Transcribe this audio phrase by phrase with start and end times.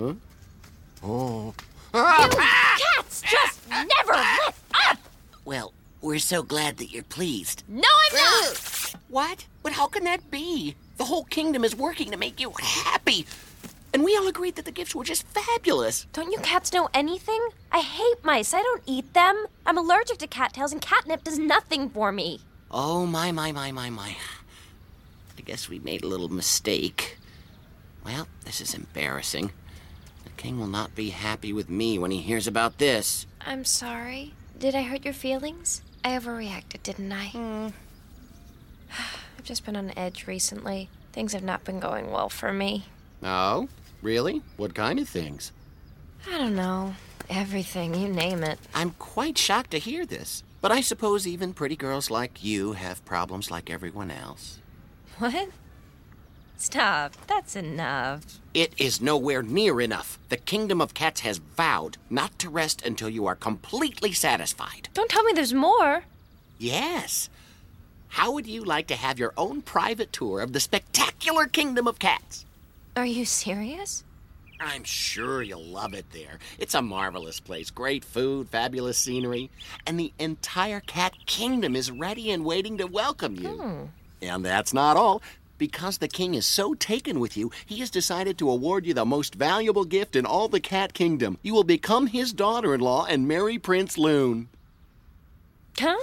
[0.00, 1.54] Oh.
[1.92, 4.54] Cats just never let
[4.88, 4.98] up!
[5.44, 7.64] Well, we're so glad that you're pleased.
[7.66, 8.94] No, I'm not!
[9.08, 9.46] What?
[9.62, 10.76] But how can that be?
[10.98, 13.26] The whole kingdom is working to make you happy.
[13.92, 16.06] And we all agreed that the gifts were just fabulous.
[16.12, 17.40] Don't you cats know anything?
[17.72, 18.54] I hate mice.
[18.54, 19.46] I don't eat them.
[19.66, 22.40] I'm allergic to cattails, and catnip does nothing for me.
[22.70, 24.16] Oh, my, my, my, my, my.
[25.36, 27.16] I guess we made a little mistake.
[28.04, 29.50] Well, this is embarrassing.
[30.38, 33.26] King will not be happy with me when he hears about this.
[33.44, 34.32] I'm sorry.
[34.58, 35.82] Did I hurt your feelings?
[36.04, 37.26] I overreacted, didn't I?
[37.26, 37.68] Hmm.
[39.36, 40.88] I've just been on edge recently.
[41.12, 42.84] Things have not been going well for me.
[43.22, 43.68] Oh?
[44.00, 44.40] Really?
[44.56, 45.50] What kind of things?
[46.30, 46.94] I don't know.
[47.28, 48.60] Everything, you name it.
[48.72, 50.44] I'm quite shocked to hear this.
[50.60, 54.60] But I suppose even pretty girls like you have problems like everyone else.
[55.18, 55.48] What?
[56.58, 57.14] Stop.
[57.28, 58.40] That's enough.
[58.52, 60.18] It is nowhere near enough.
[60.28, 64.88] The kingdom of cats has vowed not to rest until you are completely satisfied.
[64.92, 66.02] Don't tell me there's more.
[66.58, 67.30] Yes.
[68.08, 72.00] How would you like to have your own private tour of the spectacular kingdom of
[72.00, 72.44] cats?
[72.96, 74.02] Are you serious?
[74.60, 76.40] I'm sure you'll love it there.
[76.58, 77.70] It's a marvelous place.
[77.70, 79.50] Great food, fabulous scenery,
[79.86, 83.48] and the entire cat kingdom is ready and waiting to welcome you.
[83.48, 83.84] Hmm.
[84.20, 85.22] And that's not all.
[85.58, 89.04] Because the king is so taken with you, he has decided to award you the
[89.04, 91.36] most valuable gift in all the cat kingdom.
[91.42, 94.50] You will become his daughter in law and marry Prince Lune.
[95.76, 95.98] Huh?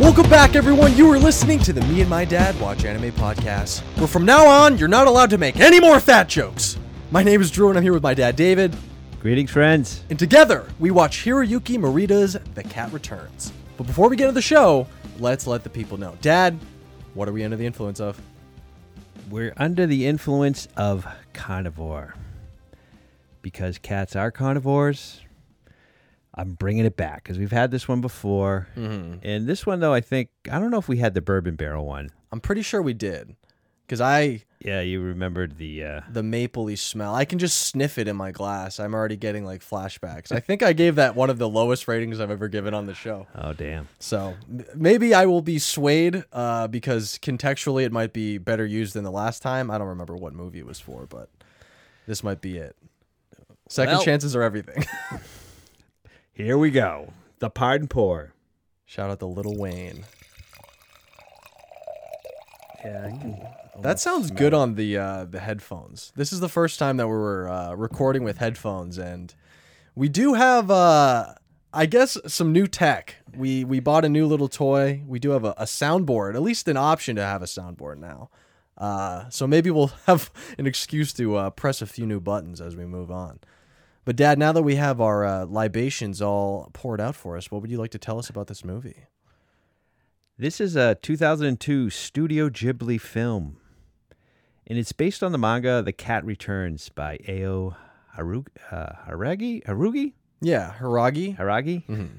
[0.00, 0.96] Welcome back, everyone.
[0.96, 4.44] You are listening to the Me and My Dad Watch Anime podcast, where from now
[4.44, 6.76] on, you're not allowed to make any more fat jokes.
[7.12, 8.76] My name is Drew, and I'm here with my dad, David.
[9.22, 10.02] Greetings, friends.
[10.10, 13.52] And together, we watch Hiroyuki Morita's The Cat Returns.
[13.76, 14.88] But before we get into the show,
[15.20, 16.18] let's let the people know.
[16.20, 16.58] Dad,
[17.14, 18.20] what are we under the influence of?
[19.30, 22.16] We're under the influence of carnivore.
[23.42, 25.20] Because cats are carnivores,
[26.34, 28.66] I'm bringing it back because we've had this one before.
[28.74, 29.18] Mm-hmm.
[29.22, 31.86] And this one, though, I think, I don't know if we had the bourbon barrel
[31.86, 32.10] one.
[32.32, 33.36] I'm pretty sure we did.
[33.86, 35.84] Because I, Yeah, you remembered the.
[35.84, 38.78] Uh, the mapley smell, I can just sniff it in my glass.
[38.78, 40.30] I'm already getting like flashbacks.
[40.30, 42.94] I think I gave that one of the lowest ratings I've ever given on the
[42.94, 43.26] show.
[43.34, 43.88] oh, damn.
[43.98, 44.34] So
[44.74, 49.10] maybe I will be swayed uh, because contextually it might be better used than the
[49.10, 49.70] last time.
[49.70, 51.28] I don't remember what movie it was for, but
[52.06, 52.76] this might be it.
[53.68, 54.84] Second Well- chances are everything.
[56.34, 57.12] Here we go.
[57.40, 58.32] The pardon pour.
[58.86, 60.04] Shout out to Lil Wayne.
[62.84, 63.46] Yeah, can.
[63.80, 66.12] That sounds good on the uh, the headphones.
[66.16, 69.34] This is the first time that we're uh, recording with headphones, and
[69.94, 71.34] we do have, uh,
[71.72, 73.16] I guess, some new tech.
[73.34, 75.02] We we bought a new little toy.
[75.06, 78.30] We do have a, a soundboard, at least an option to have a soundboard now.
[78.76, 82.76] Uh, so maybe we'll have an excuse to uh, press a few new buttons as
[82.76, 83.40] we move on.
[84.04, 87.62] But Dad, now that we have our uh, libations all poured out for us, what
[87.62, 89.06] would you like to tell us about this movie?
[90.38, 93.58] This is a 2002 Studio Ghibli film,
[94.66, 97.76] and it's based on the manga The Cat Returns by Ao
[98.16, 99.62] Haru- uh, Haragi?
[99.64, 100.14] Harugi?
[100.40, 100.72] Yeah.
[100.80, 101.38] Haragi?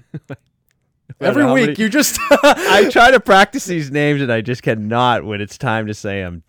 [1.20, 4.42] Every know how week many- you just I try to practice these names and I
[4.42, 6.44] just cannot when it's time to say them.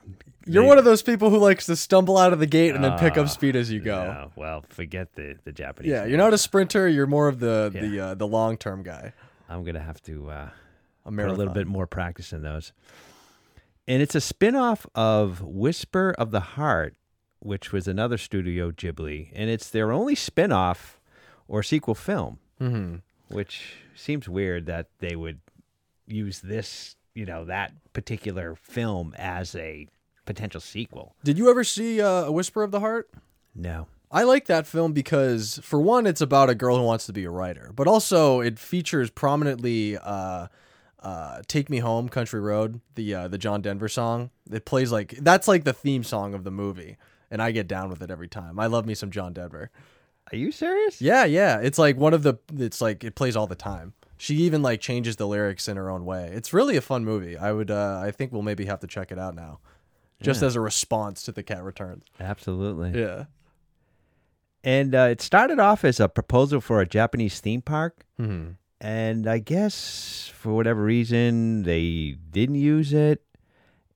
[0.47, 2.99] You're one of those people who likes to stumble out of the gate and then
[2.99, 4.05] pick up Ah, speed as you go.
[4.05, 5.91] No, well, forget the, the Japanese.
[5.91, 6.87] Yeah, you're not a sprinter.
[6.87, 9.15] You're more of the the uh, the long term guy.
[9.49, 10.49] I'm gonna have to uh,
[11.07, 12.73] A a little bit more practice in those.
[13.87, 16.97] And it's a spin-off of Whisper of the Heart,
[17.41, 21.01] which was another Studio Ghibli, and it's their only spin-off
[21.49, 22.97] or sequel film, Mm-hmm.
[23.29, 25.41] which seems weird that they would
[26.07, 29.87] use this, you know, that particular film as a
[30.25, 31.15] potential sequel.
[31.25, 33.11] Did you ever see uh, a Whisper of the Heart?
[33.55, 33.89] No.
[34.11, 37.25] I like that film because, for one, it's about a girl who wants to be
[37.25, 40.47] a writer, but also it features prominently uh,
[41.05, 44.31] uh, "Take Me Home, Country Road," the uh, the John Denver song.
[44.51, 46.97] It plays like that's like the theme song of the movie,
[47.31, 48.59] and I get down with it every time.
[48.59, 49.71] I love me some John Denver.
[50.33, 51.01] Are you serious?
[51.03, 51.61] Yeah, yeah.
[51.61, 52.35] It's like one of the.
[52.56, 53.93] It's like it plays all the time.
[54.17, 56.31] She even like changes the lyrics in her own way.
[56.33, 57.37] It's really a fun movie.
[57.37, 57.71] I would.
[57.71, 59.61] Uh, I think we'll maybe have to check it out now,
[60.23, 60.47] just Yeah.
[60.49, 62.05] as a response to the Cat Returns.
[62.19, 62.99] Absolutely.
[62.99, 63.25] Yeah.
[64.62, 68.05] And uh, it started off as a proposal for a Japanese theme park.
[68.17, 68.53] hmm
[68.85, 73.23] and I guess for whatever reason they didn't use it,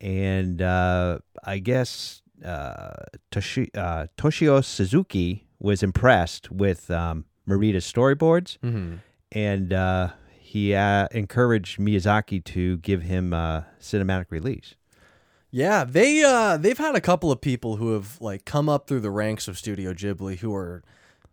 [0.01, 2.95] and uh, I guess uh,
[3.31, 8.97] Toshi, uh, Toshio Suzuki was impressed with um, Morita's storyboards, hmm
[9.31, 10.09] and uh,
[10.41, 14.75] he uh, encouraged Miyazaki to give him a cinematic release.
[15.51, 19.01] Yeah, they uh they've had a couple of people who have like come up through
[19.01, 20.83] the ranks of Studio Ghibli who are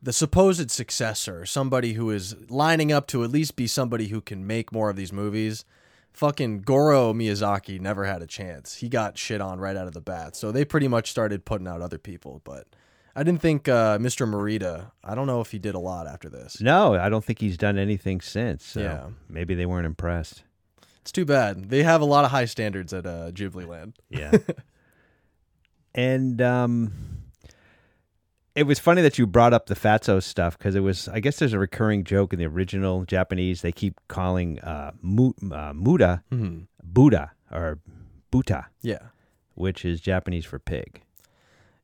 [0.06, 4.46] the supposed successor, somebody who is lining up to at least be somebody who can
[4.46, 5.66] make more of these movies.
[6.14, 8.76] Fucking Goro Miyazaki never had a chance.
[8.76, 10.36] He got shit on right out of the bat.
[10.36, 12.68] So they pretty much started putting out other people, but
[13.16, 14.30] I didn't think uh, Mr.
[14.30, 14.92] Morita.
[15.04, 16.62] I don't know if he did a lot after this.
[16.62, 18.64] No, I don't think he's done anything since.
[18.64, 19.08] So Yeah.
[19.28, 20.44] maybe they weren't impressed.
[21.02, 21.70] It's too bad.
[21.70, 23.98] They have a lot of high standards at uh, Ghibli Land.
[24.10, 24.38] Yeah.
[25.96, 26.92] and um
[28.56, 31.38] it was funny that you brought up the Fatso stuff because it was I guess
[31.38, 33.62] there's a recurring joke in the original Japanese.
[33.62, 36.24] They keep calling uh, mu- uh Muta
[36.84, 37.80] Buddha or
[38.32, 39.00] Buta, Yeah.
[39.56, 41.02] which is Japanese for pig.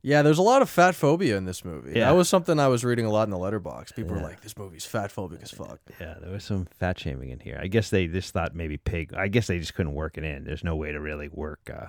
[0.04, 1.92] Yeah, there's a lot of fat phobia in this movie.
[1.94, 2.06] Yeah.
[2.10, 3.92] That was something I was reading a lot in the letterbox.
[3.92, 7.30] People were like, "This movie's fat phobic as fuck." Yeah, there was some fat shaming
[7.30, 7.56] in here.
[7.62, 9.14] I guess they just thought maybe pig.
[9.14, 10.42] I guess they just couldn't work it in.
[10.42, 11.86] There's no way to really work uh,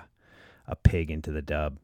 [0.68, 1.78] a pig into the dub.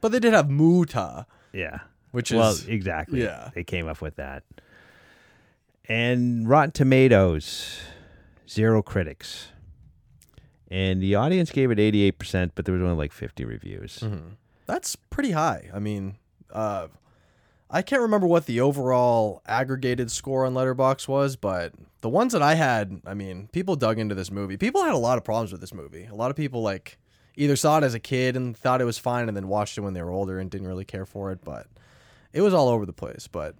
[0.00, 1.78] But they did have muta, Yeah.
[2.10, 3.22] which well, is exactly.
[3.22, 3.50] yeah.
[3.54, 4.42] They came up with that.
[5.88, 7.80] And Rotten Tomatoes,
[8.48, 9.48] zero critics.
[10.68, 14.00] And the audience gave it 88%, but there was only like 50 reviews.
[14.00, 14.30] Mm-hmm.
[14.66, 15.70] that's pretty high.
[15.72, 16.16] I mean,
[16.52, 16.88] uh,
[17.70, 22.42] I can't remember what the overall aggregated score on Letterboxd was, but the ones that
[22.42, 24.56] I had, I mean, people dug into this movie.
[24.56, 26.06] People had a lot of problems with this movie.
[26.06, 26.98] A lot of people like
[27.36, 29.82] either saw it as a kid and thought it was fine, and then watched it
[29.82, 31.44] when they were older and didn't really care for it.
[31.44, 31.66] But
[32.32, 33.28] it was all over the place.
[33.30, 33.54] But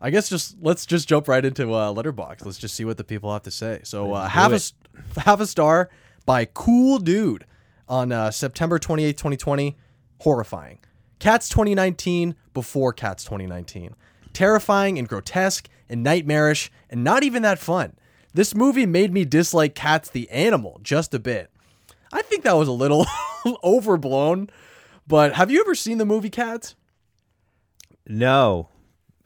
[0.00, 2.44] I guess just let's just jump right into uh, Letterboxd.
[2.44, 3.80] Let's just see what the people have to say.
[3.84, 5.88] So uh, half a half a star
[6.24, 7.46] by Cool Dude
[7.88, 9.76] on uh, September 28, 2020.
[10.20, 10.78] Horrifying.
[11.18, 13.94] Cats 2019 before Cats 2019.
[14.32, 17.94] Terrifying and grotesque and nightmarish and not even that fun.
[18.34, 21.50] This movie made me dislike Cats the animal just a bit.
[22.12, 23.06] I think that was a little
[23.64, 24.50] overblown,
[25.06, 26.74] but have you ever seen the movie Cats?
[28.06, 28.68] No.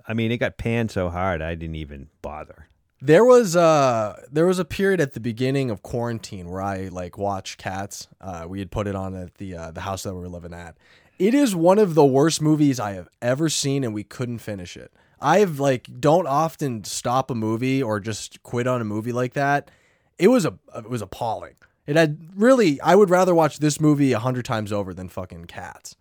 [0.07, 2.69] I mean, it got panned so hard, I didn't even bother.
[3.03, 7.17] There was uh there was a period at the beginning of quarantine where I like
[7.17, 8.09] watched Cats.
[8.21, 10.53] Uh, we had put it on at the uh, the house that we were living
[10.53, 10.77] at.
[11.19, 14.77] It is one of the worst movies I have ever seen, and we couldn't finish
[14.77, 14.93] it.
[15.19, 19.71] I've like don't often stop a movie or just quit on a movie like that.
[20.19, 21.55] It was a it was appalling.
[21.87, 25.47] It had really I would rather watch this movie a hundred times over than fucking
[25.47, 25.97] Cats.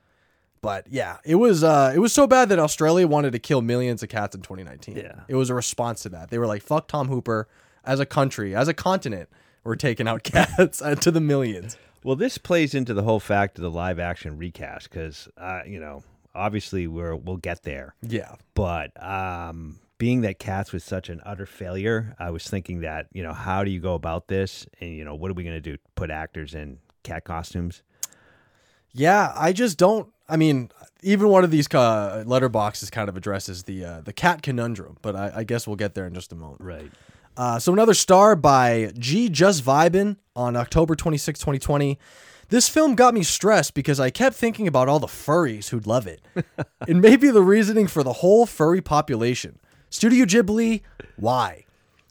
[0.62, 4.04] But yeah, it was uh it was so bad that Australia wanted to kill millions
[4.04, 4.98] of cats in 2019.
[4.98, 5.22] Yeah.
[5.28, 6.30] It was a response to that.
[6.30, 7.48] They were like, "Fuck Tom Hooper
[7.84, 9.30] as a country, as a continent,
[9.64, 11.78] we're taking out cats to the millions.
[12.04, 15.80] Well, this plays into the whole fact of the live action recast because, uh, you
[15.80, 16.04] know,
[16.34, 17.96] obviously we're, we'll get there.
[18.02, 18.36] Yeah.
[18.54, 23.22] But um, being that Cats was such an utter failure, I was thinking that, you
[23.22, 24.66] know, how do you go about this?
[24.80, 25.78] And, you know, what are we going to do?
[25.94, 27.84] Put actors in cat costumes?
[28.92, 30.12] Yeah, I just don't.
[30.28, 30.72] I mean,
[31.04, 35.16] even one of these uh, letterboxes kind of addresses the uh, the cat conundrum, but
[35.16, 36.62] I, I guess we'll get there in just a moment.
[36.62, 36.92] Right.
[37.38, 42.00] Uh, so another star by G Just Vibin on October 26, 2020.
[42.50, 46.08] This film got me stressed because I kept thinking about all the furries who'd love
[46.08, 46.22] it.
[46.88, 49.60] and maybe the reasoning for the whole furry population.
[49.90, 50.82] Studio Ghibli,
[51.18, 51.66] why?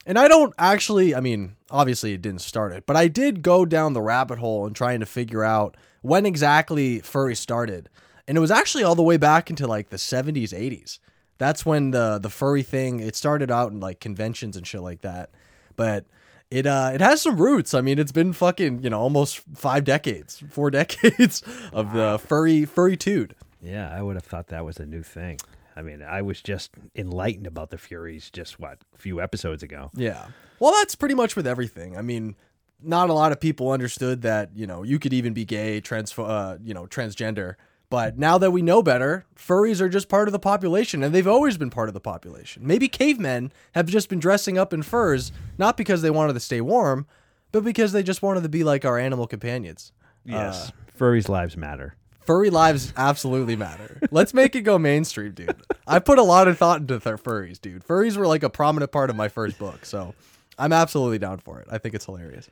[0.06, 3.64] And I don't actually, I mean, obviously it didn't start it, but I did go
[3.64, 7.88] down the rabbit hole and trying to figure out when exactly furry started.
[8.26, 10.98] And it was actually all the way back into like the 70s, 80s.
[11.38, 15.02] That's when the the furry thing it started out in like conventions and shit like
[15.02, 15.30] that.
[15.76, 16.04] But
[16.50, 17.74] it uh it has some roots.
[17.74, 21.42] I mean, it's been fucking, you know, almost 5 decades, 4 decades
[21.72, 23.34] of the furry furry tude.
[23.62, 25.38] Yeah, I would have thought that was a new thing.
[25.78, 29.92] I mean, I was just enlightened about the furries just, what, a few episodes ago.
[29.94, 30.26] Yeah.
[30.58, 31.96] Well, that's pretty much with everything.
[31.96, 32.34] I mean,
[32.82, 36.18] not a lot of people understood that, you know, you could even be gay, trans
[36.18, 37.54] uh, you know, transgender.
[37.90, 41.28] But now that we know better, furries are just part of the population and they've
[41.28, 42.66] always been part of the population.
[42.66, 46.60] Maybe cavemen have just been dressing up in furs not because they wanted to stay
[46.60, 47.06] warm,
[47.52, 49.92] but because they just wanted to be like our animal companions.
[50.24, 50.72] Yes.
[50.98, 51.94] Furries' lives matter.
[52.28, 53.98] Furry lives absolutely matter.
[54.10, 55.56] Let's make it go mainstream, dude.
[55.86, 57.82] I put a lot of thought into furries, dude.
[57.82, 60.14] Furries were like a prominent part of my first book, so
[60.58, 61.68] I'm absolutely down for it.
[61.70, 62.50] I think it's hilarious.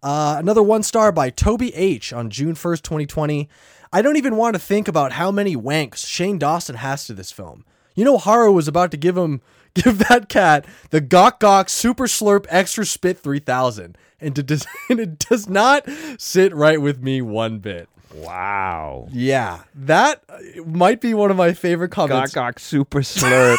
[0.00, 3.48] Uh, another one star by Toby H on June 1st, 2020.
[3.92, 7.32] I don't even want to think about how many wanks Shane Dawson has to this
[7.32, 7.64] film.
[7.96, 9.40] You know, Haru was about to give him
[9.74, 14.38] give that cat the Gok Gok Super Slurp Extra Spit 3000, and,
[14.88, 15.84] and it does not
[16.16, 17.88] sit right with me one bit.
[18.14, 19.08] Wow.
[19.12, 22.34] Yeah, that uh, might be one of my favorite comments.
[22.34, 23.56] Gok Super Slurp.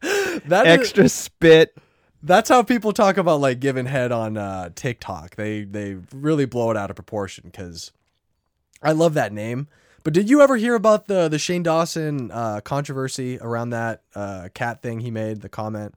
[0.46, 1.76] that Extra spit.
[2.22, 5.36] that's how people talk about like giving head on uh, TikTok.
[5.36, 7.92] They they really blow it out of proportion because
[8.82, 9.68] I love that name.
[10.04, 14.48] But did you ever hear about the the Shane Dawson uh, controversy around that uh,
[14.54, 15.40] cat thing he made?
[15.42, 15.94] The comment.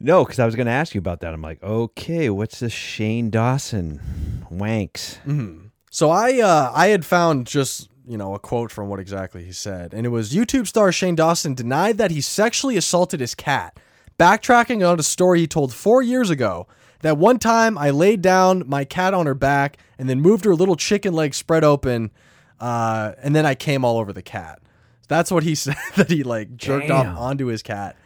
[0.00, 1.34] No, because I was going to ask you about that.
[1.34, 4.00] I'm like, okay, what's this Shane Dawson
[4.48, 5.16] wanks?
[5.98, 9.50] So I uh, I had found just you know a quote from what exactly he
[9.50, 13.76] said, and it was YouTube star Shane Dawson denied that he sexually assaulted his cat,
[14.16, 16.68] backtracking on a story he told four years ago.
[17.00, 20.54] That one time I laid down my cat on her back and then moved her
[20.54, 22.12] little chicken leg spread open,
[22.60, 24.60] uh, and then I came all over the cat.
[25.08, 27.08] That's what he said that he like jerked Damn.
[27.08, 27.96] off onto his cat.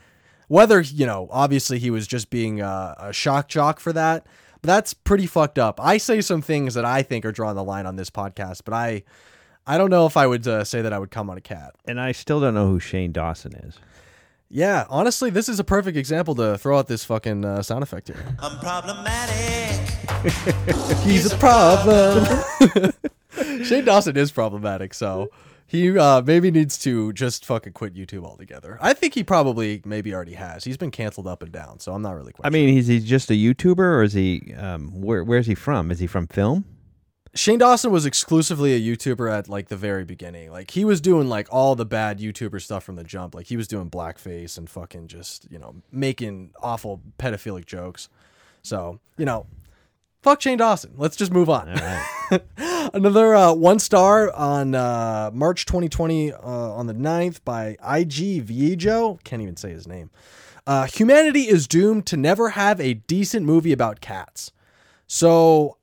[0.48, 4.26] Whether you know, obviously he was just being uh, a shock jock for that.
[4.62, 5.80] But that's pretty fucked up.
[5.80, 8.72] I say some things that I think are drawing the line on this podcast, but
[8.72, 9.02] I,
[9.66, 11.74] I don't know if I would uh, say that I would come on a cat.
[11.84, 13.78] And I still don't know who Shane Dawson is.
[14.48, 18.08] Yeah, honestly, this is a perfect example to throw out this fucking uh, sound effect
[18.08, 18.22] here.
[18.38, 19.80] I'm problematic.
[21.00, 22.24] He's a problem.
[23.64, 25.30] Shane Dawson is problematic, so
[25.72, 28.76] he uh, maybe needs to just fucking quit YouTube altogether.
[28.82, 30.64] I think he probably maybe already has.
[30.64, 33.00] He's been canceled up and down, so I'm not really quite I mean, is he
[33.00, 35.90] just a YouTuber or is he, um, where, where's he from?
[35.90, 36.66] Is he from film?
[37.34, 40.52] Shane Dawson was exclusively a YouTuber at like the very beginning.
[40.52, 43.34] Like he was doing like all the bad YouTuber stuff from the jump.
[43.34, 48.10] Like he was doing blackface and fucking just, you know, making awful pedophilic jokes.
[48.60, 49.46] So, you know,
[50.22, 50.92] fuck Shane Dawson.
[50.96, 51.80] Let's just move on.
[52.94, 59.18] Another uh, one star on uh, March 2020 uh, on the 9th by IG Viejo.
[59.24, 60.10] Can't even say his name.
[60.66, 64.52] Uh, humanity is doomed to never have a decent movie about cats.
[65.06, 65.76] So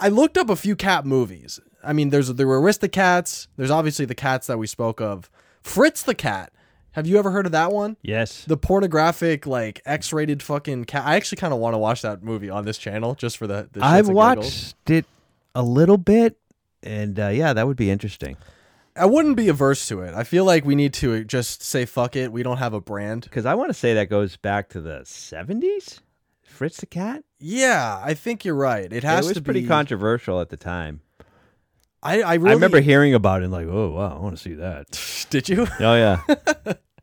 [0.00, 1.60] I looked up a few cat movies.
[1.84, 3.48] I mean, there's there were Aristocats.
[3.56, 5.30] There's obviously the cats that we spoke of.
[5.62, 6.52] Fritz the cat.
[6.92, 7.96] Have you ever heard of that one?
[8.02, 8.44] Yes.
[8.44, 11.06] The pornographic, like X-rated fucking cat.
[11.06, 13.68] I actually kind of want to watch that movie on this channel just for the.
[13.72, 15.06] the I've watched it
[15.54, 16.38] a little bit,
[16.82, 18.36] and uh, yeah, that would be interesting.
[18.96, 20.14] I wouldn't be averse to it.
[20.14, 22.32] I feel like we need to just say fuck it.
[22.32, 23.22] We don't have a brand.
[23.22, 26.00] Because I want to say that goes back to the 70s?
[26.42, 27.22] Fritz the Cat?
[27.38, 28.92] Yeah, I think you're right.
[28.92, 31.00] It has it was to pretty controversial at the time.
[32.02, 34.42] I I really I remember hearing about it and like, oh, wow, I want to
[34.42, 35.26] see that.
[35.30, 35.66] Did you?
[35.80, 36.22] oh, yeah.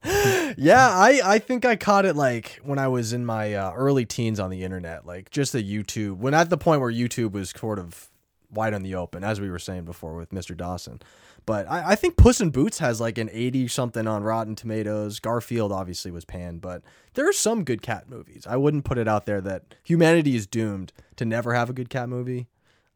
[0.58, 4.06] yeah, I, I think I caught it like when I was in my uh, early
[4.06, 6.18] teens on the internet, like just the YouTube.
[6.18, 8.10] When at the point where YouTube was sort of
[8.52, 10.56] wide on the open, as we were saying before with Mr.
[10.56, 11.02] Dawson.
[11.46, 15.20] But I, I think Puss in Boots has like an 80 something on Rotten Tomatoes.
[15.20, 16.82] Garfield obviously was panned, but
[17.14, 18.48] there are some good cat movies.
[18.50, 21.90] I wouldn't put it out there that humanity is doomed to never have a good
[21.90, 22.48] cat movie.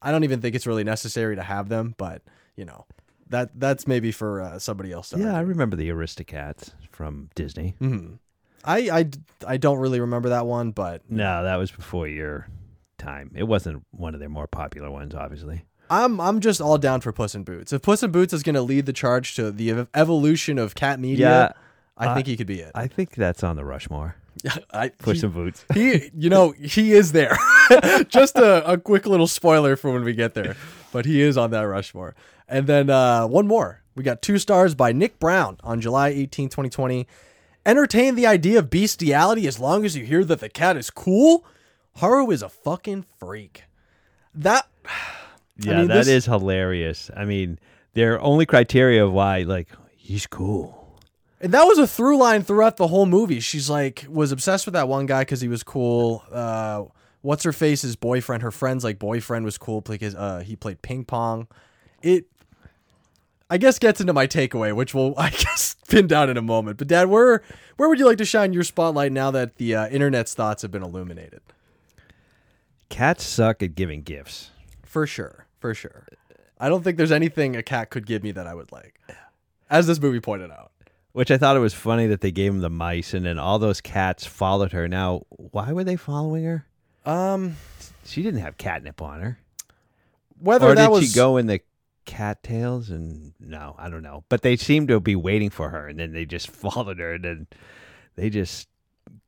[0.02, 2.22] I don't even think it's really necessary to have them, but
[2.56, 2.86] you know,
[3.30, 5.10] that that's maybe for uh, somebody else.
[5.10, 7.76] To yeah, I remember the Aristocats from Disney.
[8.66, 9.10] I, I,
[9.48, 12.48] I don't really remember that one, but No, that was before your
[12.98, 13.32] time.
[13.36, 15.64] It wasn't one of their more popular ones, obviously.
[15.90, 17.74] I'm I'm just all down for Puss in Boots.
[17.74, 20.76] If Puss in Boots is going to lead the charge to the ev- evolution of
[20.76, 21.52] cat media, Yeah,
[21.98, 22.72] I uh, think he could be it.
[22.76, 24.16] I think that's on the Rushmore.
[24.72, 25.66] I, Puss he, in Boots.
[25.74, 27.38] he, you know, he is there.
[28.08, 30.56] just a, a quick little spoiler for when we get there,
[30.94, 32.16] but he is on that Rushmore.
[32.48, 33.82] And then uh, one more.
[33.96, 37.06] We got two stars by Nick Brown on July 18, 2020.
[37.66, 41.46] Entertain the idea of bestiality as long as you hear that the cat is cool.
[41.98, 43.64] Haru is a fucking freak.
[44.34, 44.68] That
[45.58, 47.12] Yeah, mean, that is this- hilarious.
[47.16, 47.60] I mean,
[47.94, 49.68] their only criteria of why, like,
[49.98, 50.79] he's cool.
[51.42, 53.40] And that was a through line throughout the whole movie.
[53.40, 56.24] She's like was obsessed with that one guy because he was cool.
[56.32, 56.86] Uh,
[57.22, 58.44] what's her face's boyfriend?
[58.44, 61.48] Her friend's like boyfriend was cool because uh, he played ping pong.
[62.02, 62.26] It,
[63.50, 66.78] I guess, gets into my takeaway, which we'll I guess pin down in a moment.
[66.78, 67.42] But Dad, where
[67.78, 70.72] where would you like to shine your spotlight now that the uh, internet's thoughts have
[70.72, 71.42] been illuminated?
[72.90, 74.50] Cats suck at giving gifts.
[74.84, 76.08] For sure, for sure.
[76.60, 79.00] I don't think there's anything a cat could give me that I would like,
[79.70, 80.72] as this movie pointed out.
[81.20, 83.60] Which I thought it was funny that they gave him the mice and then all
[83.60, 84.88] those cats followed her.
[84.88, 86.66] Now, why were they following her?
[87.06, 87.58] Um,
[88.06, 89.38] She didn't have catnip on her.
[90.40, 91.60] whether or that did was she go in the
[92.06, 94.24] cattails and no, I don't know.
[94.30, 97.24] But they seemed to be waiting for her and then they just followed her and
[97.26, 97.48] then
[98.16, 98.70] they just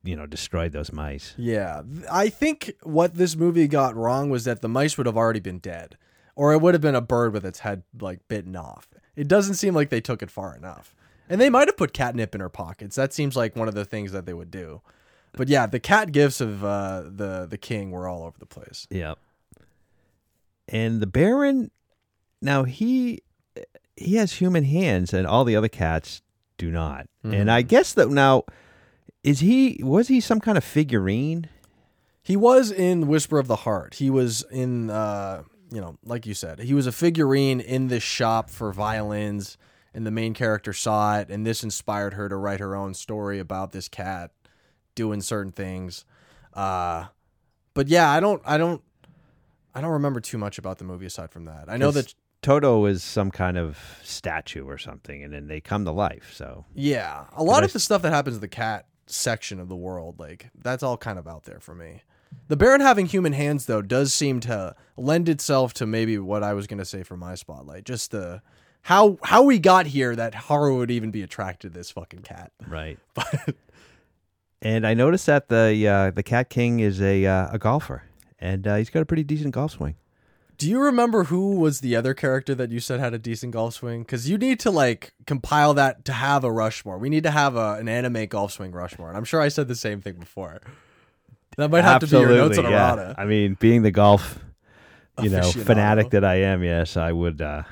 [0.01, 1.33] you know, destroyed those mice.
[1.37, 5.41] Yeah, I think what this movie got wrong was that the mice would have already
[5.41, 5.97] been dead,
[6.37, 8.87] or it would have been a bird with its head like bitten off.
[9.15, 10.95] It doesn't seem like they took it far enough,
[11.31, 12.97] and they might have put catnip in her pockets.
[12.97, 14.81] That seems like one of the things that they would do.
[15.31, 18.85] But yeah, the cat gifts of uh, the the king were all over the place.
[18.89, 19.17] Yep.
[20.67, 21.71] And the Baron
[22.41, 23.21] now he
[23.95, 26.21] he has human hands and all the other cats
[26.57, 27.07] do not.
[27.23, 28.43] And I guess that now
[29.23, 31.47] is he was he some kind of figurine?
[32.21, 33.95] He was in Whisper of the Heart.
[33.95, 38.03] He was in uh, you know, like you said, he was a figurine in this
[38.03, 39.57] shop for violins,
[39.93, 43.39] and the main character saw it, and this inspired her to write her own story
[43.39, 44.31] about this cat
[44.95, 46.05] doing certain things.
[46.53, 47.05] Uh,
[47.73, 48.81] but yeah, I don't, I don't,
[49.73, 51.65] I don't remember too much about the movie aside from that.
[51.67, 55.85] I know that, Toto is some kind of statue or something, and then they come
[55.85, 56.31] to life.
[56.33, 59.69] So yeah, a lot I of the stuff that happens in the cat section of
[59.69, 62.01] the world, like that's all kind of out there for me.
[62.47, 66.53] The Baron having human hands, though, does seem to lend itself to maybe what I
[66.53, 67.83] was going to say for my spotlight.
[67.83, 68.41] Just the
[68.83, 72.51] how how we got here that Haru would even be attracted to this fucking cat.
[72.67, 72.97] right.
[73.13, 73.55] But
[74.63, 78.03] And I noticed that the uh, the Cat King is a uh, a golfer,
[78.39, 79.95] and uh, he's got a pretty decent golf swing.
[80.59, 83.73] do you remember who was the other character that you said had a decent golf
[83.73, 84.03] swing?
[84.03, 86.99] Because you need to like compile that to have a Rushmore.
[86.99, 89.67] We need to have a, an anime golf swing Rushmore, and I'm sure I said
[89.67, 90.61] the same thing before.
[91.57, 92.93] That might have to be your notes on Absolutely, yeah.
[92.93, 93.15] errata.
[93.17, 94.37] I mean, being the golf,
[95.21, 97.41] you know, fanatic that I am, yes, I would.
[97.41, 97.63] Uh,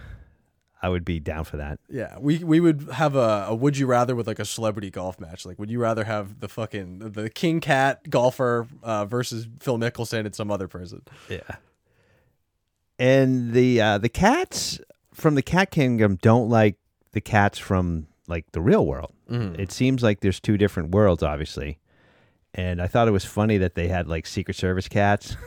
[0.81, 1.79] I would be down for that.
[1.89, 5.19] Yeah, we we would have a, a would you rather with like a celebrity golf
[5.19, 5.45] match.
[5.45, 10.25] Like, would you rather have the fucking the King Cat golfer uh, versus Phil Mickelson
[10.25, 11.01] and some other person?
[11.27, 11.41] Yeah.
[12.98, 14.79] And the uh, the cats
[15.13, 16.77] from the Cat Kingdom don't like
[17.12, 19.13] the cats from like the real world.
[19.29, 19.59] Mm-hmm.
[19.59, 21.79] It seems like there's two different worlds, obviously.
[22.53, 25.36] And I thought it was funny that they had like Secret Service cats.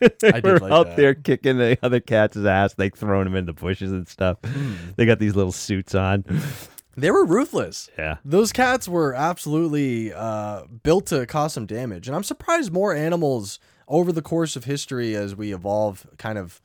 [0.00, 0.96] they I did were like out that.
[0.96, 4.38] there kicking the other cats' ass, like throwing them in the bushes and stuff.
[4.44, 4.74] Hmm.
[4.96, 6.24] They got these little suits on.
[6.96, 7.88] They were ruthless.
[7.96, 8.16] Yeah.
[8.24, 13.58] Those cats were absolutely uh, built to cause some damage, and I'm surprised more animals
[13.88, 16.60] over the course of history, as we evolve kind of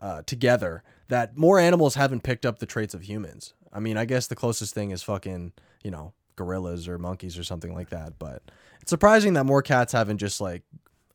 [0.00, 3.54] uh, together, that more animals haven't picked up the traits of humans.
[3.72, 7.44] I mean, I guess the closest thing is fucking you know gorillas or monkeys or
[7.44, 8.42] something like that, but
[8.80, 10.62] it's surprising that more cats haven't just like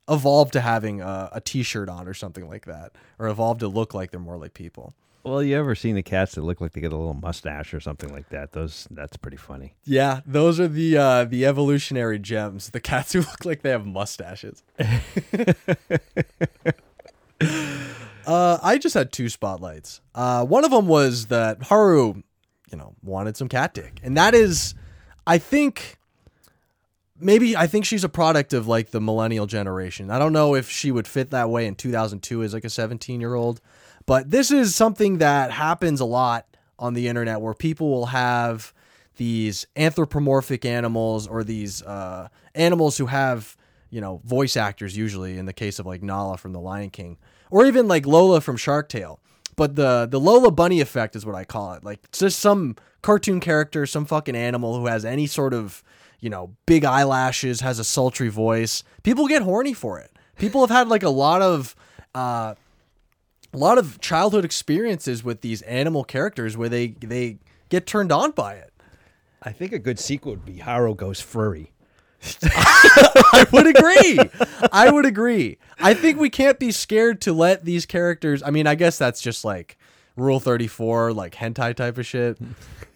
[0.10, 3.94] evolved to having a, a t-shirt on or something like that, or evolved to look
[3.94, 4.94] like they're more like people.
[5.28, 7.82] Well, you ever seen the cats that look like they get a little mustache or
[7.82, 8.54] something like that?
[8.54, 9.74] Those that's pretty funny.
[9.84, 12.70] Yeah, those are the uh, the evolutionary gems.
[12.70, 14.63] The cats who look like they have mustaches.
[18.26, 20.00] uh, I just had two spotlights.
[20.15, 22.24] Uh, one of them was that Haru,
[22.72, 24.76] you know, wanted some cat dick, and that is,
[25.26, 25.97] I think,
[27.19, 30.10] maybe I think she's a product of like the millennial generation.
[30.10, 33.19] I don't know if she would fit that way in 2002 as like a 17
[33.19, 33.62] year old,
[34.06, 36.45] but this is something that happens a lot
[36.80, 38.73] on the internet where people will have
[39.17, 43.58] these anthropomorphic animals or these uh, animals who have
[43.89, 47.17] you know voice actors usually in the case of like Nala from The Lion King
[47.49, 49.19] or even like Lola from Shark Tale.
[49.56, 51.84] But the the Lola Bunny effect is what I call it.
[51.84, 55.84] Like just some cartoon character, some fucking animal who has any sort of
[56.19, 58.84] you know big eyelashes, has a sultry voice.
[59.03, 60.12] People get horny for it.
[60.38, 61.75] People have had like a lot of.
[62.15, 62.56] Uh,
[63.53, 67.38] a lot of childhood experiences with these animal characters where they they
[67.69, 68.73] get turned on by it.
[69.41, 71.71] I think a good sequel would be Haru Goes Furry.
[72.43, 74.19] I would agree.
[74.71, 75.58] I would agree.
[75.80, 78.41] I think we can't be scared to let these characters.
[78.43, 79.77] I mean, I guess that's just like
[80.15, 82.38] Rule Thirty Four, like hentai type of shit.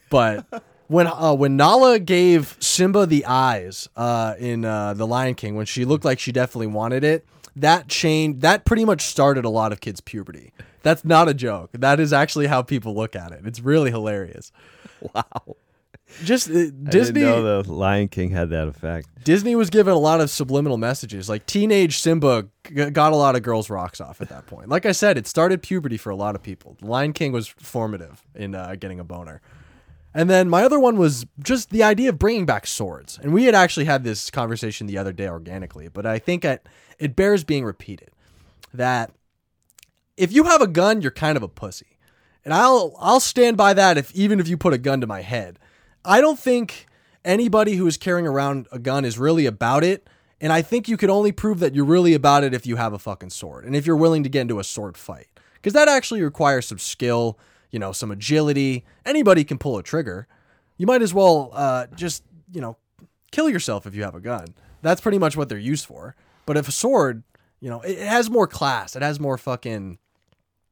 [0.10, 0.45] But
[0.91, 5.65] when uh, when Nala gave Simba the eyes uh, in uh, the Lion King, when
[5.65, 7.25] she looked like she definitely wanted it,
[7.56, 8.41] that changed.
[8.41, 10.51] That pretty much started a lot of kids' puberty.
[10.84, 11.69] That's not a joke.
[11.73, 13.41] That is actually how people look at it.
[13.45, 14.51] It's really hilarious.
[15.15, 15.56] Wow.
[16.25, 17.21] Just uh, I Disney.
[17.21, 19.08] know the Lion King had that effect.
[19.23, 21.30] Disney was given a lot of subliminal messages.
[21.30, 24.67] Like teenage Simba g- got a lot of girls' rocks off at that point.
[24.67, 26.75] Like I said, it started puberty for a lot of people.
[26.82, 29.41] The Lion King was formative in uh, getting a boner.
[30.13, 33.17] And then my other one was just the idea of bringing back swords.
[33.21, 36.67] And we had actually had this conversation the other day organically, but I think it,
[37.00, 38.12] it bears being repeated
[38.74, 39.12] that
[40.17, 41.97] if you have a gun, you're kind of a pussy.
[42.43, 45.21] And I'll I'll stand by that if even if you put a gun to my
[45.21, 45.60] head.
[46.04, 46.88] I don't think
[47.24, 50.08] anybody who is carrying around a gun is really about it.
[50.39, 52.93] And I think you could only prove that you're really about it if you have
[52.93, 55.28] a fucking sword and if you're willing to get into a sword fight.
[55.54, 57.38] Because that actually requires some skill,
[57.71, 58.86] you know, some agility.
[59.05, 60.27] Anybody can pull a trigger.
[60.77, 62.77] You might as well uh, just, you know,
[63.31, 64.45] kill yourself if you have a gun.
[64.81, 66.15] That's pretty much what they're used for.
[66.45, 67.23] But if a sword,
[67.60, 68.95] you know, it, it has more class.
[68.95, 69.99] It has more fucking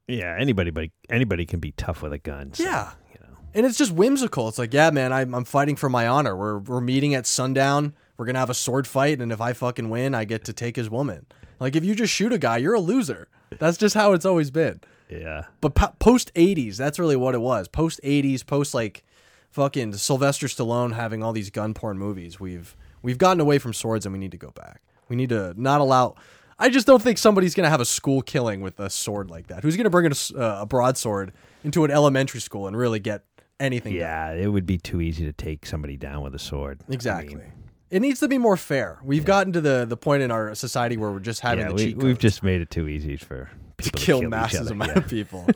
[0.07, 2.53] Yeah, anybody, but anybody can be tough with a gun.
[2.53, 2.91] so, Yeah.
[3.13, 3.38] you know.
[3.53, 4.47] and it's just whimsical.
[4.47, 6.35] It's like, yeah, man, I'm, I'm fighting for my honor.
[6.35, 7.93] We're we're meeting at sundown.
[8.17, 10.75] We're gonna have a sword fight, and if I fucking win, I get to take
[10.75, 11.27] his woman.
[11.59, 13.27] Like if you just shoot a guy, you're a loser.
[13.59, 14.81] That's just how it's always been.
[15.10, 15.45] Yeah.
[15.62, 17.67] But po- post '80s, that's really what it was.
[17.67, 19.04] Post '80s, post like
[19.50, 22.39] fucking Sylvester Stallone having all these gun porn movies.
[22.39, 24.82] We've we've gotten away from swords, and we need to go back.
[25.08, 26.15] We need to not allow.
[26.58, 29.63] I just don't think somebody's gonna have a school killing with a sword like that.
[29.63, 33.24] Who's gonna bring a, uh, a broadsword into an elementary school and really get
[33.60, 33.93] anything?
[33.93, 34.02] done?
[34.02, 36.82] Yeah, it would be too easy to take somebody down with a sword.
[36.89, 37.36] I exactly.
[37.36, 37.54] mean,
[37.89, 39.00] it needs to be more fair.
[39.04, 41.74] We've gotten to the the point in our society where we're just having yeah, the
[41.74, 43.50] we, cheat we've just made it too easy for
[43.82, 44.72] to people kill, each masses other.
[44.74, 44.98] amount Yeah.
[45.00, 45.48] of people.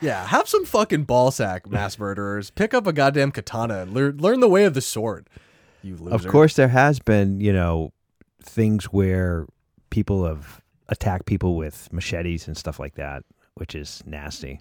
[0.00, 2.50] yeah, have some fucking ball sack, mass murderers.
[2.50, 5.28] Pick up a goddamn katana and learn learn the way of the sword.
[5.82, 6.14] You loser.
[6.14, 7.92] Of course, there has been, you know,
[8.42, 9.46] things where
[9.90, 13.22] people have attacked people with machetes and stuff like that,
[13.54, 14.60] which is nasty.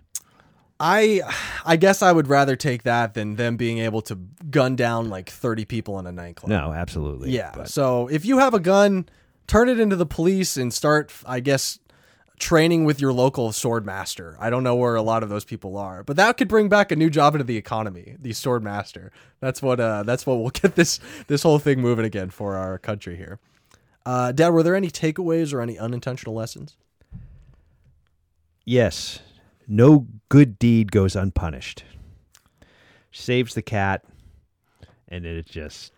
[0.80, 1.21] I
[1.65, 4.15] I guess I would rather take that than them being able to
[4.49, 6.49] gun down like 30 people in a nightclub.
[6.49, 7.32] No, absolutely.
[7.32, 7.52] Yeah.
[7.56, 9.08] But So if you have a gun,
[9.47, 11.80] turn it into the police and start, I guess,
[12.39, 14.35] training with your local sword master.
[14.39, 16.91] I don't know where a lot of those people are, but that could bring back
[16.91, 18.15] a new job into the economy.
[18.19, 19.11] The sword master.
[19.39, 19.79] That's what.
[19.79, 23.39] Uh, that's what will get this this whole thing moving again for our country here.
[24.05, 26.75] Uh, Dad, were there any takeaways or any unintentional lessons?
[28.65, 29.19] yes,
[29.67, 31.83] no good deed goes unpunished.
[33.11, 34.03] Saves the cat,
[35.07, 35.91] and it just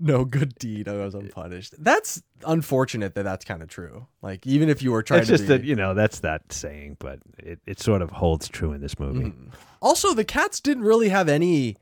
[0.00, 1.74] No good deed goes unpunished.
[1.78, 4.06] That's unfortunate that that's kind of true.
[4.22, 6.52] Like even if you were trying to it's just be, that you know that's that
[6.52, 9.26] saying, but it, it sort of holds true in this movie.
[9.26, 9.50] Mm-hmm.
[9.82, 11.76] Also, the cats didn't really have any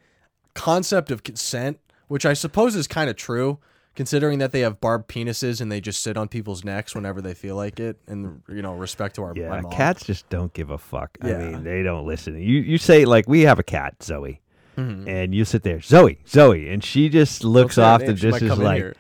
[0.55, 1.79] concept of consent,
[2.09, 3.59] which I suppose is kind of true,
[3.95, 7.35] considering that they have barbed penises and they just sit on people's necks whenever they
[7.35, 7.99] feel like it.
[8.09, 11.17] And you know, respect to our Yeah, cats just don't give a fuck.
[11.23, 12.35] I mean, they don't listen.
[12.35, 14.41] You you say like we have a cat, Zoe,
[14.79, 15.09] Mm-hmm.
[15.09, 18.77] and you sit there, Zoe, Zoe, and she just looks off and just is like,
[18.79, 18.95] here.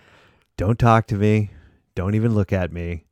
[0.56, 1.50] "Don't talk to me,
[1.94, 3.04] don't even look at me.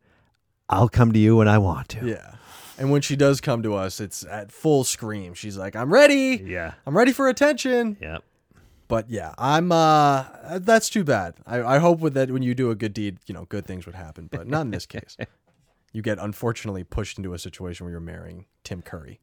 [0.68, 2.32] I'll come to you when I want to." yeah.
[2.78, 5.32] And when she does come to us, it's at full scream.
[5.34, 6.42] She's like, "I'm ready.
[6.44, 8.18] yeah, I'm ready for attention." yeah.
[8.88, 9.72] But yeah, I'm.
[9.72, 10.24] uh
[10.58, 11.34] That's too bad.
[11.46, 13.86] I, I hope with that when you do a good deed, you know, good things
[13.86, 14.28] would happen.
[14.30, 15.16] But not in this case.
[15.92, 19.18] You get unfortunately pushed into a situation where you're marrying Tim Curry.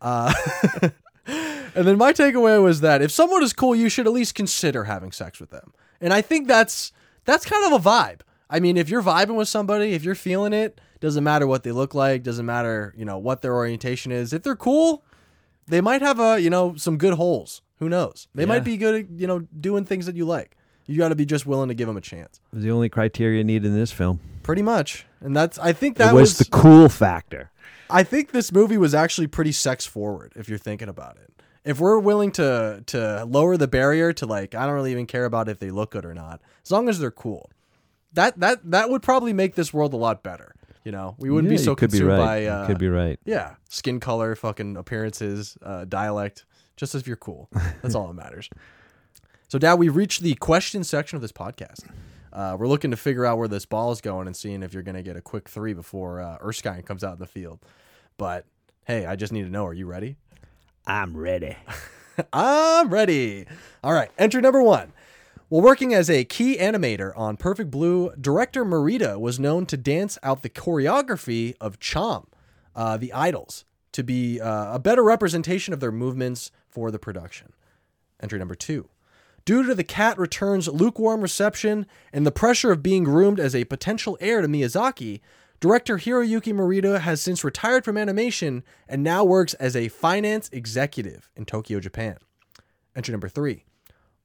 [0.00, 0.34] Uh,
[1.74, 4.84] and then my takeaway was that if someone is cool, you should at least consider
[4.84, 5.72] having sex with them.
[6.00, 6.92] And I think that's
[7.24, 8.20] that's kind of a vibe.
[8.48, 11.72] I mean, if you're vibing with somebody, if you're feeling it, doesn't matter what they
[11.72, 14.32] look like, doesn't matter, you know, what their orientation is.
[14.32, 15.04] If they're cool,
[15.66, 17.62] they might have a, you know, some good holes.
[17.78, 18.26] Who knows?
[18.34, 18.46] They Yeah.
[18.48, 20.56] might be good at, you know, doing things that you like.
[20.86, 22.40] You got to be just willing to give them a chance.
[22.52, 24.18] It was the only criteria needed in this film.
[24.42, 25.06] Pretty much.
[25.20, 27.50] And that's I think that it was, the cool factor.
[27.88, 31.39] I think this movie was actually pretty sex forward if you're thinking about it.
[31.64, 35.24] If we're willing to to lower the barrier to like I don't really even care
[35.26, 37.50] about if they look good or not, as long as they're cool.
[38.12, 40.54] That that that would probably make this world a lot better.
[40.84, 42.18] You know, we wouldn't Yeah, be so you could be consumed right.
[42.18, 43.20] by uh, could be right.
[43.24, 46.46] yeah, skin color, fucking appearances, uh, dialect.
[46.76, 47.50] Just if you're cool,
[47.82, 48.48] that's all that matters.
[49.48, 51.84] So, Dad, we've reached the question section of this podcast.
[52.32, 54.82] Uh, we're looking to figure out where this ball is going and seeing if you're
[54.84, 57.58] going to get a quick three before uh, Erskine comes out in the field.
[58.16, 58.46] But
[58.86, 60.16] hey, I just need to know: Are you ready?
[60.90, 61.56] I'm ready.
[62.32, 63.46] I'm ready.
[63.84, 64.92] All right, entry number one.
[65.48, 70.18] While working as a key animator on Perfect Blue, director Morita was known to dance
[70.24, 72.26] out the choreography of Cham,
[72.74, 77.52] uh, the idols, to be uh, a better representation of their movements for the production.
[78.20, 78.88] Entry number two.
[79.44, 83.64] Due to the cat return's lukewarm reception and the pressure of being groomed as a
[83.66, 85.20] potential heir to Miyazaki,
[85.60, 91.30] director Hiroyuki Morita has since retired from animation and now works as a finance executive
[91.36, 92.16] in Tokyo, Japan.
[92.96, 93.64] Entry number three.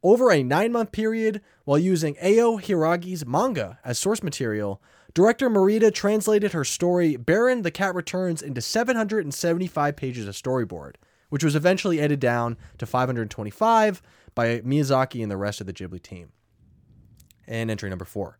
[0.01, 4.81] Over a nine month period, while using Aoi Hiiragi's manga as source material,
[5.13, 10.95] director Morita translated her story Baron the Cat Returns into 775 pages of storyboard,
[11.29, 14.01] which was eventually edited down to 525
[14.35, 16.31] by Miyazaki and the rest of the Ghibli team.
[17.47, 18.37] And entry number four.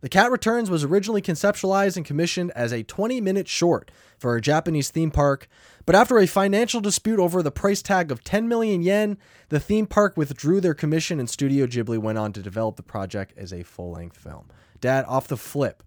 [0.00, 4.40] The Cat Returns was originally conceptualized and commissioned as a 20 minute short for a
[4.40, 5.48] Japanese theme park,
[5.86, 9.86] but after a financial dispute over the price tag of 10 million yen, the theme
[9.86, 13.64] park withdrew their commission and Studio Ghibli went on to develop the project as a
[13.64, 14.48] full length film.
[14.80, 15.82] Dad, off the flip,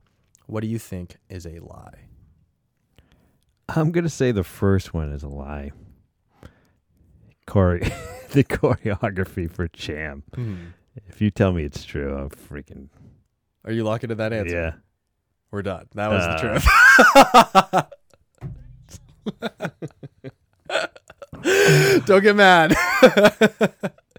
[0.45, 2.08] what do you think is a lie?
[3.69, 5.71] I'm gonna say the first one is a lie.
[7.50, 7.80] Chore-
[8.32, 10.24] the choreography for Cham.
[10.32, 10.65] Mm-hmm.
[11.08, 12.89] If you tell me it's true, I'm freaking
[13.65, 14.56] Are you locking to that answer?
[14.56, 14.71] yeah.
[15.52, 15.88] We're done.
[15.95, 16.38] That was Uh.
[16.38, 17.88] the
[21.41, 22.06] truth.
[22.06, 22.74] Don't get mad.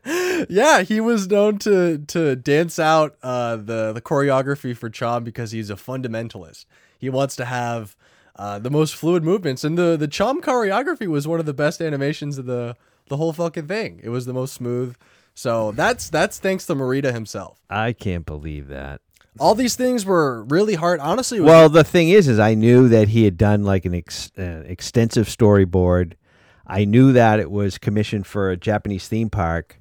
[0.49, 5.53] yeah, he was known to to dance out uh, the the choreography for Cham because
[5.53, 6.67] he's a fundamentalist.
[6.99, 7.97] He wants to have
[8.37, 11.81] uh, the most fluid movements, and the the Cham choreography was one of the best
[11.81, 12.77] animations of the
[13.09, 14.01] the whole fucking thing.
[14.03, 14.97] It was the most smooth.
[15.35, 17.61] So that's that's thanks to Morita himself.
[17.71, 19.01] I can't believe that.
[19.41, 21.01] All these things were really hard.
[21.01, 24.31] Honestly, Well, the thing is, is I knew that he had done like an ex,
[24.39, 26.15] uh, extensive storyboard.
[26.67, 29.81] I knew that it was commissioned for a Japanese theme park,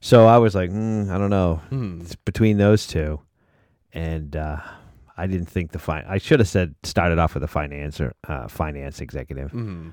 [0.00, 1.60] so I was like, mm, I don't know,
[2.00, 3.20] it's between those two,
[3.92, 4.58] and uh,
[5.16, 6.04] I didn't think the fine.
[6.08, 9.90] I should have said started off with a finance or uh, finance executive Mm-hmm.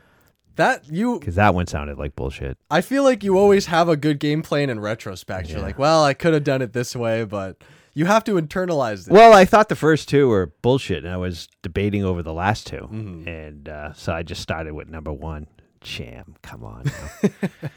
[0.56, 2.58] that you because that one sounded like bullshit.
[2.70, 5.50] I feel like you always have a good game plan in retrospect.
[5.50, 7.64] You're like, well, I could have done it this way, but
[7.94, 9.10] you have to internalize this.
[9.10, 12.68] Well, I thought the first two were bullshit, and I was debating over the last
[12.68, 13.28] 2 Mm-hmm.
[13.28, 15.48] and uh, so I just started with number one.
[15.82, 16.86] Cham, come on.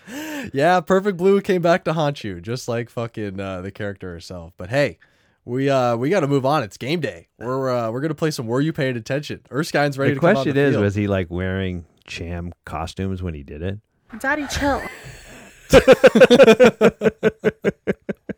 [0.52, 4.52] yeah, Perfect Blue came back to haunt you, just like fucking uh, the character herself.
[4.56, 4.98] But hey,
[5.44, 6.62] we uh we got to move on.
[6.62, 7.26] It's game day.
[7.38, 8.46] We're uh, we're gonna play some.
[8.46, 9.40] Were you paying attention?
[9.50, 10.84] Erskine's ready the to come on question the is, field.
[10.84, 13.80] was he like wearing Cham costumes when he did it?
[14.20, 14.80] Daddy, chill.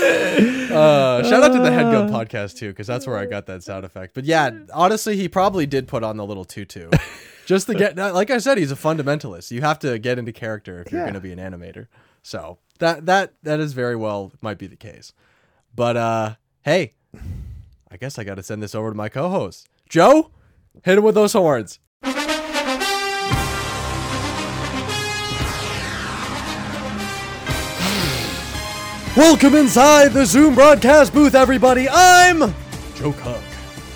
[0.00, 3.84] Uh, shout out to the Headgun podcast too, because that's where I got that sound
[3.84, 4.14] effect.
[4.14, 6.88] But yeah, honestly, he probably did put on the little tutu,
[7.46, 7.96] just to get.
[7.96, 9.50] Like I said, he's a fundamentalist.
[9.50, 11.06] You have to get into character if you're Yeah.
[11.10, 11.88] going to be an animator.
[12.22, 15.12] So that that that is very well might be the case.
[15.74, 16.94] But uh, hey,
[17.90, 20.30] I guess I got to send this over to my co-host Joe.
[20.84, 21.80] Hit him with those horns.
[29.16, 31.88] Welcome inside the Zoom broadcast booth, everybody.
[31.90, 32.54] I'm
[32.94, 33.42] Joe Cook,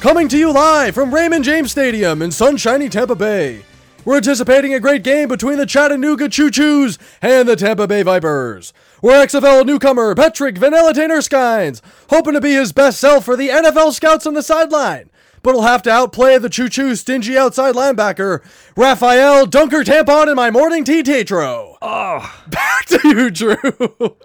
[0.00, 3.62] coming to you live from Raymond James Stadium in sunshiny Tampa Bay.
[4.04, 8.72] We're anticipating a great game between the Chattanooga Choo Choos and the Tampa Bay Vipers.
[9.02, 13.50] We're XFL newcomer Patrick Vanilla Tainer Skynes, hoping to be his best self for the
[13.50, 15.10] NFL scouts on the sideline.
[15.44, 18.42] But he'll have to outplay the Choo Choo stingy outside linebacker,
[18.76, 21.78] Raphael Dunker Tampon in my morning tea Tatro.
[21.80, 22.42] Oh.
[22.48, 24.16] Back to you, Drew.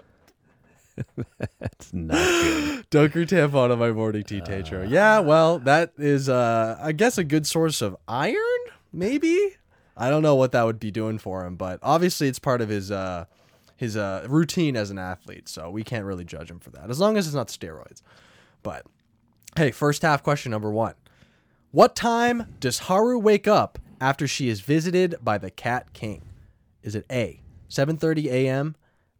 [1.60, 2.90] It's not good.
[2.90, 4.82] Dunker tampon on my morning tea Tatro.
[4.82, 8.36] Yeah, well, that is, uh, I guess, a good source of iron.
[8.92, 9.56] Maybe
[9.96, 12.70] I don't know what that would be doing for him, but obviously it's part of
[12.70, 13.26] his uh,
[13.76, 15.48] his uh, routine as an athlete.
[15.48, 18.02] So we can't really judge him for that, as long as it's not steroids.
[18.62, 18.86] But
[19.56, 20.94] hey, first half question number one:
[21.70, 26.22] What time does Haru wake up after she is visited by the Cat King?
[26.82, 28.76] Is it A, 7:30 a.m.,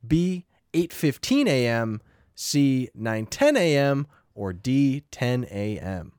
[0.06, 2.00] B, 8:15 a.m.,
[2.34, 6.12] C, 9:10 a.m., or D, 10 a.m.?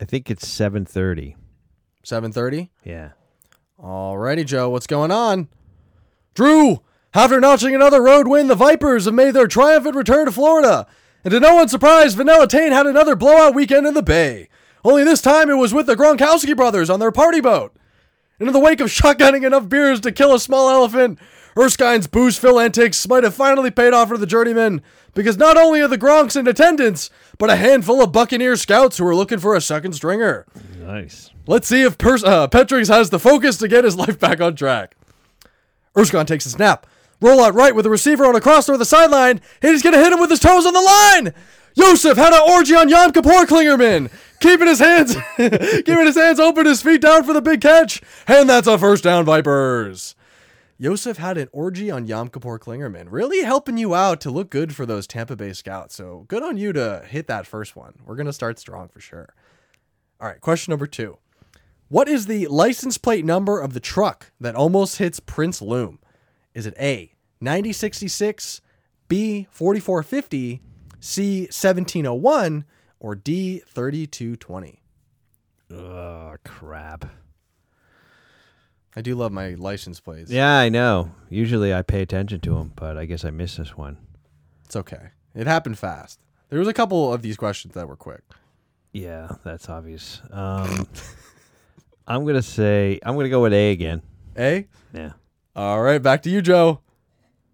[0.00, 1.36] I think it's seven thirty.
[2.04, 2.68] 7:30.
[2.84, 3.10] Yeah.
[3.82, 5.48] Alrighty, Joe, what's going on?
[6.34, 6.82] Drew,
[7.14, 10.86] after notching another road win, the Vipers have made their triumphant return to Florida.
[11.24, 14.48] And to no one's surprise, Vanilla Tane had another blowout weekend in the Bay.
[14.84, 17.74] Only this time it was with the Gronkowski brothers on their party boat.
[18.38, 21.18] And in the wake of shotgunning enough beers to kill a small elephant,
[21.56, 24.82] Erskine's booze fill antics might have finally paid off for the journeyman,
[25.14, 29.06] because not only are the Gronks in attendance, but a handful of Buccaneer scouts who
[29.06, 30.46] are looking for a second stringer.
[30.78, 31.30] Nice.
[31.46, 34.56] Let's see if Pers- uh, Petrix has the focus to get his life back on
[34.56, 34.96] track.
[35.96, 36.86] Erskine takes a snap.
[37.20, 39.94] Roll out right with the receiver on a cross toward the sideline, and he's going
[39.94, 41.32] to hit him with his toes on the line.
[41.76, 46.66] Yosef had an orgy on Yom Kippur Klingerman, keeping his hands, keeping his hands open,
[46.66, 50.14] his feet down for the big catch, and that's a first down, Vipers.
[50.76, 54.74] Yosef had an orgy on Yom Kippur Klingerman, really helping you out to look good
[54.74, 55.94] for those Tampa Bay scouts.
[55.94, 57.94] So good on you to hit that first one.
[58.04, 59.34] We're going to start strong for sure.
[60.20, 61.18] All right, question number two.
[61.88, 65.98] What is the license plate number of the truck that almost hits Prince Lune?
[66.54, 68.60] Is it A, 9066,
[69.06, 70.60] B, 4450,
[70.98, 72.64] C, 1701,
[72.98, 74.82] or D, 3220?
[75.70, 77.04] Oh crap.
[78.96, 80.30] I do love my license plates.
[80.30, 81.12] Yeah, I know.
[81.28, 83.98] Usually I pay attention to them, but I guess I missed this one.
[84.64, 85.10] It's okay.
[85.34, 86.20] It happened fast.
[86.48, 88.22] There was a couple of these questions that were quick.
[88.92, 90.22] Yeah, that's obvious.
[90.30, 90.86] Um,
[92.06, 94.02] I'm gonna say I'm gonna go with A again.
[94.38, 94.68] A?
[94.92, 95.12] Yeah.
[95.56, 96.80] All right, back to you, Joe.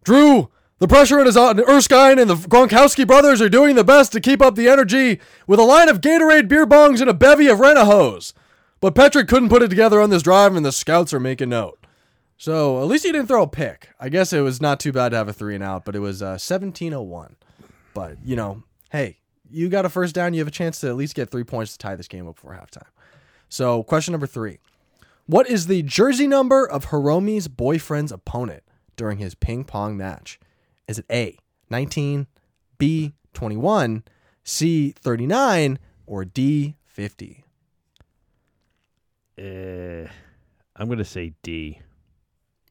[0.05, 4.21] Drew, the pressure is on Erskine and the Gronkowski brothers are doing the best to
[4.21, 7.61] keep up the energy with a line of Gatorade beer bongs and a bevy of
[7.61, 8.33] Rent-A-Hose.
[8.81, 11.79] But Petrick couldn't put it together on this drive, and the scouts are making note.
[12.39, 13.91] So at least he didn't throw a pick.
[14.01, 15.99] I guess it was not too bad to have a three and out, but it
[15.99, 17.37] was uh, 1701.
[17.93, 19.19] But, you know, hey,
[19.51, 20.33] you got a first down.
[20.33, 22.37] You have a chance to at least get three points to tie this game up
[22.37, 22.89] before halftime.
[23.51, 24.59] So, question number three
[25.27, 28.63] What is the jersey number of Hiromi's boyfriend's opponent
[28.97, 30.41] during his ping pong match?
[30.89, 31.37] Is it A,
[31.69, 32.27] 19,
[32.79, 34.05] B, 21,
[34.45, 37.45] C, 39, or D, 50?
[39.41, 40.09] Uh,
[40.77, 41.81] I'm gonna say D.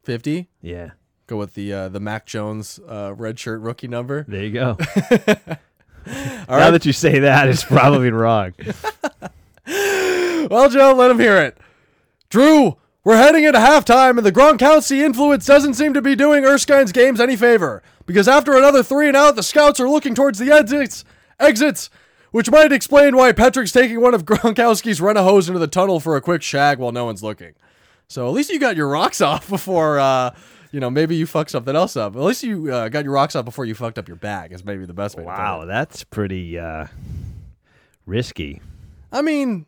[0.03, 0.49] 50?
[0.62, 0.91] Yeah.
[1.27, 4.25] Go with the uh, the Mac Jones uh, red shirt rookie number.
[4.27, 4.77] There you go.
[6.08, 8.53] now that you say that, it's probably wrong.
[10.49, 11.58] Well, Joe, let him hear it.
[12.29, 16.91] Drew, we're heading into halftime, and the Gronkowski influence doesn't seem to be doing Erskine's
[16.91, 17.84] games any favor.
[18.05, 21.05] Because after another three and out, the scouts are looking towards the exits,
[21.39, 21.91] exits,
[22.31, 25.99] which might explain why Patrick's taking one of Gronkowski's run a hose into the tunnel
[25.99, 27.53] for a quick shag while no one's looking.
[28.07, 30.35] So at least you got your rocks off before, uh,
[30.71, 32.15] you know, maybe you fucked something else up.
[32.15, 34.51] At least you uh, got your rocks off before you fucked up your bag.
[34.51, 35.23] Is maybe the best way.
[35.23, 35.39] to put it.
[35.41, 36.87] Wow, that's pretty uh,
[38.05, 38.61] risky.
[39.11, 39.65] I mean,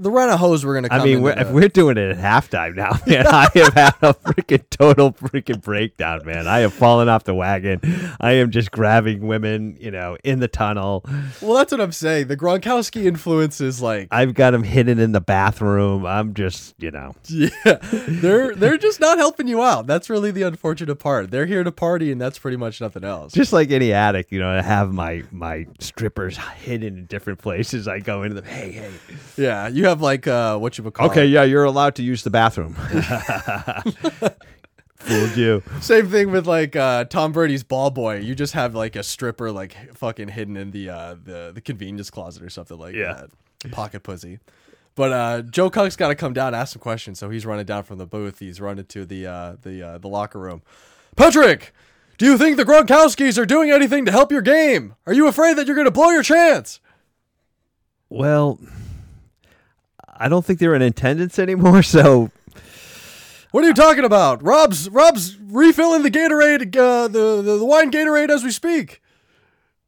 [0.00, 0.88] the rent a hose we're gonna.
[0.88, 3.74] Come I mean, we're, the- if we're doing it at halftime now, man, I have
[3.74, 6.46] had a freaking total freaking breakdown, man.
[6.46, 7.80] I have fallen off the wagon.
[8.20, 11.04] I am just grabbing women, you know, in the tunnel.
[11.42, 12.28] well, that's what I'm saying.
[12.28, 16.06] The Gronkowski influence is like, I've got them hidden in the bathroom.
[16.06, 17.48] I'm just, you know, yeah,
[17.92, 19.86] they're they're just not helping you out.
[19.88, 21.30] That's really the unfortunate part.
[21.32, 23.32] They're here to party, and that's pretty much nothing else.
[23.32, 27.88] just like any addict, you know, I have my my strippers hidden in different places.
[27.88, 28.44] I go into them.
[28.44, 28.90] Hey, hey.
[29.36, 32.22] yeah, you have like uh, what you would call Okay, yeah, you're allowed to use
[32.22, 32.74] the bathroom.
[34.98, 35.62] Fooled you.
[35.80, 38.16] Same thing with like uh, Tom Brady's ball boy.
[38.16, 42.10] You just have like a stripper like fucking hidden in the uh, the the convenience
[42.10, 43.26] closet or something like Yeah.
[43.62, 43.70] that.
[43.72, 44.38] Pocket pussy.
[44.96, 47.20] But uh, Joe Cook's got to come down ask some questions.
[47.20, 48.40] So he's running down from the booth.
[48.40, 50.62] He's running to the uh, the uh, the locker room.
[51.14, 51.72] Patrick,
[52.18, 54.96] do you think the Gronkowskis are doing anything to help your game?
[55.06, 56.80] Are you afraid that you're going to blow your chance?
[58.10, 58.58] Well,
[60.18, 62.30] I don't think they're in attendance anymore, so
[63.52, 64.42] What are you talking about?
[64.42, 69.00] Rob's Rob's refilling the Gatorade, uh, the, the the wine Gatorade as we speak.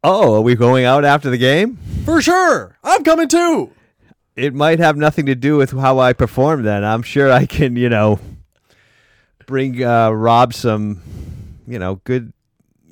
[0.02, 1.78] oh, are we going out after the game?
[2.04, 3.70] For sure, I'm coming too.
[4.36, 6.62] It might have nothing to do with how I perform.
[6.62, 8.18] Then I'm sure I can, you know,
[9.46, 11.02] bring uh, Rob some,
[11.66, 12.32] you know, good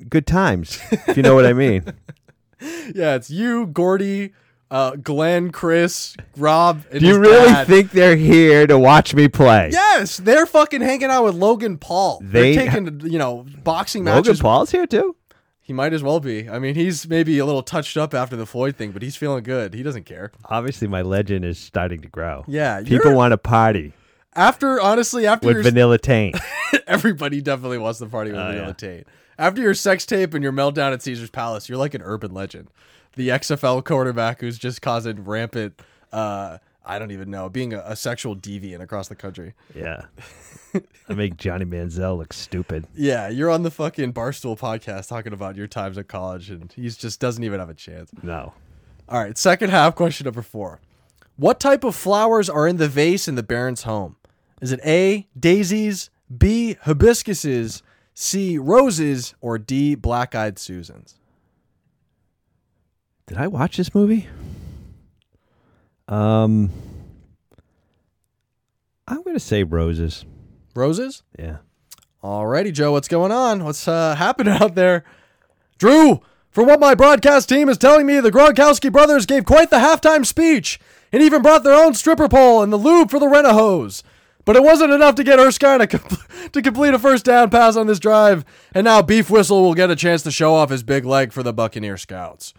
[0.09, 0.79] good times.
[1.07, 1.85] if you know what I mean.
[2.93, 4.33] Yeah, it's you, Gordy,
[4.71, 6.83] uh, Glenn, Chris, Rob.
[6.91, 7.67] And Do you really dad.
[7.67, 9.69] think they're here to watch me play?
[9.71, 12.19] Yes, they're fucking hanging out with Logan Paul.
[12.23, 14.39] They- They're taking you know boxing Logan matches.
[14.39, 15.15] Logan Paul's here too.
[15.61, 16.49] He might as well be.
[16.49, 19.43] I mean, he's maybe a little touched up after the Floyd thing, but he's feeling
[19.43, 19.75] good.
[19.75, 20.31] He doesn't care.
[20.45, 22.43] Obviously, my legend is starting to grow.
[22.47, 23.93] Yeah, people want to party
[24.35, 26.37] After honestly, after with your Vanilla Taint.
[26.87, 28.73] everybody definitely wants to party with Oh, Vanilla yeah.
[28.73, 29.07] Tate.
[29.37, 32.69] After your sex tape and your meltdown at Caesar's Palace, you're like an urban legend.
[33.19, 35.81] The XFL quarterback who's just causing rampant,
[36.13, 39.55] uh, I don't even know, being a, a sexual deviant across the country.
[39.75, 40.03] yeah,
[41.09, 42.87] I make Johnny Manziel look stupid.
[42.95, 46.83] Yeah, you're on the fucking Barstool podcast talking about your times at college, and he
[46.87, 48.09] just doesn't even have a chance.
[48.23, 48.53] No,
[49.09, 50.79] All right, second half, question number four.
[51.35, 54.15] What type of flowers are in the vase in the Baron's home?
[54.61, 57.81] Is it A, daisies, B, hibiscuses,
[58.13, 61.18] C, roses, or D, black eyed Susans?
[63.29, 64.27] Did I watch this movie?
[66.07, 66.71] Um,
[69.07, 70.25] I'm gonna say roses.
[70.73, 71.21] Roses?
[71.37, 71.57] Yeah.
[72.23, 73.63] Alrighty, Joe, what's going on?
[73.63, 75.03] What's uh, happening out there?
[75.77, 79.77] Drew, from what my broadcast team is telling me, the Gronkowski brothers gave quite the
[79.77, 80.79] halftime speech
[81.11, 84.03] and even brought their own stripper pole and the lube for the rent hose.
[84.43, 86.17] But it wasn't enough to get Erskine to, com-
[86.51, 89.91] to complete a first down pass on this drive, and now Beef Whistle will get
[89.91, 92.55] a chance to show off his big leg for the Buccaneer Scouts.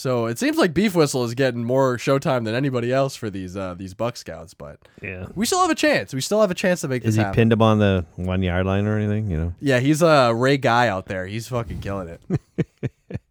[0.00, 3.54] So it seems like Beef Whistle is getting more showtime than anybody else for these
[3.54, 5.26] uh, these Buck Scouts, but Yeah.
[5.34, 6.14] we still have a chance.
[6.14, 7.34] We still have a chance to make Is this he happen.
[7.34, 9.30] pinned him on the one yard line or anything?
[9.30, 9.54] You know.
[9.60, 11.26] Yeah, he's a Ray Guy out there.
[11.26, 12.40] He's fucking killing it.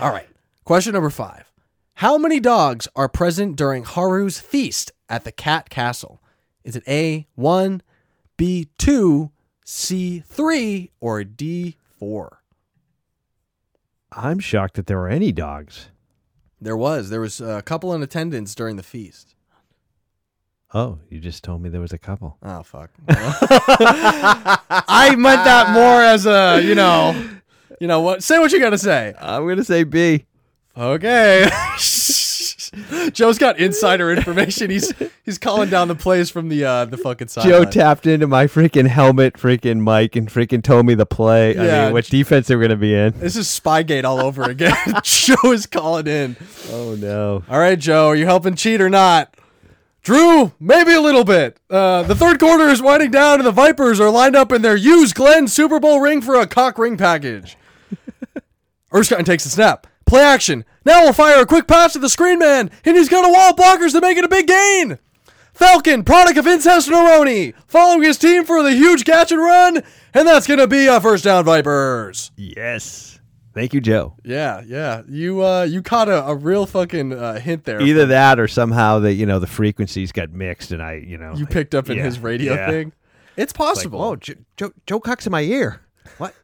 [0.00, 0.26] All right.
[0.64, 1.44] Question number five.
[1.96, 6.22] How many dogs are present during Haru's feast at the cat castle?
[6.64, 7.82] Is it A, 1,
[8.38, 9.30] B, 2,
[9.66, 12.38] C, 3, or D, 4?
[14.12, 15.89] I'm shocked that there were any dogs.
[16.60, 17.10] There was.
[17.10, 19.34] There was a couple in attendance during the feast.
[20.72, 22.36] Oh, you just told me there was a couple.
[22.42, 22.90] Oh, fuck.
[23.08, 27.28] I meant that more as a, you know,
[27.80, 28.22] you know what?
[28.22, 29.14] Say what you got to say.
[29.18, 30.26] I'm gonna say B.
[30.76, 31.50] Okay.
[33.12, 34.70] Joe's got insider information.
[34.70, 34.92] He's
[35.24, 37.44] he's calling down the plays from the uh the fucking side.
[37.44, 41.58] Joe tapped into my freaking helmet, freaking mic, and freaking told me the play.
[41.58, 43.18] I mean, what defense they were gonna be in.
[43.18, 44.76] This is Spygate all over again.
[45.02, 46.36] Joe is calling in.
[46.70, 47.44] Oh no.
[47.48, 49.34] All right, Joe, are you helping cheat or not?
[50.02, 51.58] Drew, maybe a little bit.
[51.68, 54.76] Uh, the third quarter is winding down, and the Vipers are lined up in their
[54.76, 57.58] use Glenn Super Bowl ring for a cock ring package.
[58.94, 59.86] Erskine takes the snap.
[60.10, 60.64] Play action.
[60.84, 63.50] Now we'll fire a quick pass to the screen man, and he's got a wall
[63.50, 64.98] of blockers to make it a big gain.
[65.54, 69.84] Falcon, product of incest and Aroni, following his team for the huge catch and run,
[70.12, 72.32] and that's going to be a first down, Vipers.
[72.36, 73.20] Yes.
[73.54, 74.16] Thank you, Joe.
[74.24, 75.02] Yeah, yeah.
[75.08, 77.80] You uh you caught a, a real fucking uh, hint there.
[77.80, 81.34] Either that or somehow the you know the frequencies got mixed and I you know
[81.36, 82.68] you picked up in Yeah, his radio yeah.
[82.68, 82.92] thing.
[83.36, 84.00] It's Like, possible.
[84.00, 85.82] Whoa, Joe, Joe, Joe Cock's in my ear.
[86.18, 86.34] What?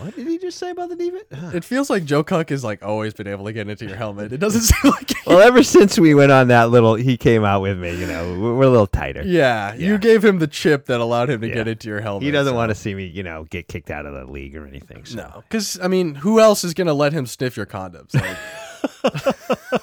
[0.00, 1.22] What did he just say about the demon?
[1.54, 4.32] It feels like Joe Cook has like always been able to get into your helmet.
[4.32, 7.62] It doesn't seem like well, ever since we went on that little, he came out
[7.62, 7.94] with me.
[7.98, 9.22] You know, we're, we're a little tighter.
[9.24, 11.54] yeah, you gave him the chip that allowed him to Yeah.
[11.54, 12.22] get into your helmet.
[12.24, 14.54] He doesn't so- want to see me, you know, get kicked out of the league
[14.56, 15.04] or anything.
[15.04, 15.16] So.
[15.16, 18.14] No, because I mean, who else is gonna let him sniff your condoms?
[18.14, 19.80] Like,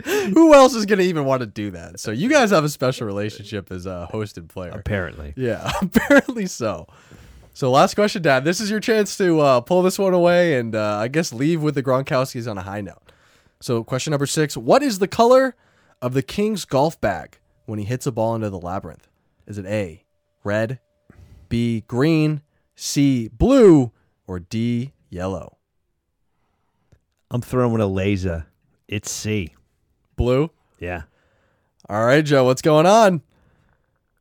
[0.34, 2.00] who else is gonna even want to do that?
[2.00, 4.70] So you guys have a special relationship as a hosted player.
[4.70, 6.86] Apparently, Yeah, apparently so.
[7.60, 8.42] So last question, Dad.
[8.42, 11.62] This is your chance to uh, pull this one away and uh, I guess leave
[11.62, 13.12] with the Gronkowskis on a high note.
[13.60, 15.54] So question number six: What is the color
[16.00, 19.08] of the king's golf bag when he hits a ball into the labyrinth?
[19.46, 20.06] Is it A,
[20.42, 20.80] red,
[21.50, 22.40] B, green,
[22.76, 23.92] C, blue,
[24.26, 25.58] or D, yellow?
[27.30, 28.46] I'm throwing with a laser.
[28.88, 29.54] It's C.
[30.16, 30.50] Blue.
[30.78, 31.02] Yeah.
[31.90, 33.20] All right, Joe, what's going on?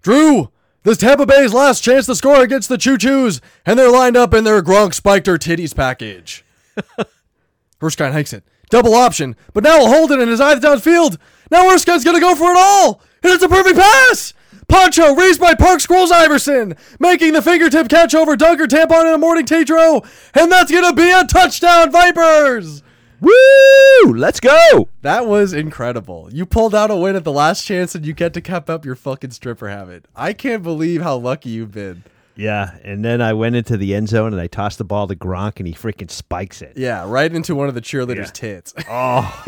[0.01, 0.51] Drew,
[0.83, 4.33] this Tampa Bay's last chance to score against the Choo Choos, and they're lined up
[4.33, 6.45] in their Gronk spiked her titties package.
[7.83, 8.43] Erskine hikes it.
[8.69, 11.17] Double option, but now will hold it in his eye downfield.
[11.49, 14.33] Now Erskine's gonna go for it all, and it's a perfect pass.
[14.67, 19.17] Poncho raised by Park Squirrels Iverson, making the fingertip catch over Dunker tampon in a
[19.17, 20.05] morning Tatro,
[20.35, 22.83] and that's gonna be a touchdown, Vipers.
[23.21, 24.13] Woo!
[24.13, 24.87] Let's go.
[25.01, 26.29] That was incredible.
[26.31, 28.85] You pulled out a win at the last chance and you get to cap up
[28.85, 30.05] your fucking stripper habit.
[30.15, 32.03] I can't believe how lucky you've been.
[32.35, 35.15] Yeah, and then I went into the end zone and I tossed the ball to
[35.15, 36.77] Gronk and he freaking spikes it.
[36.77, 38.61] Yeah, right into one of the cheerleaders' Yeah.
[38.61, 38.73] tits.
[38.89, 39.43] Oh,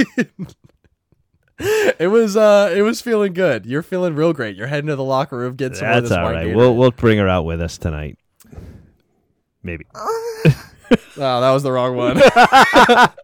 [1.99, 3.67] it was uh it was feeling good.
[3.67, 4.55] You're feeling real great.
[4.55, 6.47] You're heading to the locker room, getting some more of that's this all white right.
[6.47, 6.55] Gatorade.
[6.55, 8.17] We'll we'll bring her out with us tonight.
[9.63, 9.85] Maybe.
[11.15, 12.17] Oh, that was the wrong one.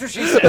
[0.00, 0.42] That's what she said.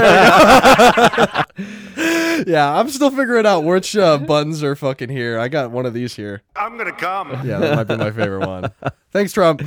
[2.47, 5.37] yeah, I'm still figuring out which uh, buttons are fucking here.
[5.39, 6.41] I got one of these here.
[6.55, 7.31] I'm gonna come.
[7.45, 8.71] Yeah, that might be my favorite one.
[9.11, 9.61] Thanks, Trump.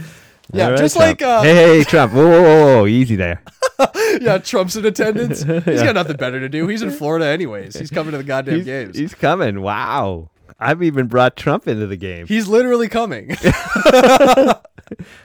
[0.52, 1.20] Yeah, All right, just Trump.
[1.20, 2.12] like uh, hey, hey, Trump.
[2.12, 3.42] Whoa, whoa, whoa, whoa, easy there.
[4.20, 5.42] yeah, Trump's in attendance.
[5.64, 6.66] He's got nothing better to do.
[6.68, 7.76] He's in Florida anyways.
[7.76, 8.96] He's coming to the goddamn He's, games.
[8.96, 9.60] he's coming.
[9.62, 10.30] Wow.
[10.60, 12.26] I've even brought Trump into the game.
[12.26, 13.36] He's literally coming.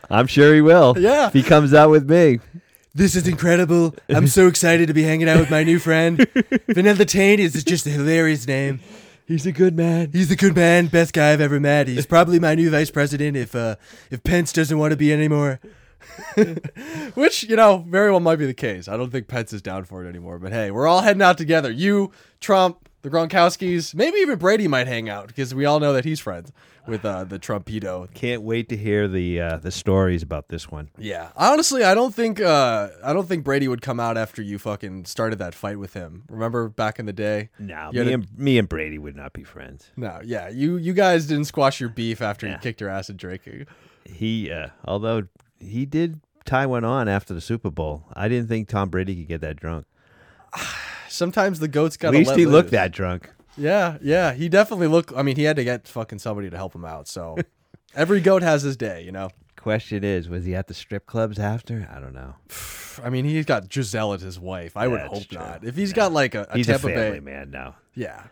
[0.10, 0.96] I'm sure he will.
[0.98, 1.28] Yeah.
[1.28, 2.40] If he comes out with me.
[2.94, 3.96] This is incredible.
[4.10, 6.28] I'm so excited to be hanging out with my new friend.
[6.68, 8.80] Vanilla Tane is just a hilarious name.
[9.26, 10.10] He's a good man.
[10.12, 11.88] He's a good man, best guy I've ever met.
[11.88, 13.76] He's probably my new vice president if uh,
[14.10, 15.60] if Pence doesn't want to be anymore.
[17.14, 18.88] Which, you know, very well might be the case.
[18.88, 20.40] I don't think Pence is down for it anymore.
[20.40, 21.70] But hey, we're all heading out together.
[21.70, 26.04] You, Trump, the Gronkowskis, maybe even Brady might hang out because we all know that
[26.06, 26.52] he's friends
[26.86, 28.12] with uh, the Trumpito.
[28.14, 30.90] Can't wait to hear the uh, the stories about this one.
[30.98, 34.58] Yeah, honestly, I don't think uh, I don't think Brady would come out after you
[34.60, 36.24] fucking started that fight with him.
[36.30, 37.50] Remember back in the day?
[37.58, 39.92] No, me a- and me and Brady would not be friends.
[39.96, 43.18] No, yeah, you you guys didn't squash your beef after you kicked your ass at
[43.18, 43.66] drinking.
[44.06, 45.28] He, uh, although
[45.60, 49.28] he did tie one on after the Super Bowl, I didn't think Tom Brady could
[49.28, 49.86] get that drunk.
[51.10, 52.10] Sometimes the goats got.
[52.10, 53.30] At least he looked that drunk.
[53.58, 55.12] Yeah, yeah, he definitely looked.
[55.16, 57.08] I mean, he had to get fucking somebody to help him out.
[57.08, 57.38] So
[57.96, 59.30] every goat has his day, you know.
[59.58, 61.90] Question is, was he at the strip clubs after?
[61.94, 62.36] I don't know.
[63.04, 64.76] I mean, he's got Gisele as his wife.
[64.76, 65.38] I would hope true.
[65.38, 65.64] not.
[65.64, 67.76] If he's got like a, a He's Tampa a family Bay, man now.
[67.96, 68.24] yeah,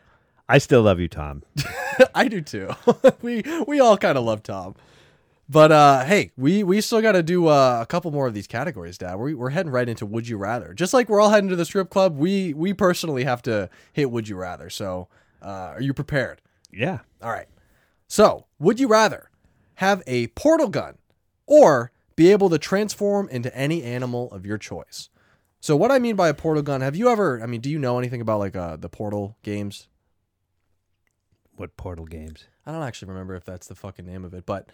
[0.49, 1.43] I still love you, Tom.
[2.15, 2.69] I do too.
[3.21, 4.75] we we all kind of love Tom.
[5.49, 8.47] But uh, hey, we we still got to do uh, a couple more of these
[8.47, 9.15] categories, Dad.
[9.15, 10.73] We, we're heading right into Would You Rather.
[10.73, 14.11] Just like we're all heading to the strip club, we we personally have to hit
[14.11, 14.69] Would You Rather.
[14.69, 15.07] So,
[15.41, 16.41] uh, are you prepared?
[16.71, 16.99] yeah.
[17.21, 17.47] All right.
[18.09, 19.29] So, would you rather
[19.75, 20.97] have a portal gun
[21.45, 25.09] or be able to transform into any animal of your choice?
[25.59, 27.41] So, what I mean by a portal gun, have you ever?
[27.41, 29.87] I mean, do you know anything about like uh, the Portal games?
[31.55, 32.45] What Portal games?
[32.65, 34.69] I don't actually remember if that's the fucking name of it, but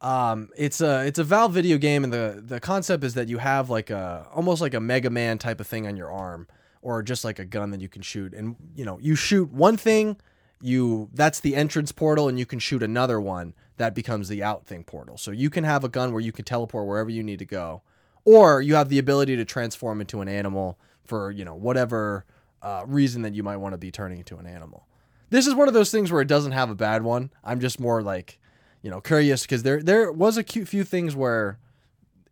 [0.00, 3.38] um, it's a it's a Valve video game, and the the concept is that you
[3.38, 6.46] have like a almost like a Mega Man type of thing on your arm,
[6.82, 9.76] or just like a gun that you can shoot, and you know you shoot one
[9.76, 10.16] thing,
[10.60, 14.66] you that's the entrance portal, and you can shoot another one that becomes the out
[14.66, 15.16] thing portal.
[15.16, 17.82] So you can have a gun where you can teleport wherever you need to go,
[18.24, 22.24] or you have the ability to transform into an animal for you know whatever
[22.62, 24.86] uh, reason that you might want to be turning into an animal
[25.30, 27.30] this is one of those things where it doesn't have a bad one.
[27.42, 28.38] I'm just more like,
[28.82, 31.58] you know, curious because there there was a cute few things where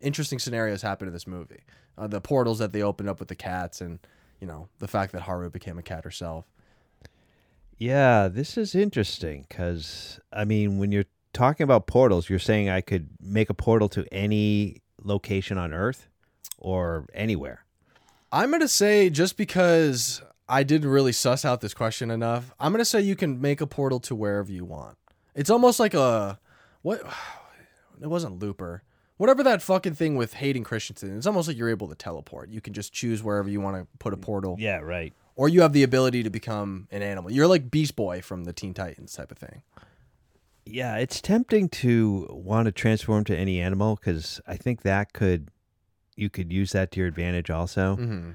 [0.01, 1.61] interesting scenarios happened in this movie.
[1.97, 3.99] Uh, the portals that they opened up with the cats, and
[4.39, 6.45] you know, the fact that Haru became a cat herself.
[7.77, 12.81] Yeah, this is interesting because I mean, when you're talking about portals, you're saying I
[12.81, 16.07] could make a portal to any location on Earth.
[16.57, 17.65] or anywhere.
[18.31, 22.85] I'm gonna say just because I didn't really suss out this question enough, I'm gonna
[22.85, 24.97] say you can make a portal to wherever you want.
[25.35, 26.39] It's almost like a
[26.81, 27.01] what?
[28.01, 28.83] It wasn't Looper.
[29.15, 31.15] Whatever that fucking thing with Hayden Christensen.
[31.15, 32.49] It's almost like you're able to teleport.
[32.49, 35.13] You can just choose wherever you want to put a portal, Yeah, right.
[35.37, 37.31] or you have the ability to become an animal.
[37.31, 39.61] You're like Beast Boy from the Teen Titans type of thing.
[40.65, 45.47] Yeah, it's tempting to want to transform to any animal because I think that could
[46.17, 47.95] you could use that to your advantage also.
[47.95, 48.31] Mm-hmm.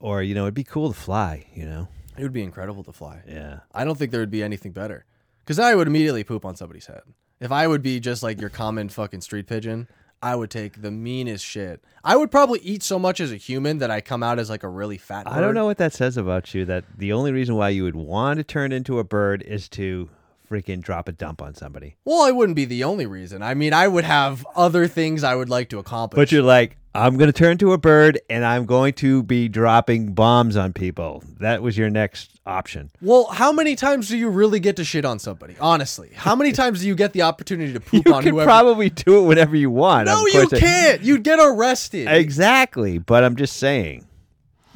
[0.00, 1.44] Or you know, it'd be cool to fly.
[1.52, 1.88] You know.
[2.16, 3.22] It would be incredible to fly.
[3.28, 3.60] Yeah.
[3.74, 5.04] I don't think there would be anything better.
[5.48, 7.00] Because I would immediately poop on somebody's head.
[7.40, 9.88] If I would be just like your common fucking street pigeon,
[10.20, 11.82] I would take the meanest shit.
[12.04, 14.62] I would probably eat so much as a human that I come out as like
[14.62, 15.32] a really fat bird.
[15.32, 16.66] I don't know what that says about you.
[16.66, 20.10] That the only reason why you would want to turn into a bird is to
[20.48, 21.96] freaking drop a dump on somebody.
[22.04, 23.42] Well, it wouldn't be the only reason.
[23.42, 26.16] I mean, I would have other things I would like to accomplish.
[26.16, 29.48] But you're like, I'm going to turn to a bird and I'm going to be
[29.48, 31.22] dropping bombs on people.
[31.38, 32.90] That was your next option.
[33.02, 35.54] well, how many times do you really get to shit on somebody?
[35.60, 38.46] Honestly, how many times do you get the opportunity to poop You on can whoever?
[38.46, 40.06] probably do it whenever you want.
[40.06, 41.02] no, you can't.
[41.02, 42.08] You'd get arrested.
[42.08, 42.98] Exactly.
[42.98, 44.06] But I'm just saying.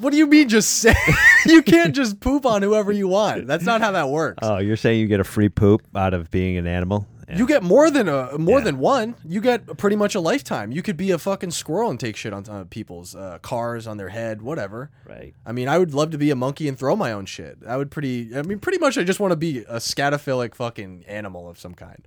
[0.02, 0.48] What do you mean?
[0.48, 0.94] Just say
[1.46, 3.46] you can't just poop on whoever you want.
[3.46, 4.40] That's not how that works.
[4.42, 7.06] Oh, you're saying you get a free poop out of being an animal?
[7.28, 7.38] Yeah.
[7.38, 8.64] You get more than a more Yeah.
[8.64, 9.14] than one.
[9.24, 10.72] You get pretty much a lifetime.
[10.72, 13.96] You could be a fucking squirrel and take shit on uh, people's uh, cars, on
[13.96, 14.90] their head, whatever.
[15.08, 15.32] right.
[15.46, 17.58] I mean, I would love to be a monkey and throw my own shit.
[17.66, 18.36] I would pretty.
[18.36, 21.74] I mean, pretty much, I just want to be a scatophilic fucking animal of some
[21.74, 22.06] kind.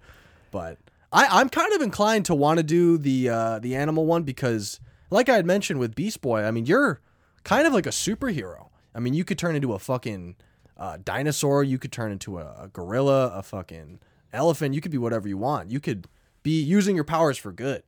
[0.52, 0.78] But
[1.14, 4.80] I, I'm kind of inclined to want to do the uh, the animal one because,
[5.10, 7.00] like I had mentioned with Beast Boy, I mean, you're
[7.46, 8.68] kind of like a superhero.
[8.94, 10.36] I mean, you could turn into a fucking
[10.78, 11.64] uh, dinosaur.
[11.64, 14.00] You could turn into a, a gorilla, a fucking
[14.34, 14.76] elephant.
[14.76, 15.72] You could be whatever you want.
[15.72, 16.08] You could
[16.44, 17.84] be using your powers for good.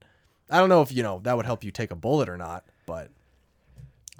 [0.49, 2.65] I don't know if you know that would help you take a bullet or not,
[2.85, 3.09] but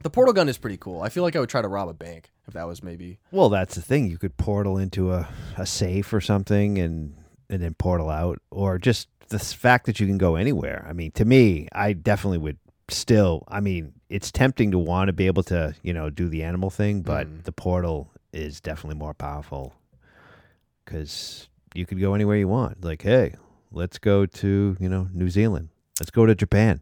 [0.03, 1.01] the portal gun is pretty cool.
[1.01, 3.19] I feel like I would try to rob a bank if that was maybe.
[3.31, 4.09] Well, that's the thing.
[4.09, 7.15] You could portal into a, a safe or something and
[7.49, 10.85] and then portal out, or just the fact that you can go anywhere.
[10.87, 12.57] I mean, to me, I definitely would
[12.89, 13.45] still.
[13.47, 16.69] I mean, it's tempting to want to be able to, you know, do the animal
[16.69, 17.43] thing, but Mm.
[17.43, 19.73] the portal is definitely more powerful
[20.85, 22.83] because you could go anywhere you want.
[22.83, 23.35] Like, hey,
[23.71, 25.69] let's go to you know New Zealand.
[25.99, 26.81] Let's go to Japan.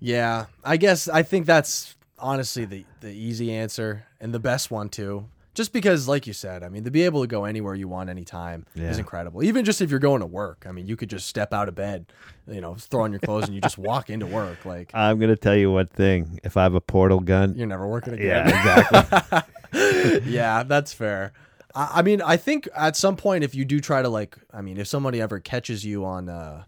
[0.00, 4.88] Yeah, I guess I think that's honestly the the easy answer and the best one
[4.88, 5.26] too.
[5.58, 8.10] Just because, like you said, I mean, to be able to go anywhere you want
[8.10, 8.90] anytime Yeah.
[8.90, 9.42] is incredible.
[9.42, 11.74] Even just if you're going to work, I mean, you could just step out of
[11.74, 12.06] bed,
[12.46, 14.64] you know, throw on your clothes and you just walk into work.
[14.64, 16.38] Like I'm gonna tell you one thing.
[16.44, 18.46] If I have a portal gun, you're never working again.
[18.48, 19.42] yeah,
[19.72, 20.22] exactly.
[20.32, 21.32] yeah, that's fair.
[21.74, 24.62] I, I mean, I think at some point, if you do try to like, I
[24.62, 26.62] mean, if somebody ever catches you on, uh,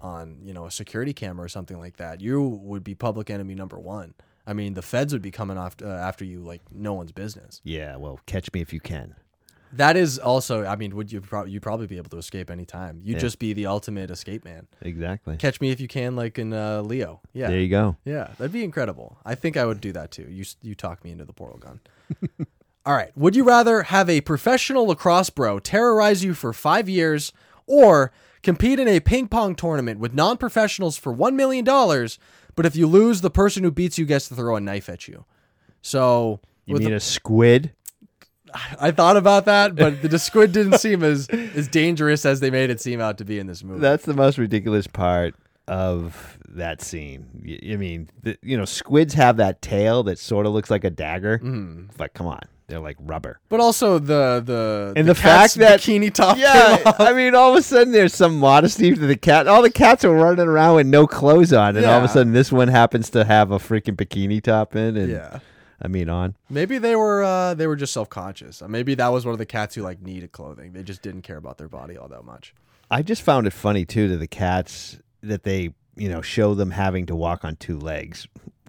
[0.00, 3.54] on you know a security camera or something like that, you would be public enemy
[3.54, 4.12] number one.
[4.46, 7.60] I mean, the feds would be coming after uh, after you like no one's business.
[7.64, 7.96] yeah.
[7.96, 9.14] Well, catch me if you can.
[9.72, 13.00] That is also, I mean, would you pro- you probably be able to escape anytime?
[13.02, 13.18] You'd Yeah.
[13.20, 14.68] just be the ultimate escape man.
[14.82, 15.36] Exactly.
[15.36, 17.20] Catch me if you can, like in uh, Leo.
[17.32, 17.96] Yeah, There you go.
[18.04, 19.18] Yeah, that'd be incredible.
[19.24, 20.28] I think I would do that too.
[20.30, 21.80] You s- you talk me into the portal gun.
[22.86, 23.10] All right.
[23.16, 27.32] Would you rather have a professional lacrosse bro terrorize you for five years,
[27.66, 32.18] or compete in a ping pong tournament with non-professionals for one million dollars?
[32.56, 35.08] But if you lose, the person who beats you gets to throw a knife at
[35.08, 35.24] you.
[35.82, 37.72] So You mean the- a squid?
[38.80, 42.70] I thought about that, but the squid didn't seem as as dangerous as they made
[42.70, 43.80] it seem out to be in this movie.
[43.80, 45.34] That's the most ridiculous part
[45.66, 47.58] of that scene.
[47.68, 50.90] I mean, the, you know, squids have that tail that sort of looks like a
[50.90, 51.86] dagger, Mm-hmm.
[51.96, 53.40] but come on, they're like rubber.
[53.48, 56.36] but also the the And the cat's fact that- bikini top.
[56.36, 57.00] came Yeah, off.
[57.00, 59.46] I mean, all of a sudden there's some modesty to the cat.
[59.48, 62.32] All the cats are running around with no clothes on, and all of a sudden
[62.32, 65.40] this one happens to have a freaking bikini top in, and yeah.
[65.82, 66.36] I mean on.
[66.48, 68.62] Maybe they were uh, they were just self conscious.
[68.66, 70.72] Maybe that was one of the cats who like needed clothing.
[70.72, 72.54] They just didn't care about their body all that much.
[72.90, 76.70] I just found it funny too to the cats that they, you know, show them
[76.70, 78.26] having to walk on two legs.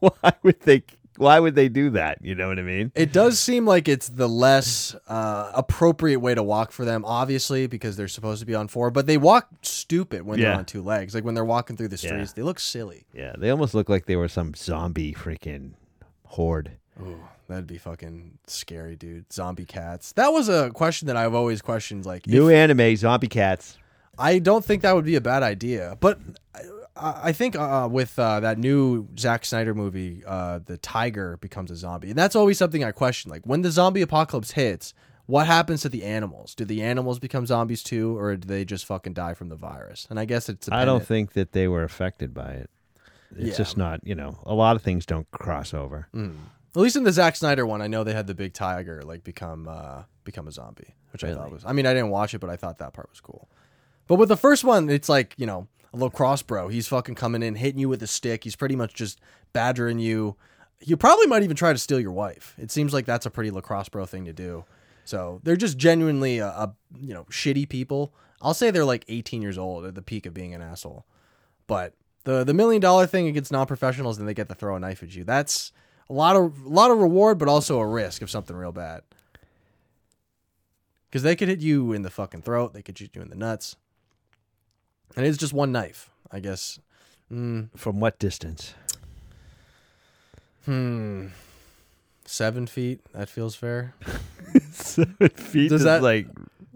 [0.00, 0.82] why would they?
[1.16, 2.18] Why would they do that?
[2.22, 2.90] You know what I mean?
[2.94, 7.66] It does seem like it's the less uh, appropriate way to walk for them, obviously,
[7.66, 8.90] because they're supposed to be on four.
[8.90, 11.14] But they walk stupid when they're on two legs.
[11.14, 12.08] Like when they're walking through the Yeah.
[12.10, 13.06] streets, they look silly.
[13.12, 15.74] Yeah, they almost look like they were some zombie freaking
[16.26, 16.72] horde.
[17.00, 19.32] Ooh, that'd be fucking scary, dude.
[19.32, 20.12] Zombie cats.
[20.12, 22.04] That was a question that I've always questioned.
[22.06, 23.78] Like, New if- anime zombie cats.
[24.18, 25.96] I don't think that would be a bad idea.
[26.00, 26.18] But
[26.96, 31.70] I, I think uh, with uh, that new Zack Snyder movie, uh, the tiger becomes
[31.70, 33.30] a zombie, and that's always something I question.
[33.30, 34.94] Like when the zombie apocalypse hits,
[35.26, 36.54] what happens to the animals?
[36.54, 40.06] Do the animals become zombies too, or do they just fucking die from the virus?
[40.10, 40.68] And I guess it's.
[40.70, 42.70] I don't think that they were affected by it.
[43.36, 43.54] It's Yeah.
[43.56, 46.06] just not, you know, a lot of things don't cross over.
[46.14, 49.24] At least in the Zack Snyder one, I know they had the big tiger like
[49.24, 51.64] become uh, become a zombie, which I thought was.
[51.64, 53.48] I mean, I didn't watch it, but I thought that part was cool.
[54.06, 55.66] But with the first one, it's like you know
[56.02, 56.68] a cross bro.
[56.68, 58.44] He's fucking coming in, hitting you with a stick.
[58.44, 59.20] He's pretty much just
[59.52, 60.36] badgering you.
[60.80, 62.54] You probably might even try to steal your wife.
[62.58, 64.64] It seems like that's a pretty lacrosse bro thing to do.
[65.04, 68.14] So they're just genuinely a, a you know shitty people.
[68.42, 71.06] I'll say they're like 18 years old at the peak of being an asshole.
[71.66, 74.80] But the the million dollar thing against non professionals and they get to throw a
[74.80, 75.24] knife at you.
[75.24, 75.72] That's
[76.08, 79.02] a lot of a lot of reward, but also a risk of something real bad.
[81.08, 83.36] Because they could hit you in the fucking throat, they could shoot you in the
[83.36, 83.76] nuts,
[85.16, 86.10] and it's just one knife.
[86.30, 86.78] I guess.
[87.32, 88.74] Mm, From what distance?
[90.64, 91.26] hmm.
[92.26, 93.00] Seven feet.
[93.12, 93.94] That feels fair.
[94.72, 96.26] Seven feet Does is that- like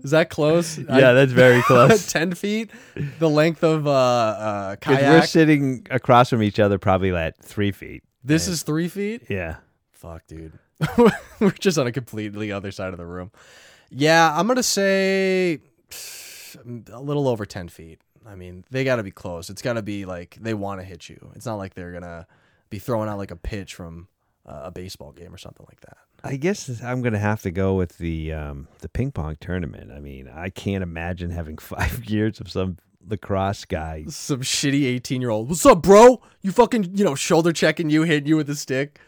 [0.03, 0.79] Is that close?
[0.79, 2.11] yeah, that's very close.
[2.13, 2.71] Ten feet.
[3.19, 7.73] The length of uh, uh, 'Cause we're sitting across from each other, probably at three
[7.73, 8.03] feet.
[8.23, 9.23] This is three feet.
[9.31, 9.57] Yeah,
[9.93, 10.53] Fuck, dude.
[11.41, 13.33] We're just on a completely other side of the room.
[13.91, 15.59] Yeah, I'm gonna say
[16.93, 18.01] a little over ten feet.
[18.27, 19.51] I mean, they got to be close.
[19.51, 21.33] It's got to be like they want to hit you.
[21.35, 22.27] It's not like they're gonna
[22.71, 24.09] be throwing out like a pitch from
[24.47, 25.97] uh, a baseball game or something like that.
[26.25, 29.93] I guess I'm gonna have to go with the um, the ping pong tournament.
[29.93, 34.05] I mean, I can't imagine having five years of some lacrosse guy.
[34.09, 35.49] Some shitty 18 year old.
[35.49, 36.21] What's up, bro?
[36.43, 39.01] You fucking you know shoulder checking you, hitting you with a stick.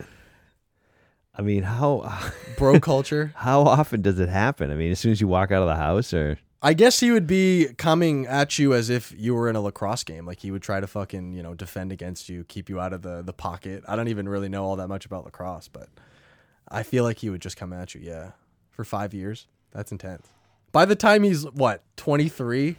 [1.35, 3.33] I mean, how Bro culture.
[3.37, 4.71] how often does it happen?
[4.71, 7.11] I mean, as soon as you walk out of the house, or I guess he
[7.11, 10.27] would be coming at you as if you were in a lacrosse game.
[10.27, 13.03] Like he would try to fucking, you know, defend against you, keep you out of
[13.03, 13.83] the, the pocket.
[13.89, 15.89] I don't even really know all that much about lacrosse, but
[16.69, 18.33] I feel like he would just come at you, yeah.
[18.71, 19.47] For five years.
[19.73, 20.29] That's intense.
[20.73, 22.77] By the time he's what, twenty three?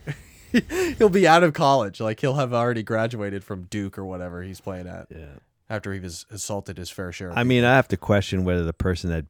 [0.98, 2.00] he'll be out of college.
[2.00, 5.38] Like he'll have already graduated from Duke or whatever he's playing at yeah.
[5.70, 7.30] after he was assaulted his fair share.
[7.30, 9.26] Of I mean, I have to question whether the person that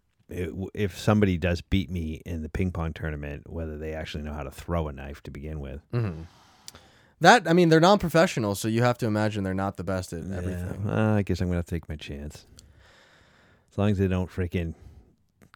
[0.74, 4.44] if somebody does beat me in the ping pong tournament, whether they actually know how
[4.44, 5.82] to throw a knife to begin with.
[7.20, 10.14] that I mean they're non professional, so you have to imagine they're not the best
[10.14, 10.84] at everything.
[10.88, 12.46] Yeah, uh, I guess I'm gonna have to take my chance.
[13.72, 14.74] As long as they don't freaking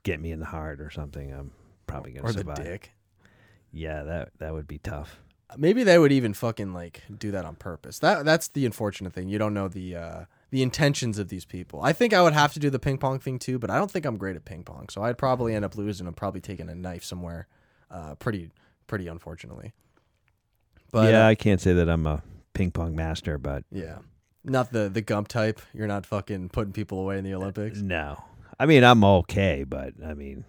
[0.03, 1.51] get me in the heart or something, I'm
[1.87, 2.63] probably gonna Or the survive.
[2.63, 2.91] dick.
[3.71, 5.19] Yeah, that that would be tough.
[5.57, 7.99] Maybe they would even fucking like do that on purpose.
[7.99, 9.29] That that's the unfortunate thing.
[9.29, 11.81] You don't know the uh, the intentions of these people.
[11.81, 13.91] I think I would have to do the ping pong thing too, but I don't
[13.91, 16.69] think I'm great at ping pong, so I'd probably end up losing and probably taking
[16.69, 17.47] a knife somewhere.
[17.91, 18.51] Uh, pretty
[18.87, 19.73] pretty unfortunately.
[20.91, 22.23] But yeah, uh, I can't say that I'm a
[22.53, 23.99] ping pong master, but yeah,
[24.43, 25.59] not the the Gump type.
[25.73, 27.79] You're not fucking putting people away in the Olympics.
[27.79, 28.23] no.
[28.57, 30.45] I mean, I'm okay, but I mean,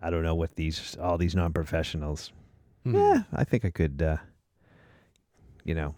[0.00, 2.30] I don't know what these all these non professionals.
[2.84, 2.94] Hmm.
[2.94, 4.18] Yeah, I think I could, uh,
[5.64, 5.96] you know,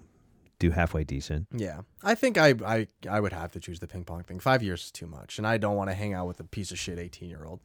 [0.61, 1.49] do halfway decent.
[1.53, 4.39] Yeah, I think I, I I would have to choose the ping pong thing.
[4.39, 6.71] Five years is too much, and I don't want to hang out with a piece
[6.71, 7.59] of shit eighteen year old.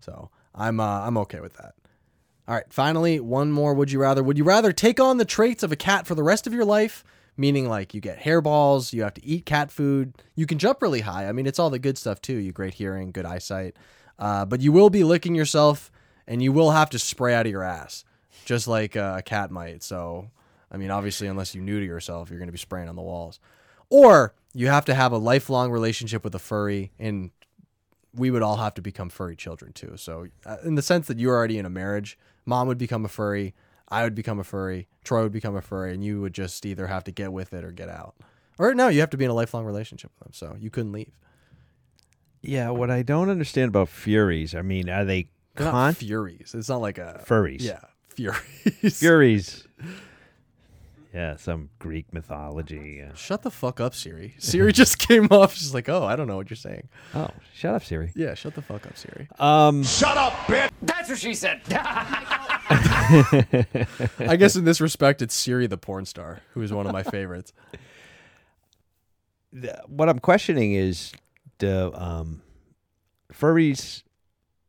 [0.00, 1.74] So I'm uh, I'm okay with that.
[2.46, 3.72] All right, finally, one more.
[3.72, 4.22] Would you rather?
[4.22, 6.66] Would you rather take on the traits of a cat for the rest of your
[6.66, 7.04] life?
[7.36, 11.00] Meaning, like you get hairballs, you have to eat cat food, you can jump really
[11.00, 11.26] high.
[11.26, 12.34] I mean, it's all the good stuff too.
[12.34, 13.76] You great hearing, good eyesight,
[14.18, 15.90] uh, but you will be licking yourself,
[16.26, 18.04] and you will have to spray out of your ass,
[18.44, 19.82] just like uh, a cat might.
[19.82, 20.30] So,
[20.70, 23.02] I mean, obviously, unless you new to yourself, you're going to be spraying on the
[23.02, 23.40] walls.
[23.88, 27.30] Or you have to have a lifelong relationship with a furry, and
[28.14, 29.94] we would all have to become furry children too.
[29.96, 33.08] So, uh, in the sense that you're already in a marriage, mom would become a
[33.08, 33.54] furry,
[33.88, 36.86] I would become a furry, Troy would become a furry, and you would just either
[36.86, 38.14] have to get with it or get out.
[38.58, 40.92] Or no, you have to be in a lifelong relationship with them, so you couldn't
[40.92, 41.12] leave.
[42.42, 46.54] Yeah, what I don't understand about furies, I mean, are they They're not con- furies.
[46.56, 47.62] It's not like a furries?
[47.62, 48.98] yeah furies.
[48.98, 49.66] Furies.
[51.12, 53.02] Yeah, some Greek mythology.
[53.02, 54.34] uh, Shut the fuck up, Siri.
[54.38, 55.54] Siri just came off.
[55.56, 58.12] She's like, "Oh, I don't know what you're saying." Oh, shut up, Siri.
[58.14, 59.28] Yeah, shut the fuck up, Siri.
[59.40, 60.70] Um, Shut up, bitch!
[60.82, 61.60] That's what she said.
[62.70, 67.02] I guess in this respect, it's Siri the porn star, who is one of my
[67.02, 67.52] favorites.
[69.52, 71.12] th- what I'm questioning is
[71.58, 72.42] the um,
[73.32, 74.04] furries.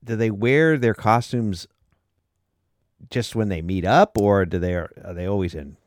[0.04, 1.68] Do they wear their costumes
[3.12, 5.78] just when they meet up, or do they are they always in?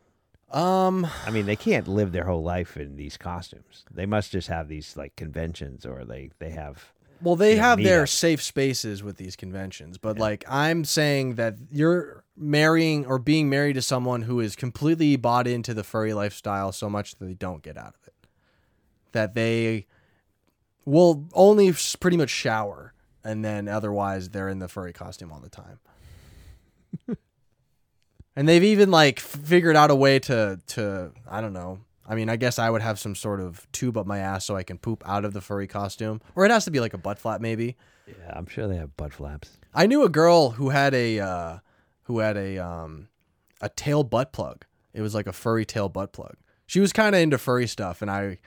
[0.55, 3.85] Um, I mean, they can't live their whole life in these costumes.
[3.91, 6.93] They must just have these like conventions, or they they have.
[7.21, 8.09] well, they Yeah, have their meetups.
[8.11, 13.75] safe spaces with these conventions, but like I'm saying that you're marrying or being married
[13.75, 17.63] to someone who is completely bought into the furry lifestyle so much that they don't
[17.63, 18.15] get out of it.
[19.13, 19.87] That they
[20.85, 22.93] will only pretty much shower
[23.25, 25.79] and then otherwise they're in the furry costume all the time.
[28.37, 32.29] and they've even like figured out a way to to I don't know I mean,
[32.29, 34.79] I guess I would have some sort of tube up my ass so I can
[34.79, 37.41] poop out of the furry costume, or it has to be like a butt flap,
[37.41, 37.77] maybe.
[38.07, 39.57] Yeah, I'm sure they have butt flaps.
[39.73, 41.59] I knew a girl who had a uh,
[42.03, 43.09] who had a um,
[43.61, 44.67] a tail butt plug.
[44.93, 46.37] It was like a furry tail butt plug.
[46.67, 48.39] She was kind of into furry stuff, and I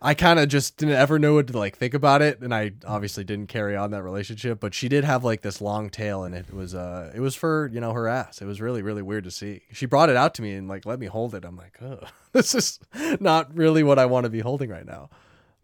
[0.00, 2.72] I kind of just didn't ever know what to like think about it, and I
[2.86, 4.60] obviously didn't carry on that relationship.
[4.60, 7.70] But she did have like this long tail, and it was uh it was for
[7.72, 8.42] you know her ass.
[8.42, 9.62] It was really really weird to see.
[9.72, 11.44] She brought it out to me and like let me hold it.
[11.44, 12.00] I'm like, oh,
[12.32, 12.78] this is
[13.20, 15.08] not really what I want to be holding right now.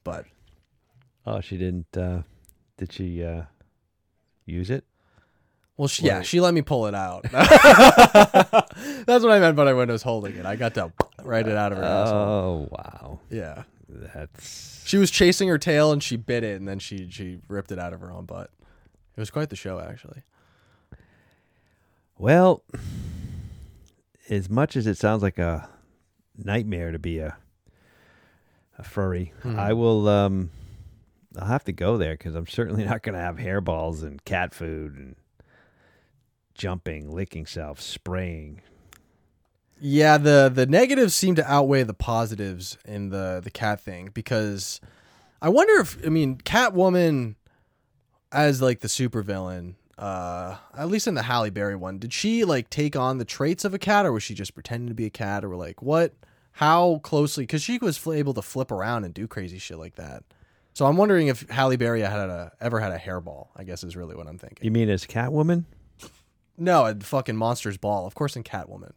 [0.04, 0.26] But
[1.24, 1.96] Oh, she didn't.
[1.96, 2.22] Uh,
[2.78, 3.42] did she uh,
[4.44, 4.84] use it?
[5.76, 7.22] well, she, yeah, she let me pull it out.
[7.32, 9.56] That's what I meant.
[9.56, 11.84] But I when I was holding it, I got to write it out of her
[11.84, 12.18] asshole.
[12.18, 13.64] Oh wow, Yeah.
[13.92, 17.72] That's She was chasing her tail and she bit it and then she she ripped
[17.72, 18.50] it out of her own butt.
[19.16, 20.22] It was quite the show actually.
[22.18, 22.62] well.
[24.30, 25.68] As much as it sounds like a
[26.36, 27.36] nightmare to be a
[28.78, 30.08] a furry, I will.
[30.08, 30.50] Um,
[31.38, 34.54] I'll have to go there because I'm certainly not going to have hairballs and cat
[34.54, 35.16] food and
[36.54, 38.62] jumping, licking self, spraying.
[39.84, 44.80] Yeah, the the negatives seem to outweigh the positives in the the cat thing because
[45.42, 47.34] I wonder if I mean Catwoman
[48.30, 52.70] as like the supervillain, uh at least in the Halle Berry one, did she like
[52.70, 55.10] take on the traits of a cat or was she just pretending to be a
[55.10, 56.12] cat or like what
[56.52, 60.22] how closely cuz she was able to flip around and do crazy shit like that.
[60.74, 63.96] So I'm wondering if Halle Berry had a ever had a hairball, I guess is
[63.96, 64.64] really what I'm thinking.
[64.64, 65.64] You mean as Catwoman?
[66.56, 68.92] No, a fucking Monster's Ball, of course in Catwoman.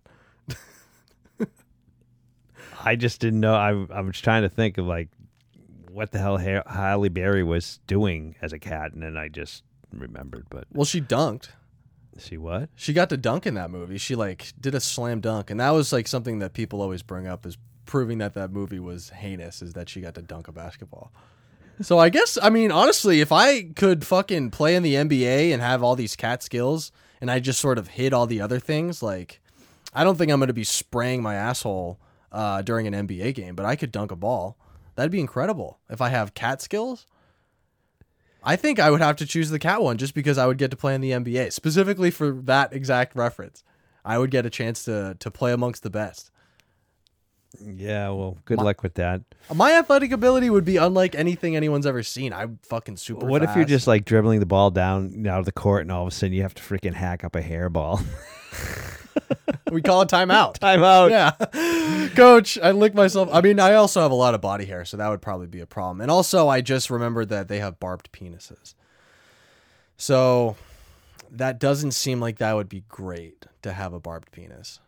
[2.84, 3.55] I just didn't know.
[3.55, 5.09] I I was trying to think of like
[5.91, 9.63] what the hell ha- Halle Berry was doing as a cat, and then I just
[9.93, 10.45] remembered.
[10.49, 11.49] But Well, she dunked.
[12.17, 12.69] see what?
[12.76, 13.97] She got to dunk in that movie.
[13.97, 17.28] She like did a slam dunk, and that was like something that people always bring
[17.28, 19.61] up as proving that that movie was heinous.
[19.61, 21.11] Is that she got to dunk a basketball?
[21.82, 25.61] So I guess I mean honestly, if I could fucking play in the NBA and
[25.61, 29.01] have all these cat skills, and I just sort of hid all the other things,
[29.03, 29.39] like
[29.93, 31.99] I don't think I'm going to be spraying my asshole
[32.36, 34.57] uh, during an NBA game, but I could dunk a ball.
[34.95, 37.07] That'd be incredible if I have cat skills.
[38.43, 40.69] I think I would have to choose the cat one just because I would get
[40.71, 43.63] to play in the NBA specifically for that exact reference.
[44.03, 46.29] I would get a chance to to play amongst the best.
[47.59, 49.21] Yeah, well, good luck with that.
[49.53, 52.33] My athletic ability would be unlike anything anyone's ever seen.
[52.33, 53.25] I'm fucking super.
[53.25, 56.01] what if you're just like dribbling the ball down out of the court, and all
[56.01, 58.03] of a sudden you have to freaking hack up a hairball?
[59.76, 60.57] we call it timeout?
[60.63, 62.57] I'm yeah, coach.
[62.57, 63.30] I lick myself.
[63.32, 65.59] I mean, I also have a lot of body hair, so that would probably be
[65.59, 66.01] a problem.
[66.01, 68.73] And also, I just remembered that they have barbed penises,
[69.97, 70.55] so
[71.32, 74.80] that doesn't seem like that would be great to have a barbed penis.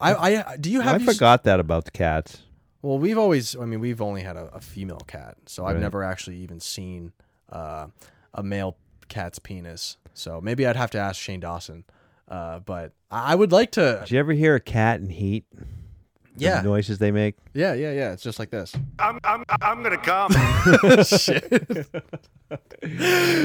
[0.00, 0.14] I,
[0.48, 2.42] I do you have I you s- forgot that about the cats.
[2.82, 5.80] Well, we've always, I mean, we've only had a, a female cat, so I've Right.
[5.82, 7.12] never actually even seen
[7.50, 7.86] uh,
[8.34, 8.76] a male
[9.08, 9.96] cat's penis.
[10.14, 11.84] So maybe I'd have to ask Shane Dawson.
[12.32, 13.98] Uh, but I I would like to.
[14.00, 15.44] Did you ever hear a cat in heat?
[15.52, 17.36] The Yeah, noises they make.
[17.52, 18.12] yeah, yeah, yeah.
[18.12, 18.72] It's just like this.
[18.98, 20.32] I'm, I'm, I'm gonna come.
[21.04, 21.86] Shit.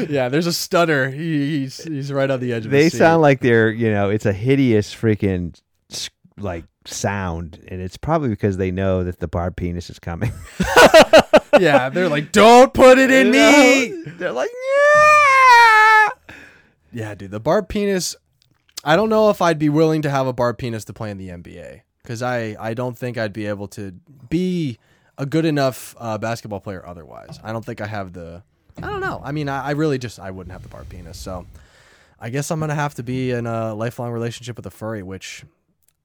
[0.09, 1.09] yeah, there's a stutter.
[1.09, 2.71] He, he's he's right on the edge of.
[2.71, 2.99] They his seat.
[2.99, 5.59] sound like they're, you know, it's a hideous freaking
[6.37, 10.31] like sound, and it's probably because they know that the barb penis is coming.
[11.59, 14.01] yeah, they're like, don't put it in me.
[14.17, 14.49] They're like,
[14.95, 16.09] yeah.
[16.93, 18.15] Yeah, dude, the barb penis.
[18.83, 21.17] I don't know if I'd be willing to have a barb penis to play in
[21.17, 23.91] the NBA because I I don't think I'd be able to
[24.29, 24.77] be
[25.17, 27.39] a good enough uh, basketball player otherwise.
[27.43, 28.43] I don't think I have the.
[28.77, 29.21] I don't know.
[29.23, 31.17] I mean, I, I really just I wouldn't have the bar penis.
[31.17, 31.47] So
[32.19, 35.43] I guess I'm gonna have to be in a lifelong relationship with a furry, which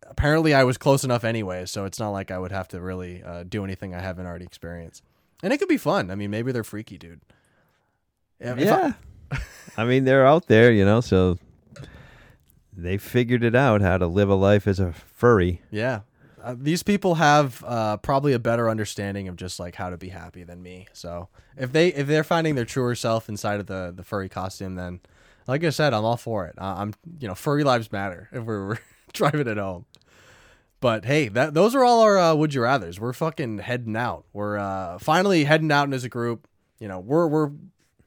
[0.09, 1.67] apparently I was close enough anyway.
[1.67, 4.45] So it's not like I would have to really uh, do anything I haven't already
[4.47, 5.03] experienced.
[5.43, 6.11] And it could be fun.
[6.11, 7.21] I mean, maybe they're freaky, dude.
[8.41, 8.93] If I- yeah.
[9.77, 11.39] I mean, they're out there, you know, so
[12.83, 15.63] they figured it out how to live a life as a furry.
[15.71, 16.01] Yeah.
[16.43, 20.09] Uh, these people have uh, probably a better understanding of just like how to be
[20.09, 20.89] happy than me.
[20.93, 24.75] So if they if they're finding their truer self inside of the the furry costume,
[24.75, 25.01] then
[25.47, 26.57] like I said, I'm all for it.
[26.59, 28.79] Uh, I'm you know furry lives matter if we're, we're
[29.13, 29.87] driving it home.
[30.81, 32.99] But hey, that those are all our uh, would you rather's.
[32.99, 34.25] We're fucking heading out.
[34.33, 36.49] We're uh, finally heading out as a group.
[36.81, 37.53] You know, we're we're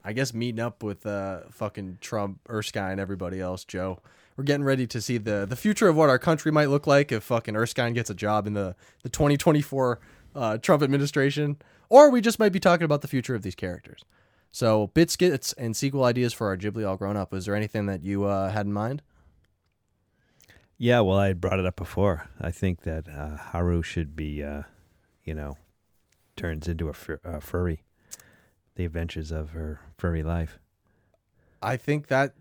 [0.04, 4.00] I guess meeting up with uh, fucking Trump, Erskine, and everybody else, Joe.
[4.38, 7.12] We're getting ready to see the the future of what our country might look like
[7.12, 10.00] if fucking Erskine gets a job in the the 2024
[10.36, 11.58] uh, Trump administration,
[11.90, 14.04] or we just might be talking about the future of these characters.
[14.52, 17.32] So, bit skits and sequel ideas for our Ghibli all grown up.
[17.32, 19.02] Was there anything that you uh, had in mind?
[20.78, 22.30] Yeah, well, I had brought it up before.
[22.40, 24.64] I think that uh, Haru should be uh,
[25.26, 25.58] you know,
[26.38, 27.84] turns into a, fur- a furry.
[28.76, 30.60] The adventures of her furry life.
[31.62, 32.34] I think that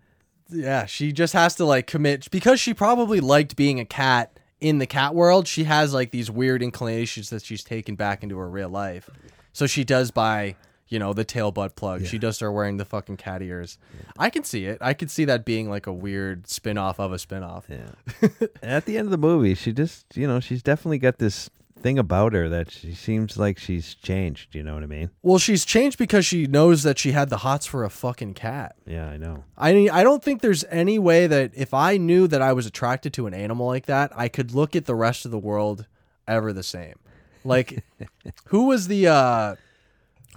[0.49, 4.77] yeah, she just has to like commit because she probably liked being a cat in
[4.77, 5.47] the cat world.
[5.47, 9.09] She has like these weird inclinations that she's taken back into her real life.
[9.53, 10.55] So she does buy,
[10.87, 12.05] you know, the tail butt plug.
[12.05, 13.77] She does start wearing the fucking cat ears.
[14.17, 14.77] I can see it.
[14.81, 17.67] I could see that being like a weird spin-off of a spin-off.
[17.69, 18.27] Yeah.
[18.63, 21.49] At the end of the movie, she just, you know, she's definitely got this
[21.81, 24.55] thing about her that she seems like she's changed.
[24.55, 25.11] You know what I mean?
[25.21, 28.75] Well, she's changed because she knows that she had the hots for a fucking cat.
[28.85, 29.43] Yeah, I know.
[29.57, 32.65] I mean, I don't think there's any way that if I knew that I was
[32.65, 35.85] attracted to an animal like that, I could look at the rest of the world
[36.27, 36.95] ever the same.
[37.43, 37.83] Like,
[38.45, 39.55] who was the uh,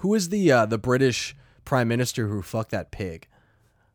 [0.01, 1.34] who was the uh, the British
[1.64, 3.26] prime minister who fucked that pig?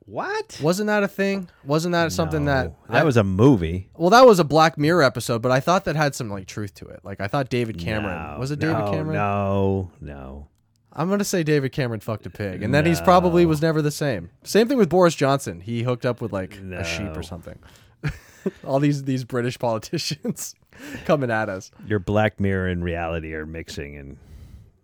[0.06, 0.60] What?
[0.62, 1.49] Wasn't that a thing?
[1.64, 3.89] Wasn't that something that that was a movie?
[3.95, 6.74] well, that was a Black Mirror episode, but I thought that had some like truth
[6.76, 6.99] to it.
[7.04, 9.14] Like, I thought David Cameron No, was it David no, Cameron?
[9.14, 10.47] No, no.
[10.91, 13.91] I'm gonna say David Cameron fucked a pig, and then he's probably was never the
[13.91, 14.30] same.
[14.43, 15.60] Same thing with Boris Johnson.
[15.62, 17.14] He hooked up with like a sheep No.
[17.14, 17.58] or something.
[18.66, 20.54] All these these British politicians
[21.06, 21.72] coming at us.
[21.88, 24.18] Your Black Mirror and reality are mixing, and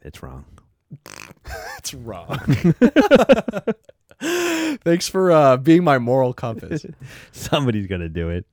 [0.01, 0.45] it's wrong.
[1.78, 2.38] It's wrong.
[4.84, 6.86] Thanks for uh, being my moral compass.
[7.32, 8.45] Somebody's gonna do it.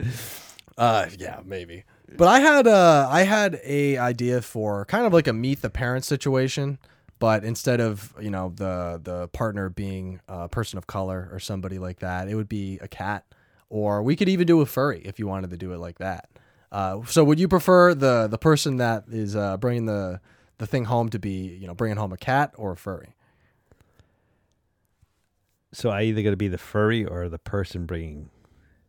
[0.79, 1.85] Uh, yeah, maybe.
[2.17, 5.71] But I had uh, I had a idea for kind of like a meet the
[5.71, 6.79] parents situation,
[7.19, 11.79] but instead of you know the the partner being a person of color or somebody
[11.79, 13.25] like that, it would be a cat,
[13.69, 16.29] or we could even do a furry if you wanted to do it like that.
[16.71, 20.21] Uh, so would you prefer the the person that is uh, bringing the
[20.59, 23.16] the thing home to be you know bringing home a cat or a furry?
[25.77, 28.31] So I either got to be the furry or the person bringing.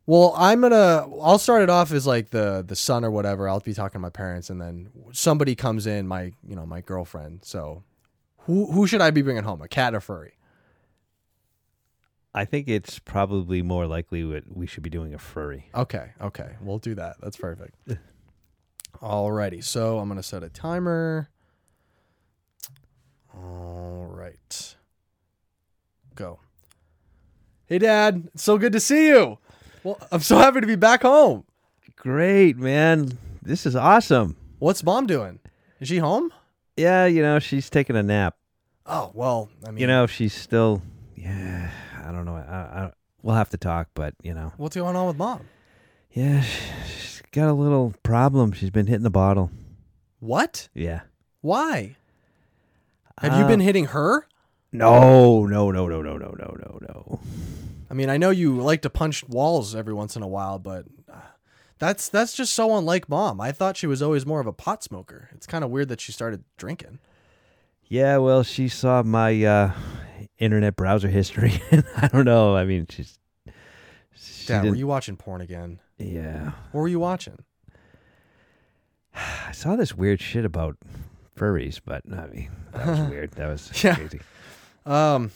[0.05, 1.05] Well, I'm gonna.
[1.21, 3.49] I'll start it off as like the the son or whatever.
[3.49, 6.79] I'll be talking to my parents, and then somebody comes in, my you know my
[6.79, 7.43] girlfriend.
[7.43, 7.83] So,
[8.37, 10.37] who who should I be bringing home, a cat or furry?
[12.33, 15.69] I think it's probably more likely that we should be doing a furry.
[15.75, 17.17] Okay, okay, we'll do that.
[17.21, 17.75] That's perfect.
[19.01, 21.27] Alrighty, so I'm gonna set a timer.
[23.35, 24.75] All right,
[26.15, 26.39] go.
[27.67, 28.29] Hey, Dad.
[28.33, 29.37] It's so good to see you.
[29.83, 31.43] Well, I'm so happy to be back home.
[31.95, 33.17] Great, man.
[33.41, 34.35] This is awesome.
[34.59, 35.39] What's Mom doing?
[35.79, 36.31] Is she home?
[36.75, 38.35] Yeah, you know she's taking a nap.
[38.85, 40.81] Oh well, I mean, You know she's still.
[41.15, 41.69] Yeah,
[42.05, 42.35] I don't know.
[42.35, 42.39] I,
[42.85, 42.91] I,
[43.21, 45.41] we'll have to talk, but you know, what's going on with Mom?
[46.11, 48.51] yeah, she's got a little problem.
[48.53, 49.51] She's been hitting the bottle.
[50.19, 50.69] What?
[50.73, 51.01] Yeah.
[51.41, 51.95] Why?
[53.19, 54.25] Have you Uh, been hitting her?
[54.71, 57.19] No, no, no, no, no, no, no, no, no.
[57.89, 60.85] I mean, I know you like to punch walls every once in a while, but
[61.11, 61.19] uh,
[61.79, 63.39] that's that's just so unlike mom.
[63.39, 65.29] I thought she was always more of a pot smoker.
[65.33, 66.99] It's kind of weird that she started drinking.
[67.85, 69.71] Yeah, well, she saw my uh,
[70.37, 71.61] internet browser history.
[71.95, 72.55] I don't know.
[72.55, 73.17] I mean, she's.
[74.13, 75.79] She Dad, were you watching porn again?
[75.97, 76.51] Yeah.
[76.73, 77.37] What were you watching?
[79.15, 80.75] I saw this weird shit about
[81.37, 83.31] furries, but I mean, that was weird.
[83.31, 83.95] That was Yeah.
[83.95, 84.19] crazy.
[84.87, 85.31] Um,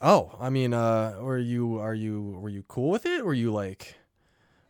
[0.00, 3.24] oh, I mean, uh, were you are you were you cool with it?
[3.24, 3.96] Were you like,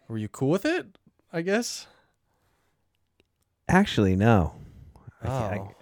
[0.08, 0.86] were you cool with it?
[1.32, 1.86] I guess.
[3.68, 4.54] Actually, no.
[5.22, 5.30] I Oh.
[5.32, 5.74] I-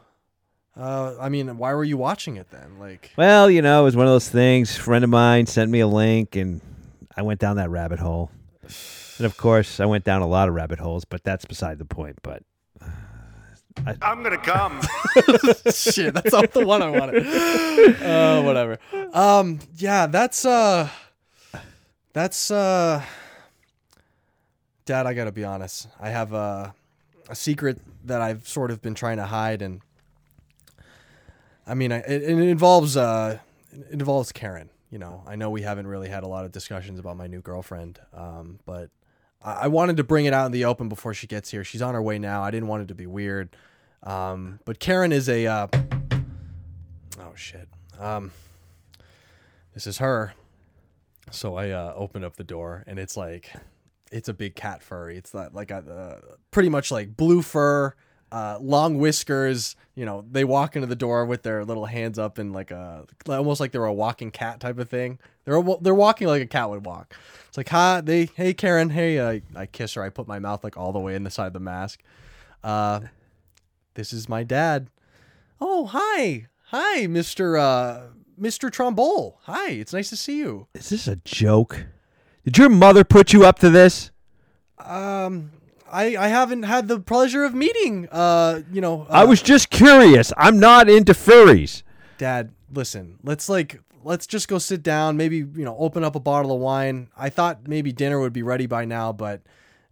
[0.81, 2.79] Uh, I mean, why were you watching it then?
[2.79, 4.77] Like, well, you know, it was one of those things.
[4.77, 6.61] friend of mine sent me a link, and
[7.17, 8.31] I went down that rabbit hole.
[9.17, 11.85] And of course, I went down a lot of rabbit holes, but that's beside the
[11.85, 12.21] point.
[12.23, 12.45] But
[14.03, 14.81] I'm gonna come.
[15.73, 17.27] Shit, that's not the one I wanted.
[18.03, 18.79] Uh, whatever.
[19.13, 20.89] Um, yeah, that's uh,
[22.13, 23.03] that's uh,
[24.85, 25.07] Dad.
[25.07, 25.89] I gotta be honest.
[26.01, 26.75] I have a
[27.29, 29.81] a secret that I've sort of been trying to hide, and
[31.67, 33.39] I mean, I- it, it involves uh,
[33.73, 34.71] it involves Karen.
[34.91, 37.41] You know, I know we haven't really had a lot of discussions about my new
[37.41, 38.91] girlfriend, um, but
[39.43, 41.63] I, wanted to bring it out in the open before she gets here.
[41.63, 42.43] She's on her way now.
[42.43, 43.55] I didn't want it to be weird.
[44.03, 45.67] Um, but Karen is a uh,
[47.21, 47.69] oh shit.
[47.99, 48.33] Um,
[49.75, 50.35] this is her.
[51.31, 53.53] So I uh, open up the door and it's like
[54.11, 55.17] it's a big cat furry.
[55.17, 57.95] It's that like a uh, pretty much like blue fur,
[58.31, 59.77] uh, long whiskers.
[59.95, 63.07] You know, they walk into the door with their little hands up and like a
[63.29, 65.19] almost like they're a walking cat type of thing.
[65.45, 67.15] They're they're walking like a cat would walk.
[67.49, 69.21] It's like hi, they hey Karen, hey.
[69.21, 70.03] I, I kiss her.
[70.03, 72.01] I put my mouth like all the way in the side of the mask.
[72.63, 73.01] Uh,
[73.95, 74.91] this is my dad.
[75.61, 76.47] Oh, hi.
[76.67, 77.59] Hi, Mr.
[77.59, 78.09] Uh
[78.41, 78.71] Mr.
[78.71, 79.35] Trombole.
[79.43, 80.69] Hi, it's nice to see you.
[80.75, 81.87] is this a joke?
[82.45, 84.13] Did your mother put you up to this?
[84.79, 85.51] Um
[85.91, 88.09] I I haven't had the pleasure of meeting.
[88.11, 90.33] Uh, you know, uh, I was just curious.
[90.37, 91.83] I'm not into furries.
[92.19, 96.21] Dad, listen, let's like let's just go sit down, maybe, you know, open up a
[96.21, 97.09] bottle of wine.
[97.17, 99.43] I thought maybe dinner would be ready by now, but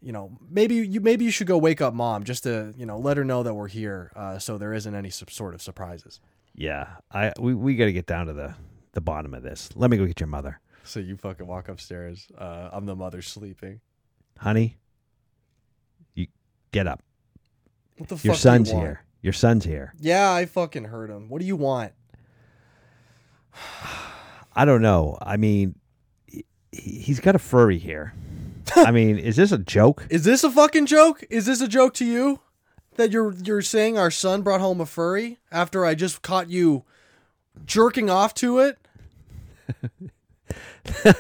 [0.00, 2.98] you know, maybe you maybe you should go wake up mom just to, you know,
[2.98, 6.20] let her know that we're here uh, so there isn't any sort of surprises.
[6.54, 8.54] Yeah, I we, we got to get down to the
[8.92, 9.68] the bottom of this.
[9.74, 12.28] Let me go get your mother, So you fucking walk upstairs.
[12.36, 13.80] Uh, I'm the mother sleeping.
[14.38, 14.78] honey.
[16.76, 17.02] Get up.
[17.96, 19.00] What the Your fuck son's you here.
[19.22, 19.94] Your son's here.
[19.98, 21.30] Yeah, I fucking heard him.
[21.30, 21.94] What do you want?
[24.54, 25.16] I don't know.
[25.22, 25.76] I mean,
[26.72, 28.12] he's got a furry here.
[28.74, 30.06] I mean, is this a joke?
[30.10, 31.24] Is this a fucking joke?
[31.30, 32.40] Is this a joke to you?
[32.96, 36.84] That you're you're saying our son brought home a furry after I just caught you
[37.64, 38.78] jerking off to it?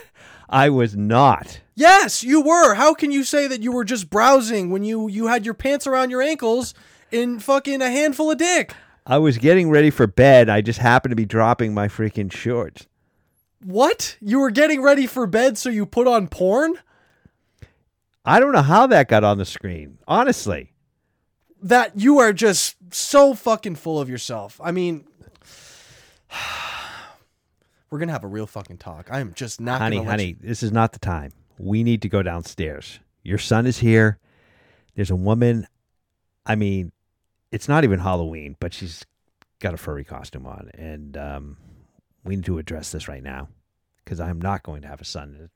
[0.48, 1.60] I was not.
[1.74, 2.74] Yes, you were.
[2.74, 5.86] How can you say that you were just browsing when you you had your pants
[5.86, 6.72] around your ankles
[7.10, 8.72] in fucking a handful of dick?
[9.06, 10.48] I was getting ready for bed.
[10.48, 12.86] I just happened to be dropping my freaking shorts.
[13.62, 14.16] What?
[14.20, 16.74] You were getting ready for bed so you put on porn?
[18.24, 19.98] I don't know how that got on the screen.
[20.08, 20.72] Honestly,
[21.62, 24.60] That you are just so fucking full of yourself.
[24.62, 25.04] I mean
[27.90, 29.08] We're going to have a real fucking talk.
[29.10, 31.32] I am just not honey, gonna honey, this is not the time.
[31.58, 33.00] We need to go downstairs.
[33.22, 34.18] Your son is here.
[34.94, 35.66] There's a woman.
[36.44, 36.92] I mean,
[37.52, 39.04] it's not even Halloween, but she's
[39.60, 41.56] got a furry costume on, and um,
[42.24, 43.48] we need to address this right now
[44.04, 45.50] because I'm not going to have a son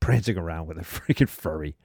[0.00, 1.76] prancing around with a freaking furry.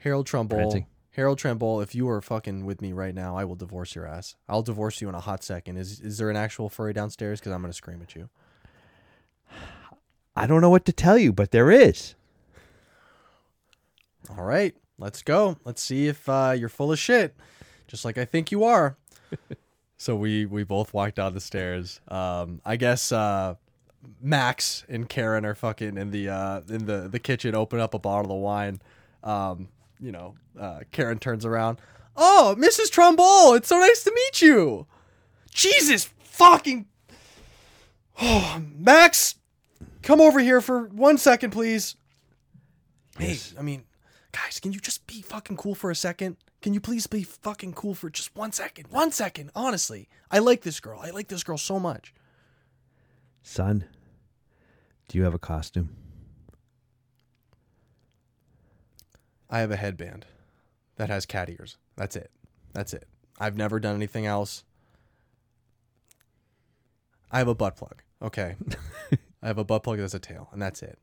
[0.00, 0.58] Harold Trumbull.
[0.58, 0.86] Prancing.
[1.12, 4.36] Harold Trumbull, if you are fucking with me right now, I will divorce your ass.
[4.48, 5.78] I'll divorce you in a hot second.
[5.78, 7.40] Is is there an actual furry downstairs?
[7.40, 8.28] Because I'm gonna scream at you.
[10.36, 12.14] I don't know what to tell you, but there is.
[14.28, 15.56] All right, let's go.
[15.64, 17.34] Let's see if uh, you're full of shit,
[17.88, 18.96] just like I think you are.
[19.96, 22.00] so we we both walked down the stairs.
[22.08, 23.54] Um, I guess uh,
[24.20, 27.54] Max and Karen are fucking in the uh, in the the kitchen.
[27.54, 28.80] Open up a bottle of wine.
[29.22, 29.68] Um,
[30.00, 31.78] you know, uh, Karen turns around.
[32.16, 32.90] Oh, Mrs.
[32.90, 34.86] Trumbull, it's so nice to meet you.
[35.50, 36.86] Jesus fucking.
[38.20, 39.36] Oh, Max,
[40.06, 41.96] come over here for one second, please.
[43.18, 43.84] Hey, I mean,
[44.30, 46.36] guys, can you just be fucking cool for a second?
[46.62, 48.86] Can you please be fucking cool for just one second?
[48.90, 50.08] One second, honestly.
[50.30, 51.00] I like this girl.
[51.02, 52.14] I like this girl so much.
[53.42, 53.84] Son,
[55.08, 55.96] do you have a costume?
[59.50, 60.26] I have a headband
[60.96, 61.78] that has cat ears.
[61.96, 62.30] That's it.
[62.72, 63.08] That's it.
[63.40, 64.62] I've never done anything else.
[67.30, 68.02] I have a butt plug.
[68.22, 68.54] Okay.
[69.42, 70.98] I have a butt plug that's a tail, and that's it.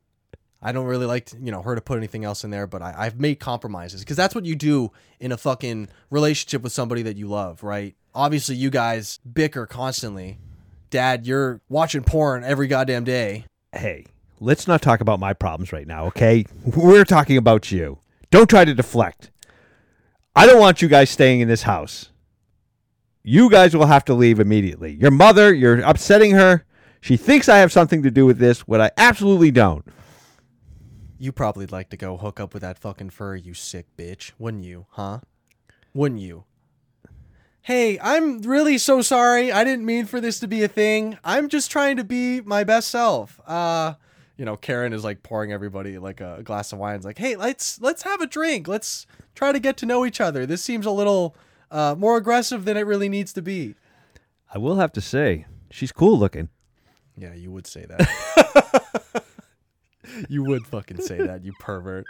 [0.62, 2.82] I don't really like to, you know her to put anything else in there, but
[2.82, 7.02] I, I've made compromises because that's what you do in a fucking relationship with somebody
[7.04, 7.96] that you love, right?
[8.16, 10.38] Obviously, you guys bicker constantly.
[10.90, 13.46] Dad, you're watching porn every goddamn day.
[13.74, 14.06] Hey,
[14.40, 16.46] let's not talk about my problems right now, okay?
[16.64, 18.00] We're talking about you.
[18.32, 19.32] Don't try to deflect.
[20.36, 22.10] I don't want you guys staying in this house.
[23.22, 24.94] You guys will have to leave immediately.
[24.94, 26.66] Your mother, you're upsetting her.
[27.04, 29.86] She thinks I have something to do with this, what I absolutely don't.
[31.20, 34.64] You probably like to go hook up with that fucking fur, you sick bitch, wouldn't
[34.64, 34.86] you?
[34.92, 35.20] Huh?
[35.94, 36.46] Wouldn't you?
[37.62, 39.52] Hey, I'm really so sorry.
[39.52, 41.18] I didn't mean for this to be a thing.
[41.26, 43.42] I'm just trying to be my best self.
[43.46, 43.96] Uh,
[44.38, 46.96] you know, Karen is like pouring everybody like a glass of wine.
[46.96, 48.70] It's like, hey, let's let's have a drink.
[48.70, 50.46] Let's try to get to know each other.
[50.46, 51.36] This seems a little
[51.70, 53.76] uh, more aggressive than it really needs to be.
[54.54, 56.48] I will have to say, she's cool looking.
[57.18, 59.24] Yeah, you would say that.
[60.30, 62.06] you would fucking say that, you pervert.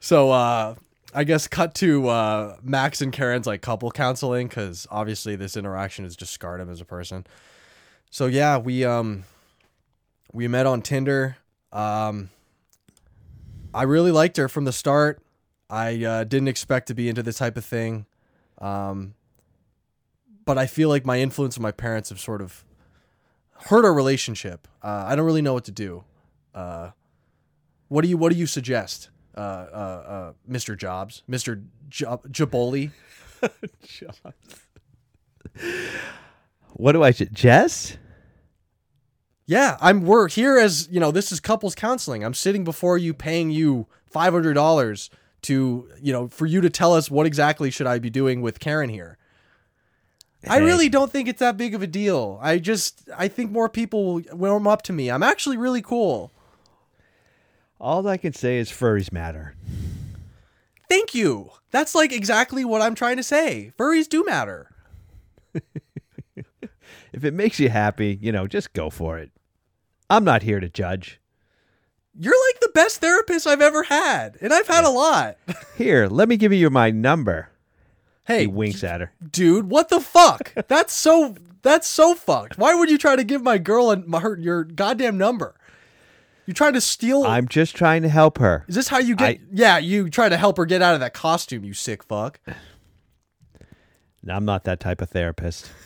[0.00, 0.74] So, uh,
[1.14, 6.04] I guess cut to uh, Max and Karen's like couple counseling because obviously this interaction
[6.04, 7.26] has just scarred him as a person.
[8.10, 9.24] So yeah, we um
[10.32, 11.36] we met on Tinder.
[11.72, 12.30] Um,
[13.74, 15.22] I really liked her from the start.
[15.68, 18.04] I uh, didn't expect to be into this type of thing,
[18.58, 19.14] um,
[20.44, 22.64] but I feel like my influence of my parents have sort of
[23.64, 24.68] hurt our relationship.
[24.82, 26.04] Uh, I don't really know what to do.
[26.54, 26.90] Uh,
[27.88, 30.76] what do you What do you suggest, uh, uh, uh, Mr.
[30.76, 31.64] Jobs, Mr.
[31.88, 32.90] Job- Jaboli?
[36.74, 37.98] What do I suggest?
[39.46, 40.02] Yeah, I'm.
[40.06, 41.10] We're here as you know.
[41.10, 42.24] This is couples counseling.
[42.24, 45.10] I'm sitting before you, paying you five hundred dollars
[45.42, 48.60] to you know for you to tell us what exactly should I be doing with
[48.60, 49.18] Karen here.
[50.48, 52.38] I really don't think it's that big of a deal.
[52.42, 55.10] I just I think more people will warm up to me.
[55.10, 56.32] I'm actually really cool.
[57.80, 59.54] All I can say is furries matter.
[60.88, 61.50] thank you.
[61.70, 63.72] That's like exactly what I'm trying to say.
[63.78, 64.68] Furries do matter.
[67.12, 69.30] If it makes you happy, you know, just go for it.
[70.08, 71.20] I'm not here to judge.
[72.14, 75.36] You're like the best therapist I've ever had, and I've had a lot.
[75.78, 77.48] Here, let me give you my number.
[78.24, 79.12] Hey, He winks at her.
[79.30, 80.52] dude, what the fuck?
[80.68, 82.58] That's so that's so fucked.
[82.58, 85.54] Why would you try to give my girl and my, her, your goddamn number?
[86.44, 87.22] You trying to steal?
[87.22, 88.64] I'm just trying to help her.
[88.66, 89.28] Is this how you get?
[89.28, 91.62] I- yeah, you try to help her get out of that costume.
[91.64, 92.40] You sick fuck.
[94.28, 95.70] I'm not that type of therapist.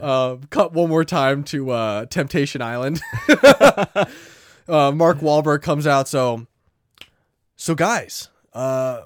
[0.00, 3.00] Uh, cut one more time to uh, Temptation Island.
[3.28, 6.08] uh, Mark Wahlberg comes out.
[6.08, 6.48] So,
[7.54, 9.02] so guys, uh,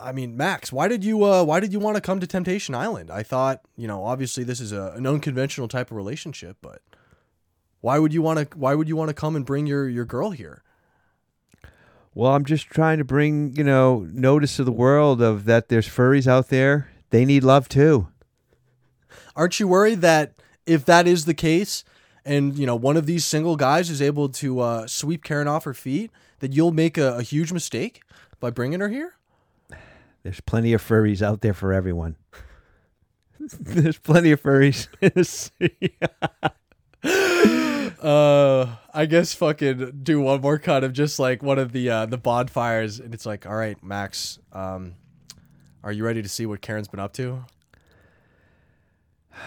[0.00, 2.74] I mean, Max, why did you uh, why did you want to come to Temptation
[2.74, 3.10] Island?
[3.10, 6.82] I thought, you know, obviously this is a, an unconventional type of relationship, but
[7.80, 10.04] why would you want to why would you want to come and bring your your
[10.04, 10.62] girl here?
[12.14, 15.88] Well, I'm just trying to bring, you know, notice to the world of that there's
[15.88, 16.90] furries out there.
[17.10, 18.08] They need love too.
[19.36, 20.32] Aren't you worried that
[20.66, 21.84] if that is the case,
[22.24, 25.64] and you know one of these single guys is able to uh, sweep Karen off
[25.64, 28.02] her feet, that you'll make a, a huge mistake
[28.40, 29.14] by bringing her here?
[30.22, 32.16] There's plenty of furries out there for everyone.
[33.60, 35.70] there's plenty of furries in the sea.
[38.00, 42.06] Uh, I guess fucking do one more cut of just like one of the uh,
[42.06, 44.94] the bonfires, and it's like, all right, Max, um,
[45.82, 47.44] are you ready to see what Karen's been up to?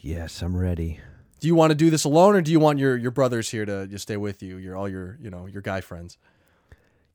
[0.00, 1.00] yes, I'm ready.
[1.40, 3.64] Do you want to do this alone, or do you want your your brothers here
[3.64, 4.58] to just stay with you?
[4.58, 6.18] Your all your you know your guy friends.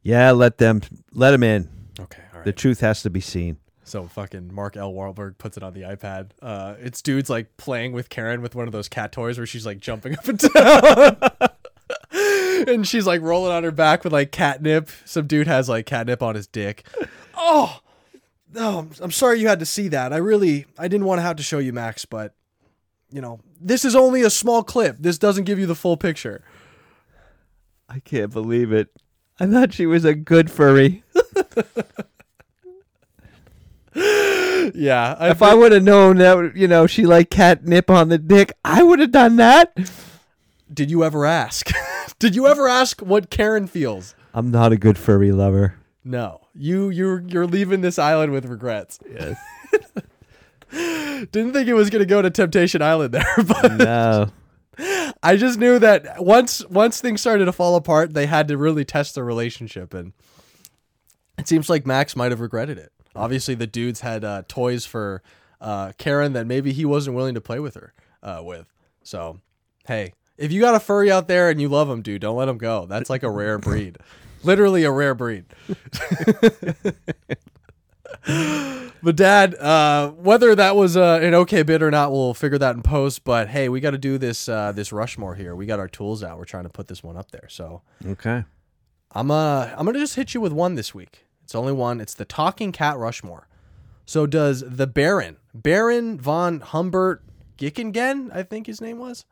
[0.02, 0.82] Yeah, let them
[1.14, 1.70] let them in.
[2.00, 2.46] Okay, all right.
[2.46, 3.58] The truth has to be seen.
[3.86, 4.94] So fucking Mark L.
[4.94, 6.30] Wahlberg puts it on the iPad.
[6.42, 9.66] Uh, it's dudes like playing with Karen with one of those cat toys where she's
[9.66, 11.18] like jumping up and down.
[12.68, 14.90] and she's like rolling on her back with like catnip.
[15.06, 16.88] Some dude has like catnip on his dick.
[17.36, 17.80] Oh,
[18.54, 20.14] no, I'm- I'm sorry you had to see that.
[20.14, 22.34] I really, I didn't want to have to show you Max, but
[23.12, 24.96] you know, this is only a small clip.
[25.00, 26.44] This doesn't give you the full picture.
[27.90, 28.90] I can't believe it.
[29.40, 31.04] I thought she was a good furry.
[34.74, 35.16] Yeah.
[35.20, 38.52] I if I would have known that, you know, she liked catnip on the dick,
[38.64, 39.76] I would have done that.
[40.74, 41.70] did you ever ask?
[42.20, 44.16] did you ever ask what Karen feels?
[44.34, 45.76] I'm not a good furry lover.
[46.04, 49.00] No, you you're you're leaving this island with regrets.
[49.10, 49.38] Yes.
[51.32, 54.32] Didn't think it was gonna go to Temptation Island there, but no.
[55.22, 58.84] I just knew that once once things started to fall apart, they had to really
[58.84, 60.14] test their relationship, and
[61.38, 62.92] it seems like Max might have regretted it.
[63.16, 65.22] Obviously, the dudes had uh, toys for
[65.62, 68.66] uh, Karen that maybe he wasn't willing to play with her uh, with.
[69.04, 69.40] So,
[69.88, 72.48] hey, if you got a furry out there and you love him, dude, don't let
[72.50, 72.86] him go.
[72.88, 73.98] That's like a rare breed,
[74.44, 75.46] literally a rare breed.
[78.26, 82.74] But dad, uh, whether that was uh, an okay bit or not, we'll figure that
[82.74, 83.26] in post.
[83.26, 85.56] But hey, we got to do this uh, this Rushmore here.
[85.58, 86.38] We got our tools out.
[86.38, 87.50] We're trying to put this one up there.
[87.50, 88.46] So Okay.
[89.12, 91.23] I'm uh I'm gonna just hit you with one this week.
[91.44, 92.00] It's only one.
[92.00, 93.48] It's the Talking Cat Rushmore.
[94.06, 97.22] So does the Baron Baron von Humbert
[97.58, 99.26] Gikkingen, I think his name was,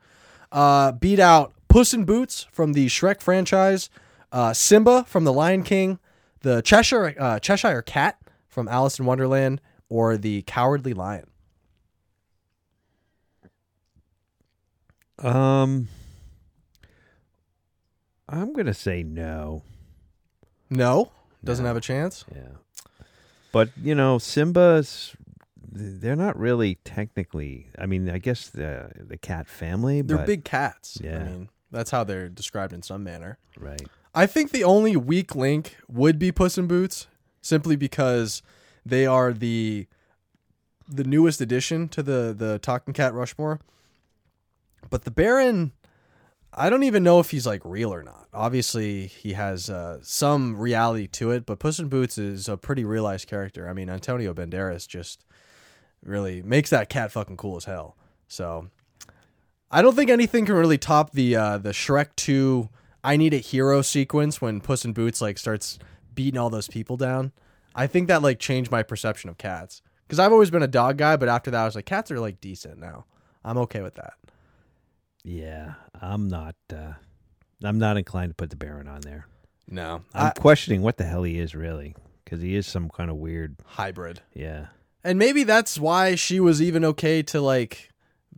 [0.52, 3.90] uh, beat out Puss in Boots from the Shrek franchise,
[4.32, 6.00] uh, Simba from the Lion King,
[6.42, 11.28] the Cheshire uh, Cheshire Cat from Alice in Wonderland, or the Cowardly Lion?
[15.20, 15.88] Um
[18.28, 19.62] I'm going to say no.
[20.70, 21.12] No,
[21.44, 22.26] doesn't have a chance.
[22.34, 22.42] Yeah.
[23.52, 25.16] But, you know, Simba's
[25.72, 27.68] they're not really technically.
[27.78, 31.00] I mean, I guess the the cat family, They're but big cats.
[31.02, 31.20] Yeah.
[31.20, 33.38] I mean, that's how they're described in some manner.
[33.58, 33.82] right.
[34.14, 37.08] I think the only weak link would be Puss in Boots,
[37.42, 38.42] simply because
[38.86, 39.88] they are the
[40.86, 43.62] the newest addition to the the Talking Cat Rushmore.
[44.90, 45.72] But the Baron,
[46.54, 48.28] I don't even know if he's like real or not.
[48.34, 52.84] Obviously, he has uh, some reality to it, but Puss in Boots is a pretty
[52.84, 53.70] realized character.
[53.70, 55.26] I mean, Antonio Banderas just
[56.04, 57.96] really makes that cat fucking cool as hell.
[58.28, 58.68] So,
[59.70, 62.70] I don't think anything can really top the uh, the Shrek Two.
[63.04, 65.80] I need a hero sequence when Puss in Boots like starts
[66.14, 67.32] beating all those people down.
[67.74, 70.98] I think that like changed my perception of cats because I've always been a dog
[70.98, 73.06] guy, but after that I was like cats are like decent now.
[73.44, 74.14] I'm okay with that.
[75.24, 76.94] Yeah, I'm not uh
[77.64, 79.28] I'm not inclined to put the Baron on there.
[79.70, 81.96] No, I'm I, questioning what the hell he is really
[82.26, 84.68] cuz he is some kind of weird, hybrid, yeah.
[85.04, 87.92] and maybe that's why she was even okay to like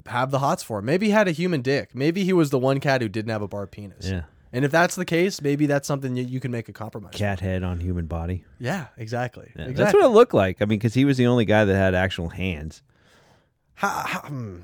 [0.07, 0.85] have the hots for him.
[0.85, 1.95] Maybe he had a human dick.
[1.95, 4.09] Maybe he was the one cat who didn't have a bar penis.
[4.09, 4.23] Yeah.
[4.51, 7.13] And if that's the case, maybe that's something you, you can make a compromise.
[7.15, 8.45] Cat head on human body.
[8.59, 9.51] Yeah, exactly.
[9.55, 9.83] Yeah, exactly.
[9.83, 10.61] That's what it looked like.
[10.61, 12.83] I mean, because he was the only guy that had actual hands.
[13.75, 14.57] Ha- ha- hmm.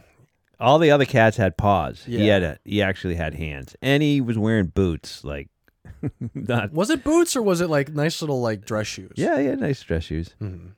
[0.60, 2.04] All the other cats had paws.
[2.06, 2.34] He Yeah.
[2.34, 5.24] had a, he actually had hands, and he was wearing boots.
[5.24, 5.48] Like,
[6.34, 9.14] not Was it boots or was it like nice little like dress shoes?
[9.16, 10.36] yeah, he had nice dress shoes,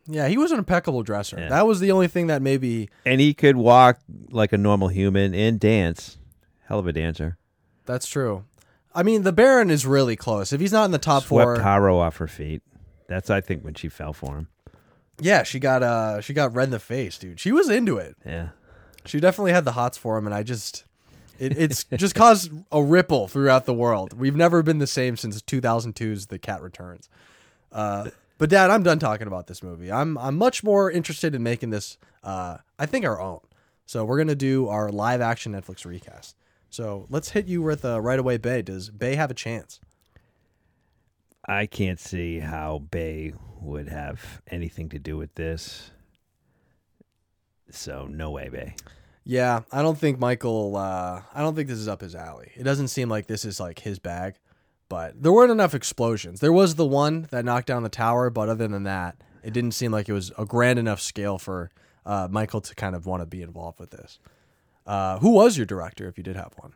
[0.08, 1.40] Yeah, he was an impeccable dresser.
[1.40, 1.50] Yeah.
[1.50, 4.00] That was the only thing that maybe and he could walk
[4.30, 6.18] like a normal human and dance.
[6.68, 7.38] Hell of a dancer.
[7.86, 8.46] that's true.
[8.94, 10.52] I mean, the Baron is really close.
[10.54, 12.62] If he's not in the top Swept four, Haru off her feet.
[13.08, 14.48] That's I think when she fell for him.
[15.20, 17.40] yeah, she got uh she got red in the face, dude.
[17.40, 18.16] She was into it.
[18.26, 18.50] Yeah.
[19.06, 20.86] She definitely had the hots for him, and I just
[21.40, 24.14] it, it's just caused a ripple throughout the world.
[24.14, 27.10] We've never been the same since 2002's The Cat Returns.
[27.72, 29.92] Uh, but Dad, I'm done talking about this movie.
[29.92, 31.98] I'm I'm much more interested in making this.
[32.24, 33.40] Uh, I think our own.
[33.86, 36.36] So we're gonna do our live action Netflix recast.
[36.70, 38.38] So let's hit you with uh, right away.
[38.38, 39.80] Bay, does Bay have a chance?
[41.46, 45.92] I can't see how Bay would have anything to do with this.
[47.74, 48.76] So no way, Bay.
[49.24, 50.76] Yeah, I don't think Michael.
[50.76, 52.52] Uh, I don't think this is up his alley.
[52.56, 54.36] It doesn't seem like this is like his bag.
[54.90, 56.42] But there weren't enough explosions.
[56.42, 59.72] There was the one that knocked down the tower, but other than that, it didn't
[59.72, 61.72] seem like it was a grand enough scale for
[62.06, 64.20] uh, Michael to kind of want to be involved with this.
[64.86, 66.74] Uh, who was your director, if you did have one?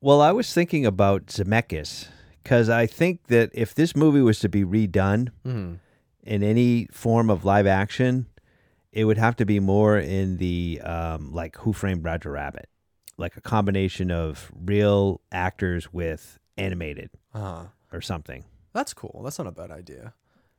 [0.00, 2.06] Well, I was thinking about Zemeckis
[2.42, 7.44] because I think that if this movie was to be redone in any form of
[7.44, 8.26] live action,
[8.94, 12.68] it would have to be more in the um, like Who Framed Roger Rabbit,
[13.16, 18.44] like a combination of real actors with animated Uh, or something.
[18.72, 19.20] that's cool.
[19.24, 20.14] That's not a bad idea.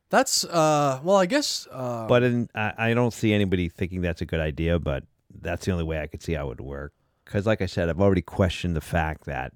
[0.10, 1.68] That's uh, well, I guess.
[1.72, 4.80] Uh, But in, I, I don't see anybody thinking that's a good idea.
[4.80, 5.04] But
[5.42, 6.94] that's the only way I could see how it would work.
[7.24, 9.54] Because, like I said, I've already questioned the fact that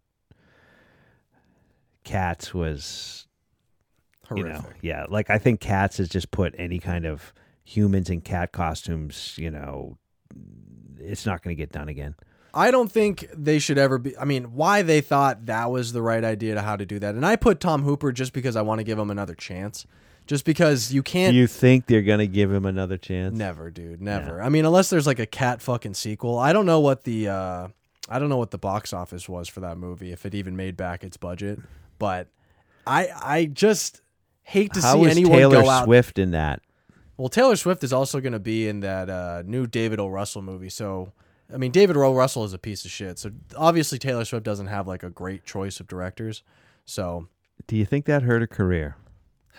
[2.04, 3.28] Cats was
[4.28, 4.48] horrific.
[4.48, 7.34] you know yeah like i think cats has just put any kind of
[7.70, 9.98] humans in cat costumes you know
[11.00, 12.16] it's not going to get done again
[12.54, 14.18] I don't think they should ever be.
[14.18, 17.16] I mean, why they thought that was the right idea to how to do that.
[17.16, 19.86] And I put Tom Hooper just because I want to give him another chance.
[20.26, 21.34] Just because you can't.
[21.34, 24.00] do you think they're going to give him another chance Never, dude.
[24.00, 24.42] Never.
[24.42, 26.38] I mean, unless there's like a cat fucking sequel.
[26.38, 27.68] I don't know what the uh
[28.08, 30.78] I don't know what the box office was for that movie if it even made
[30.78, 31.60] back its budget,
[31.98, 32.28] but
[32.86, 34.02] I I just
[34.44, 35.86] hate to how see anyone taylor go out.
[35.86, 36.62] swift in that
[37.20, 40.08] Well, Taylor Swift is also going to be in that uh, new David O.
[40.08, 40.70] Russell movie.
[40.70, 41.12] So,
[41.54, 42.14] I mean, David O.
[42.14, 43.20] Russell is a piece of shit.
[43.20, 46.44] So, obviously, Taylor Swift doesn't have like a great choice of directors.
[46.86, 47.28] So,
[47.68, 48.96] do you think that hurt her career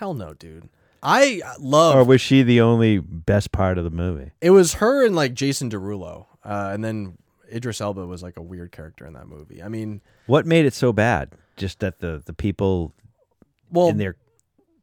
[0.00, 0.68] hell no, dude.
[1.02, 5.06] I love or was she the only best part of the movie it was her
[5.06, 7.16] and like Jason Derulo, uh, and then
[7.52, 9.62] Idris Elba was like a weird character in that movie.
[9.62, 12.94] I mean, what made it so bad just that the the people
[13.70, 14.16] well, in their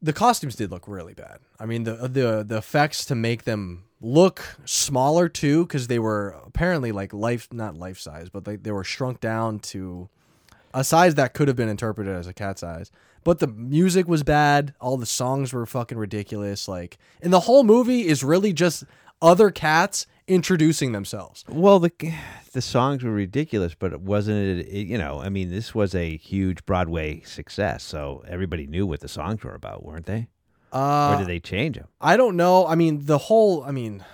[0.00, 1.38] the costumes did look really bad.
[1.58, 6.36] I mean, the the the effects to make them look smaller too, because they were
[6.46, 10.08] apparently like life not life size, but they they were shrunk down to
[10.74, 12.90] a size that could have been interpreted as a cat size.
[13.24, 14.74] But the music was bad.
[14.80, 16.68] All the songs were fucking ridiculous.
[16.68, 18.84] Like, and the whole movie is really just
[19.20, 21.44] other cats introducing themselves.
[21.48, 21.90] well the
[22.52, 25.94] the songs were ridiculous but it wasn't it, it you know i mean this was
[25.94, 30.28] a huge broadway success so everybody knew what the songs were about weren't they
[30.72, 32.66] Uh, or did they change them I don't know.
[32.66, 33.64] I mean, the whole.
[33.64, 34.04] I mean,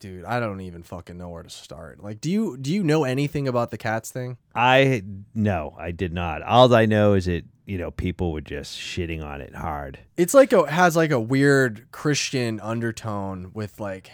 [0.00, 2.02] dude, I don't even fucking know where to start.
[2.02, 4.36] Like, do you do you know anything about the cats thing?
[4.54, 5.02] I
[5.34, 6.42] no, I did not.
[6.42, 10.00] All I know is that you know people were just shitting on it hard.
[10.16, 14.10] It's like a has like a weird Christian undertone with like,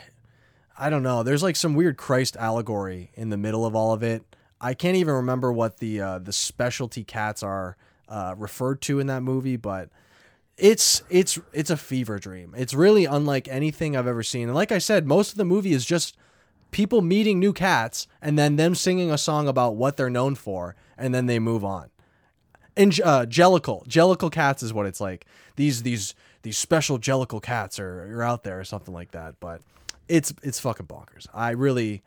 [0.78, 1.22] I don't know.
[1.22, 4.22] There's like some weird Christ allegory in the middle of all of it.
[4.60, 7.76] I can't even remember what the uh, the specialty cats are
[8.08, 9.90] uh, referred to in that movie, but
[10.56, 12.54] it's it's it's a fever dream.
[12.56, 14.48] It's really unlike anything I've ever seen.
[14.48, 16.16] And like I said, most of the movie is just
[16.70, 20.74] people meeting new cats and then them singing a song about what they're known for,
[20.98, 21.90] and then they move on.
[22.76, 25.26] And uh, jellicle, jellicle cats is what it's like.
[25.56, 29.36] These these these special jellicle cats are, are out there or something like that.
[29.40, 29.62] But
[30.08, 31.26] it's it's fucking bonkers.
[31.32, 32.02] I really,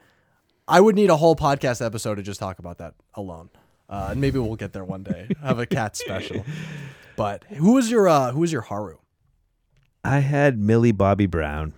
[0.68, 3.50] I would need a whole podcast episode to just talk about that alone.
[3.90, 5.30] Uh, and maybe we'll get there one day.
[5.42, 6.46] Have a cat special.
[7.16, 8.98] But who was your uh, who was your Haru?
[10.04, 11.74] I had Millie Bobby Brown.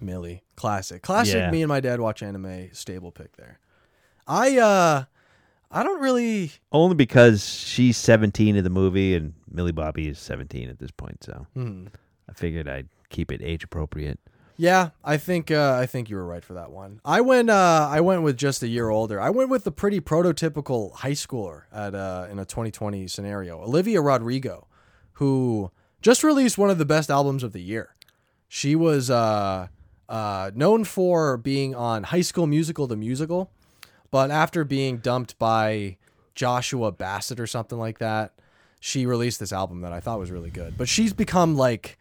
[0.00, 0.42] Millie.
[0.56, 1.02] Classic.
[1.02, 1.50] Classic Yeah.
[1.50, 3.58] me and my dad watch anime stable pick there.
[4.26, 5.04] I uh
[5.70, 10.68] I don't really Only because she's 17 in the movie and Millie Bobby is 17
[10.68, 11.86] at this point, so hmm.
[12.28, 14.18] I figured I'd keep it age appropriate.
[14.56, 17.00] Yeah, I think uh, I think you were right for that one.
[17.04, 19.20] I went uh, I went with just a year older.
[19.20, 24.00] I went with the pretty prototypical high schooler at uh, in a 2020 scenario, Olivia
[24.00, 24.66] Rodrigo,
[25.14, 25.70] who
[26.00, 27.94] just released one of the best albums of the year.
[28.48, 29.68] She was uh,
[30.08, 33.50] uh, known for being on High School Musical, the musical,
[34.10, 35.98] but after being dumped by
[36.34, 38.32] Joshua Bassett or something like that,
[38.80, 40.78] she released this album that I thought was really good.
[40.78, 41.98] But she's become like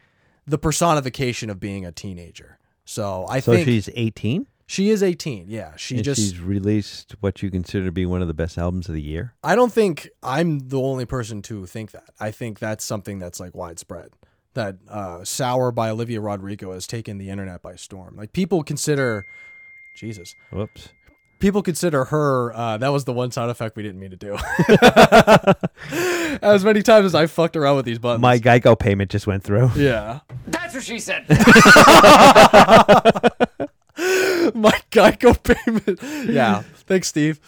[0.47, 2.59] the personification of being a teenager.
[2.85, 4.45] So I So think she's 18?
[4.67, 5.45] she is 18.
[5.47, 8.57] Yeah, she and just she's released what you consider to be one of the best
[8.57, 9.33] albums of the year.
[9.43, 12.09] I don't think I'm the only person to think that.
[12.19, 14.09] I think that's something that's like widespread.
[14.53, 18.15] That uh, "Sour" by Olivia Rodrigo has taken the internet by storm.
[18.15, 19.25] Like people consider,
[19.95, 20.89] Jesus, Whoops.
[21.39, 22.55] People consider her.
[22.55, 24.37] Uh, that was the one sound effect we didn't mean to do.
[26.41, 28.21] as many times as I fucked around with these buttons.
[28.21, 29.71] My Geico payment just went through.
[29.75, 31.25] yeah, That's what she said.
[34.55, 35.99] my Geico payment.
[36.29, 37.39] Yeah, thanks, Steve.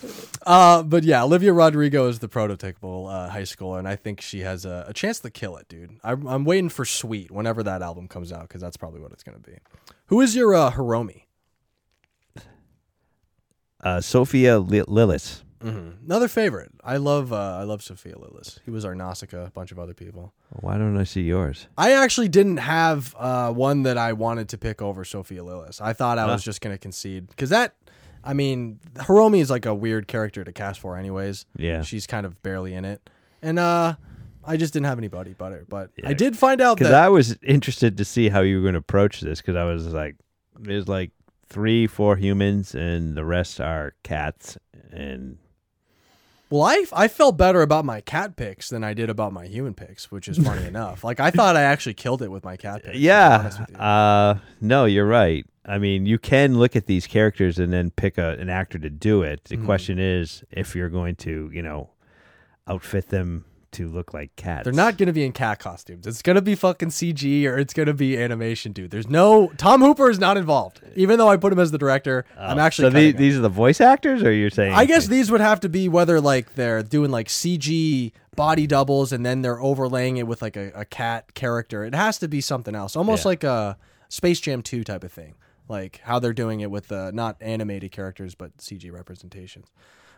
[0.46, 4.40] Uh, but yeah, Olivia Rodrigo is the prototypical uh, high schooler, and I think she
[4.42, 5.98] has a, a chance to kill it, dude.
[6.04, 9.24] I'm, I'm waiting for Sweet whenever that album comes out because that's probably what it's
[9.24, 9.58] gonna be.
[10.08, 11.24] Who is your uh, Hiromi?
[13.82, 15.44] Uh, Sophia Li- Lillis.
[15.60, 16.72] Another favorite.
[16.84, 18.60] I love uh, I love Sophia Lillis.
[18.64, 20.34] He was our Nausicaa, a bunch of other people.
[20.62, 21.68] Why don't I see yours?
[21.78, 25.82] I actually didn't have uh, one that I wanted to pick over Sophia Lillis.
[25.82, 27.76] I thought I was just going to concede because that,
[28.24, 31.46] I mean, Hiromi is like a weird character to cast for, anyways.
[31.58, 31.82] Yeah.
[31.82, 33.10] she's kind of barely in it,
[33.42, 33.96] and uh,
[34.46, 35.66] I just didn't have anybody but her.
[35.68, 38.62] But I did find out Because that I was interested to see how you were
[38.62, 39.42] going to approach this.
[39.42, 40.16] Because I was like,
[40.60, 41.12] there's like
[41.48, 44.58] three, four humans, and the rest are cats.
[44.92, 45.38] And
[46.50, 49.74] well, I I felt better about my cat picks than I did about my human
[49.74, 51.04] picks, which is funny enough.
[51.04, 52.98] Like I thought I actually killed it with my cat picks.
[52.98, 53.76] yeah, you.
[53.76, 55.46] uh, no, you're right.
[55.66, 58.90] I mean, you can look at these characters and then pick a, an actor to
[58.90, 59.44] do it.
[59.44, 59.62] Mm-hmm.
[59.62, 61.90] The question is if you're going to, you know,
[62.68, 64.64] outfit them to look like cats.
[64.64, 66.08] They're not going to be in cat costumes.
[66.08, 68.92] It's going to be fucking CG or it's going to be animation, dude.
[68.92, 70.82] There's no Tom Hooper is not involved.
[70.96, 73.42] Even though I put him as the director, I'm actually Oh, So the, these are
[73.42, 74.74] the voice actors, or you're saying?
[74.74, 79.12] I guess these would have to be whether like they're doing like CG body doubles
[79.12, 81.84] and then they're overlaying it with like a, a cat character.
[81.84, 83.30] It has to be something else, almost Yeah.
[83.30, 83.78] like a
[84.10, 85.36] Space Jam 2 type of thing.
[85.68, 89.68] Like how they're doing it with uh, not animated characters but CG representations.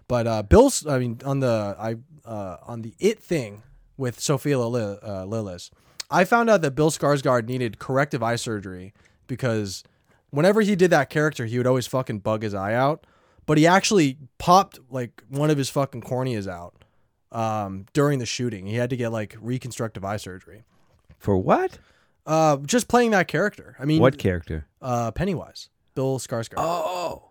[0.09, 1.95] But uh, Bill's, I mean, on the I
[2.27, 3.63] uh, on the It thing
[3.95, 5.69] with Sophia Lil- uh, Lillis,
[6.11, 8.93] I found out that Bill Skarsgård needed corrective eye surgery
[9.27, 9.83] because
[10.31, 13.05] whenever he did that character, he would always fucking bug his eye out.
[13.45, 16.83] But he actually popped like one of his fucking corneas out
[17.31, 18.65] um, during the shooting.
[18.65, 20.63] He had to get like reconstructive eye surgery.
[21.19, 21.77] for what?
[22.25, 23.75] Uh, just playing that character.
[23.79, 24.67] I mean, What character?
[24.81, 26.55] Uh, Pennywise, Bill Skarsgård.
[26.57, 27.28] Oh,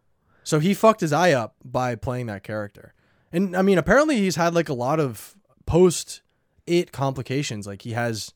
[0.49, 2.95] So he fucked his eye up by playing that character.
[3.31, 6.23] And I mean, apparently he's had like a lot of post
[6.67, 7.67] it complications.
[7.67, 8.33] Like he has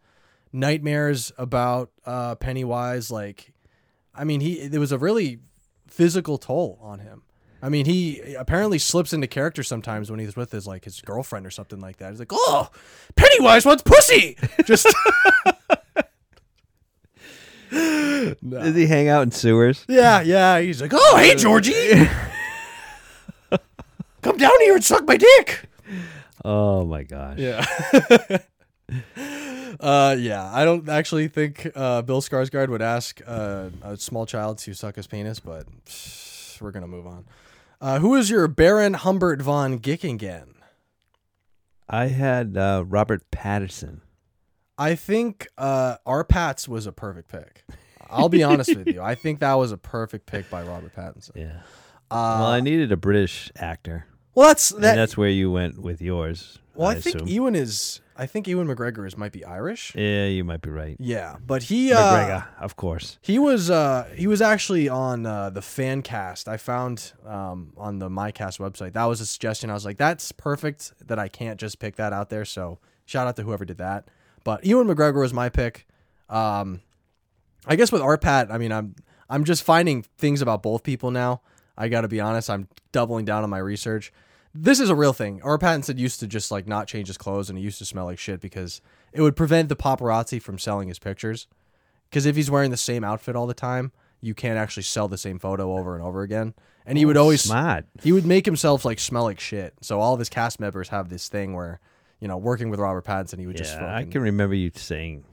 [0.53, 3.11] nightmares about uh, Pennywise.
[3.11, 3.55] Like,
[4.15, 5.39] I mean, he there was a really
[5.87, 7.23] physical toll on him.
[7.63, 11.47] I mean, he apparently slips into character sometimes when he's with his like his girlfriend
[11.47, 12.11] or something like that.
[12.11, 12.69] He's like, "Oh,
[13.17, 14.37] Pennywise wants pussy."
[14.67, 14.87] Just
[17.73, 19.85] does he hang out in sewers?
[19.89, 20.61] yeah, yeah.
[20.61, 22.07] He's like, "Oh, hey, Georgie,
[24.23, 25.69] come down here and suck my dick."
[26.45, 27.39] Oh my gosh!
[27.39, 27.65] Yeah.
[29.81, 30.51] uh, yeah.
[30.53, 34.97] I don't actually think uh, Bill Skarsgård would ask uh, a small child to suck
[34.97, 35.67] his penis, but
[36.61, 37.25] we're gonna move on.
[37.81, 40.55] Uh, who is your Baron Humbert von Gikkingen?
[41.89, 44.01] I had uh, Robert Pattinson.
[44.79, 47.65] I think uh, our Pats was a perfect pick.
[48.11, 49.01] I'll be honest with you.
[49.01, 51.31] I think that was a perfect pick by Robert Pattinson.
[51.35, 51.61] Yeah.
[52.11, 54.97] well, I needed a British actor, Well, that's that.
[54.97, 56.59] that's where you went with yours.
[56.75, 57.27] well, I, I think.
[57.29, 58.01] Ewan is.
[58.15, 59.95] I think Ewan McGregor is might be Irish.
[59.95, 60.97] Yeah, you might be right.
[61.01, 63.19] Yeah, but he uh, McGregor, of course.
[63.23, 66.47] He was uh he was actually on uh, the fan cast.
[66.49, 68.93] I found um on the MyCast website.
[68.93, 69.71] That was a suggestion.
[69.71, 72.45] I was like, that's perfect that I can't just pick that out there.
[72.45, 74.09] So shout out to whoever did that.
[74.45, 75.87] But Ewan McGregor was my pick.
[76.29, 76.81] Um
[77.67, 78.95] I guess with Arpat, I mean I'm
[79.29, 81.41] I'm just finding things about both people now.
[81.77, 84.13] I gotta be honest, I'm doubling down on my research.
[84.55, 85.41] This is a real thing.
[85.43, 88.05] Art Pattinson used to just like not change his clothes and he used to smell
[88.05, 88.83] like shit because
[89.13, 91.47] it would prevent the paparazzi from selling his pictures.
[92.11, 95.17] Because if he's wearing the same outfit all the time, you can't actually sell the
[95.17, 96.53] same photo over and over again.
[96.85, 97.87] And he would always Smart.
[98.03, 99.75] he would make himself like smell like shit.
[99.81, 101.81] So all of his cast members have this thing where,
[102.23, 105.25] you know, working with Robert Pattinson, he would just Yeah, I can remember you saying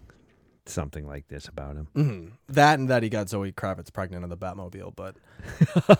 [0.66, 1.88] something like this about him.
[1.96, 2.32] Mhm.
[2.48, 5.16] That and that he got Zoe Kravitz pregnant on the Batmobile, but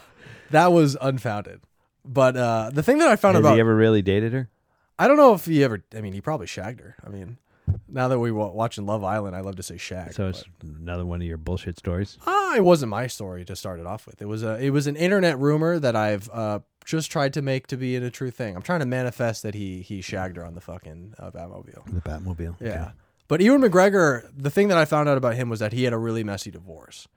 [0.50, 1.62] that was unfounded.
[2.04, 4.50] But uh, the thing that I found Has about he ever really dated her?
[4.98, 5.84] I don't know if he ever.
[5.96, 6.96] I mean, he probably shagged her.
[7.06, 7.38] I mean,
[7.88, 10.14] now that we wa- watching Love Island, I love to say shag.
[10.14, 12.18] So it's another one of your bullshit stories.
[12.26, 14.24] Ah, it wasn't my story to start it off with.
[14.24, 17.68] It was a it was an internet rumor that I've uh, just tried to make
[17.68, 18.56] to be a true thing.
[18.56, 21.86] I'm trying to manifest that he he shagged her on the fucking uh, Batmobile.
[21.86, 22.56] The Batmobile.
[22.60, 22.92] Yeah.
[23.28, 25.94] But Ewan McGregor, the thing that I found out about him was that he had
[25.94, 27.08] a really messy divorce,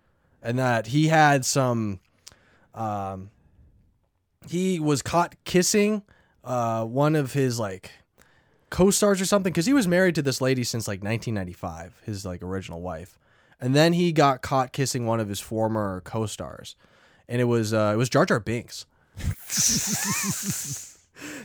[0.43, 2.01] and that he had some,
[2.75, 3.31] um,
[4.47, 6.03] he was caught kissing
[6.45, 7.93] uh, one of his like
[8.69, 12.43] co-stars or something because he was married to this lady since like 1995, his like
[12.43, 13.19] original wife,
[13.59, 16.77] and then he got caught kissing one of his former co-stars,
[17.27, 18.85] and it was uh, it was Jar Jar Binks.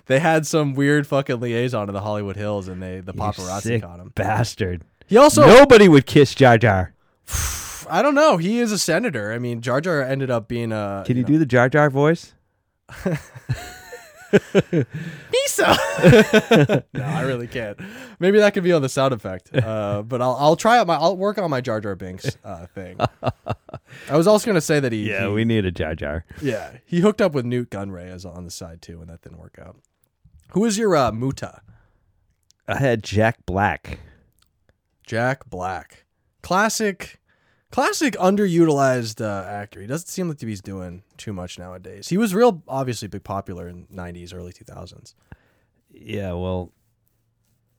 [0.08, 3.82] they had some weird fucking liaison in the Hollywood Hills, and they the You paparazzi
[3.82, 4.12] caught him.
[4.16, 4.84] Bastard.
[5.08, 6.94] He also, Nobody would kiss Jar Jar.
[7.90, 8.38] I don't know.
[8.38, 9.32] He is a senator.
[9.32, 11.04] I mean, Jar Jar ended up being a.
[11.06, 12.34] Can you, do the Jar Jar voice?
[15.32, 16.84] Misa?
[16.94, 17.80] no, I really can't.
[18.20, 19.56] Maybe that could be on the sound effect.
[19.56, 22.66] Uh, but I'll I'll try out my I'll work on my Jar Jar Binks uh,
[22.68, 22.98] thing.
[24.10, 26.26] I was also gonna say that he Yeah, he- we need a Jar Jar.
[26.42, 29.40] yeah he hooked up with Nute Gunray as on the side too, and that didn't
[29.40, 29.78] work out.
[30.52, 31.62] Who is your uh, Muta?
[32.68, 34.00] I had Jack Black.
[35.06, 36.04] Jack Black,
[36.44, 37.22] classic,
[37.72, 39.82] classic underutilized uh, actor.
[39.82, 42.10] He doesn't seem like he's doing too much nowadays.
[42.10, 45.14] He was real, obviously, big popular in '90s, early 2000s.
[45.92, 46.72] Yeah, well,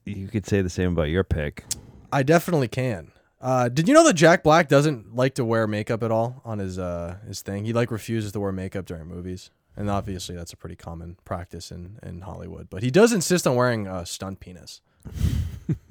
[0.05, 1.65] you could say the same about your pick.
[2.11, 3.11] I definitely can.
[3.41, 6.59] Uh, did you know that Jack Black doesn't like to wear makeup at all on
[6.59, 7.65] his uh, his thing?
[7.65, 11.71] He like refuses to wear makeup during movies, and obviously that's a pretty common practice
[11.71, 12.69] in, in Hollywood.
[12.69, 14.81] But he does insist on wearing a stunt penis,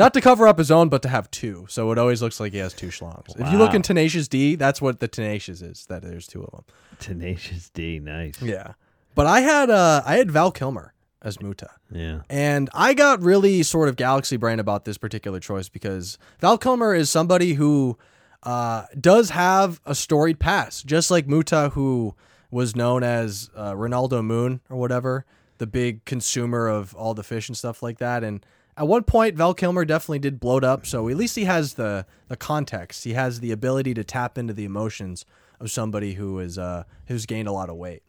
[0.00, 1.66] not to cover up his own, but to have two.
[1.68, 3.28] So it always looks like he has two schlongs.
[3.38, 3.76] If you look Wow.
[3.76, 5.86] in Tenacious D, that's what the Tenacious is.
[5.86, 6.64] That there's two of them.
[6.98, 8.40] Tenacious D, nice.
[8.42, 8.72] Yeah,
[9.14, 11.68] but I had uh, I had Val Kilmer as Muta.
[11.92, 12.20] Yeah.
[12.30, 16.94] And I got really sort of galaxy brain about this particular choice because Val Kilmer
[16.94, 17.98] is somebody who
[18.42, 22.14] uh, does have a storied past, just like Muta, who
[22.50, 25.26] was known as uh, Renaldo Moon or whatever,
[25.58, 28.24] the big consumer of all the fish and stuff like that.
[28.24, 28.44] And
[28.80, 32.06] at one point, Val Kilmer definitely did bloat up, so at least he has the
[32.28, 33.04] the context.
[33.04, 35.26] He has the ability to tap into the emotions
[35.60, 38.02] of somebody who is uh, who's gained a lot of weight.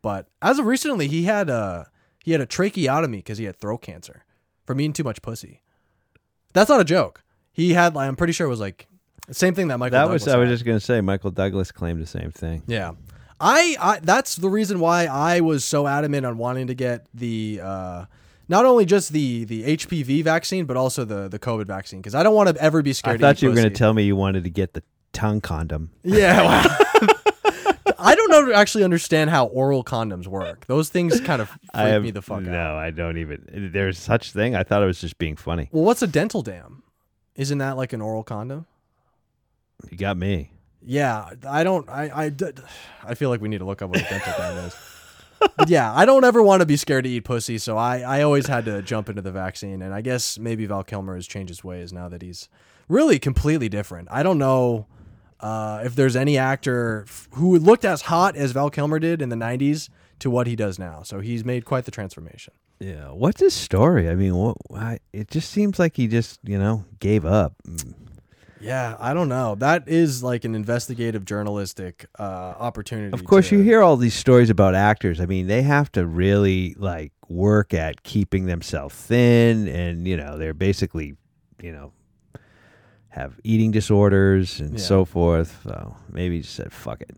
[0.00, 1.90] But as of recently, he had a
[2.22, 4.24] he had a tracheotomy because he had throat cancer
[4.64, 5.60] from eating too much pussy.
[6.52, 7.24] That's not a joke.
[7.52, 8.86] He had, like I'm pretty sure it was like
[9.26, 9.98] the same thing that Michael.
[9.98, 10.54] That Douglas was I was had.
[10.54, 12.62] just gonna say Michael Douglas claimed the same thing.
[12.68, 12.92] Yeah.
[13.40, 17.60] I, I that's the reason why I was so adamant on wanting to get the
[17.60, 18.04] uh,
[18.52, 22.22] not only just the the HPV vaccine but also the the COVID vaccine because I
[22.22, 23.18] don't want to ever be scared.
[23.18, 24.82] to thought you were gonna tell me you wanted to get the
[25.14, 25.90] tongue condom.
[26.04, 26.42] Yeah.
[27.02, 27.16] well,
[27.98, 30.66] I don't know, actually understand how oral condoms work.
[30.66, 32.76] Those things kind of freak I have, me the fuck no, out.
[32.76, 33.70] I don't even.
[33.72, 34.54] There's such thing.
[34.54, 35.70] I thought it was just being funny.
[35.72, 36.82] Well, what's a dental dam?
[37.36, 38.66] Isn't that like an oral condom?
[39.90, 40.50] You got me.
[40.84, 41.88] Yeah, I don't.
[41.88, 42.30] I
[43.04, 44.74] I feel like we need to look up what a dental dam is.
[45.66, 48.46] Yeah, I don't ever want to be scared to eat pussy, so I I always
[48.46, 51.62] had to jump into the vaccine, and I guess maybe Val Kilmer has changed his
[51.62, 52.48] ways now that he's
[52.88, 54.08] really completely different.
[54.10, 54.86] I don't know
[55.40, 59.28] uh, if there's any actor f- who looked as hot as Val Kilmer did in
[59.28, 59.88] the '90s
[60.18, 61.02] to what he does now.
[61.02, 62.54] So he's made quite the transformation.
[62.80, 63.10] Yeah.
[63.10, 64.08] What's his story?
[64.08, 64.56] I mean, what?
[64.74, 67.54] I, it just seems like he just you know gave up.
[68.62, 69.54] Yeah, I don't know.
[69.56, 73.12] That is like an investigative journalistic uh, opportunity.
[73.12, 75.20] Of course, to- you hear all these stories about actors.
[75.20, 80.38] I mean, they have to really like work at keeping themselves thin, and you know,
[80.38, 81.16] they're basically,
[81.60, 81.92] you know,
[83.08, 84.78] have eating disorders and Yeah.
[84.84, 85.60] so forth.
[85.64, 87.10] So maybe he just said, "Fuck it."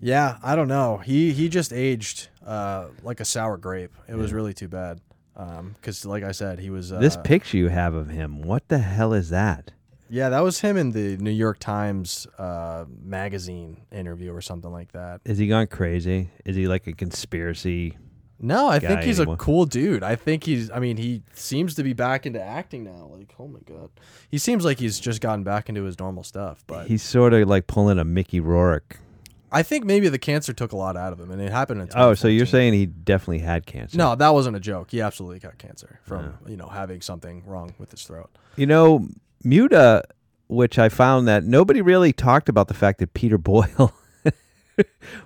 [0.00, 0.98] Yeah, I don't know.
[0.98, 3.92] He he just aged uh, like a sour grape.
[4.08, 5.00] It was really too bad.
[5.34, 6.92] Because, like I said, he was.
[6.92, 9.70] Uh, this picture you have of him, what the hell is that?
[10.12, 14.92] Yeah, that was him in the New York Times uh, magazine interview or something like
[14.92, 15.22] that.
[15.24, 16.28] Is he gone crazy?
[16.44, 17.96] Is he like a conspiracy?
[18.38, 19.36] No, I think he's anymore.
[19.36, 20.02] a cool dude.
[20.02, 20.70] I think he's.
[20.70, 23.08] I mean, he seems to be back into acting now.
[23.10, 23.88] Like, oh my god,
[24.28, 26.62] he seems like he's just gotten back into his normal stuff.
[26.66, 28.98] But He's sort of like pulling a Mickey Rourke.
[29.50, 31.88] I think maybe the cancer took a lot out of him, and it happened in.
[31.88, 33.96] Time Oh, so you're saying he definitely had cancer?
[33.96, 34.90] No, that wasn't a joke.
[34.90, 38.28] He absolutely got cancer from you know having something wrong with his throat.
[38.56, 39.08] You know,
[39.44, 40.02] Muta,
[40.48, 43.92] which I found that nobody really talked about the fact that Peter Boyle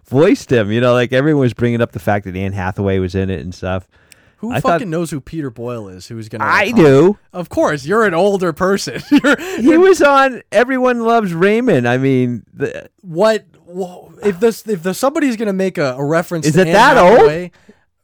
[0.07, 0.71] voiced him.
[0.73, 3.41] You know, like everyone was bringing up the fact that Anne Hathaway was in it
[3.41, 3.89] and stuff.
[4.39, 6.07] Who I fucking thought- knows who Peter Boyle is?
[6.09, 6.45] Who's gonna?
[6.45, 7.19] I do.
[7.33, 9.01] Oh, of course, you're an older person.
[9.57, 11.89] He was on Everyone Loves Raymond.
[11.89, 13.47] I mean, the, what?
[13.65, 16.73] wha- If this if the somebody's gonna make a, a reference, Is to it Anne
[16.75, 17.51] that old?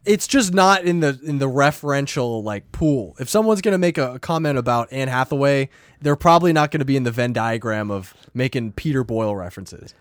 [0.04, 3.14] It's just not in the in the referential like pool.
[3.20, 5.68] If someone's gonna make a, a comment about Anne Hathaway,
[6.00, 9.94] they're probably not gonna be in the Venn diagram of making Peter Boyle references.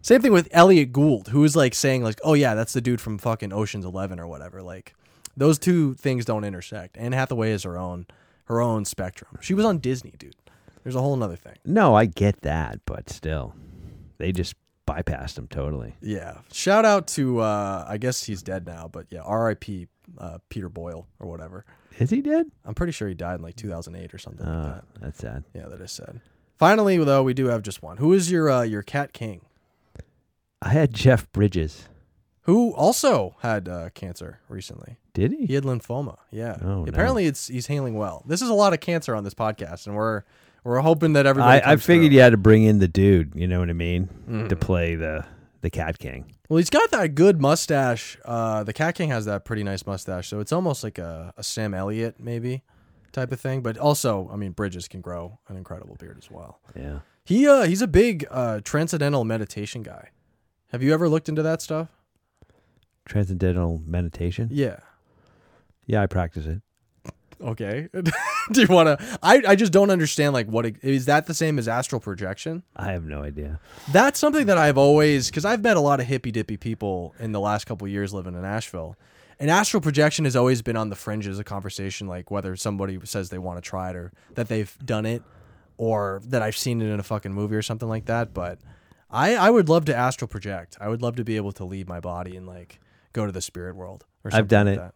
[0.00, 3.00] Same thing with Elliott Gould, who is like saying like, "Oh yeah, that's the dude
[3.00, 4.94] from fucking Ocean's Eleven or whatever." Like,
[5.36, 6.96] those two things don't intersect.
[6.96, 8.06] Anne Hathaway is her own
[8.46, 9.38] her own spectrum.
[9.40, 10.34] She was on Disney, dude.
[10.82, 11.54] There's a whole nother thing.
[11.64, 13.54] no, I get that, but still,
[14.18, 14.54] they just
[14.86, 15.94] bypassed him totally.
[16.02, 16.38] Yeah.
[16.52, 19.88] Shout out to uh I guess he's dead now, but yeah, R.I.P.
[20.18, 21.64] Uh, Peter Boyle or whatever.
[21.98, 22.46] Is he dead?
[22.64, 24.84] I'm pretty sure he died in like 2008 or something like Oh, that.
[25.00, 25.44] that's sad.
[25.54, 26.20] Yeah, that is sad.
[26.58, 27.98] Finally, though, we do have just one.
[27.98, 29.42] Who is your uh, your cat king?
[30.60, 31.88] I had Jeff Bridges.
[32.42, 34.96] Who also had uh, cancer recently.
[35.14, 35.46] Did he?
[35.46, 36.18] He had lymphoma.
[36.32, 36.56] Yeah.
[36.60, 36.84] Oh, no.
[36.88, 38.24] Apparently, it's he's healing well.
[38.26, 40.22] This is a lot of cancer on this podcast, and we're
[40.64, 41.62] we're hoping that everybody.
[41.62, 42.16] I, I figured through.
[42.16, 43.32] you had to bring in the dude.
[43.34, 44.08] You know what I mean?
[44.28, 44.48] Mm.
[44.48, 45.24] To play the
[45.60, 46.34] the Cat King.
[46.48, 48.18] Well, he's got that good mustache.
[48.24, 51.42] Uh, the Cat King has that pretty nice mustache, so it's almost like a, a
[51.42, 52.62] Sam Elliott maybe
[53.12, 53.62] type of thing.
[53.62, 56.60] But also, I mean, Bridges can grow an incredible beard as well.
[56.76, 57.00] Yeah.
[57.24, 60.10] He uh, he's a big uh, transcendental meditation guy.
[60.72, 61.88] Have you ever looked into that stuff?
[63.04, 64.48] Transcendental meditation.
[64.50, 64.78] Yeah.
[65.86, 66.62] Yeah, I practice it.
[67.40, 67.88] Okay.
[68.52, 69.18] Do you want to?
[69.22, 70.32] I I just don't understand.
[70.32, 72.62] Like, what it- is that the same as astral projection?
[72.76, 73.60] I have no idea.
[73.92, 77.32] That's something that I've always because I've met a lot of hippy dippy people in
[77.32, 78.96] the last couple of years living in Asheville,
[79.38, 82.06] and astral projection has always been on the fringes of conversation.
[82.08, 85.22] Like whether somebody says they want to try it or that they've done it,
[85.76, 88.34] or that I've seen it in a fucking movie or something like that.
[88.34, 88.58] But
[89.10, 90.76] I I would love to astral project.
[90.80, 92.80] I would love to be able to leave my body and like
[93.12, 94.04] go to the spirit world.
[94.24, 94.78] Or I've something done like it.
[94.80, 94.94] That.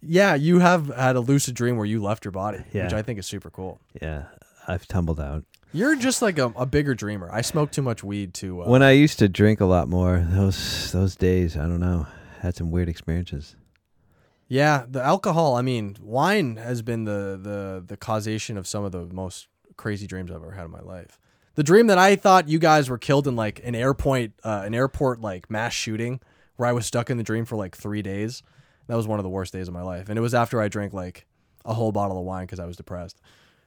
[0.00, 3.18] Yeah, you have had a lucid dream where you left your body, which I think
[3.18, 3.80] is super cool.
[4.00, 4.24] Yeah,
[4.66, 5.44] I've tumbled out.
[5.72, 7.28] You're just like a, a bigger dreamer.
[7.30, 8.62] I smoke too much weed to.
[8.62, 12.06] Uh, When I used to drink a lot more, those those days, I don't know,
[12.40, 13.54] had some weird experiences.
[14.46, 15.56] Yeah, the alcohol.
[15.56, 20.06] I mean, wine has been the the the causation of some of the most crazy
[20.06, 21.18] dreams I've ever had in my life.
[21.54, 24.74] The dream that I thought you guys were killed in like an airport, uh, an
[24.74, 26.20] airport like mass shooting,
[26.56, 28.42] where I was stuck in the dream for like three days.
[28.88, 30.68] That was one of the worst days of my life, and it was after I
[30.68, 31.26] drank like
[31.64, 33.20] a whole bottle of wine because I was depressed.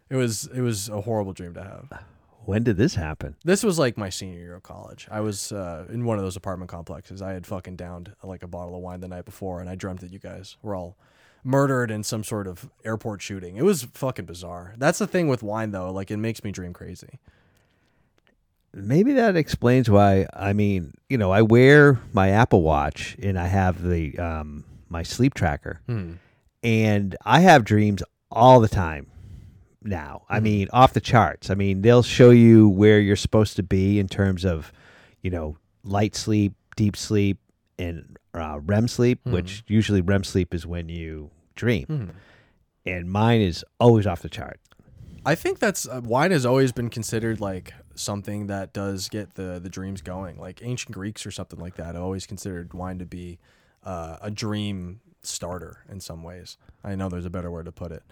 [0.10, 2.03] It was it was a horrible dream to have.
[2.45, 3.35] When did this happen?
[3.45, 5.07] This was like my senior year of college.
[5.11, 7.22] I was uh, in one of those apartment complexes.
[7.22, 10.02] I had fucking downed like a bottle of wine the night before, and I dreamt
[10.02, 10.98] that you guys were all
[11.43, 13.57] murdered in some sort of airport shooting.
[13.57, 14.73] It was fucking bizarre.
[14.77, 15.91] That's the thing with wine, though.
[15.91, 17.19] Like, it makes me dream crazy.
[18.73, 20.27] Maybe that explains why.
[20.34, 25.03] I mean, you know, I wear my Apple Watch and I have the um, my
[25.03, 26.13] sleep tracker, Hmm.
[26.61, 29.07] and I have dreams all the time
[29.84, 30.23] now.
[30.30, 31.49] I mean, off the charts.
[31.49, 34.72] I mean, they'll show you where you're supposed to be in terms of,
[35.22, 37.39] you know, light sleep, deep sleep,
[37.80, 39.19] and uh, REM sleep.
[39.26, 42.11] Which usually REM sleep is when you dream,
[42.85, 44.59] and mine is always off the chart.
[45.26, 49.59] I think that's uh, wine has always been considered like something that does get the
[49.61, 50.38] the dreams going.
[50.39, 53.38] Like ancient Greeks or something like that always considered wine to be
[53.83, 56.57] uh, a dream starter in some ways.
[56.83, 58.03] I know there's a better word to put it,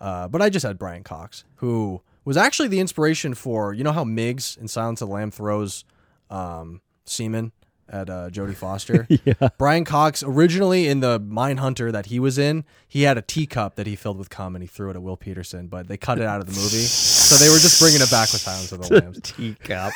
[0.00, 3.92] uh, but I just had Brian Cox, who was actually the inspiration for you know
[3.92, 5.84] how Miggs in Silence of the Lamb throws
[6.30, 7.52] um, semen
[7.88, 9.06] at uh, Jodie Foster.
[9.08, 9.48] Yeah.
[9.58, 13.86] Brian Cox originally in the Manhunter that he was in, he had a teacup that
[13.86, 16.24] he filled with cum and he threw it at Will Petersen, but they cut it
[16.24, 18.94] out of the movie, so they were just bringing it back with Silence of the
[19.00, 19.20] Lambs.
[19.22, 19.92] Teacup.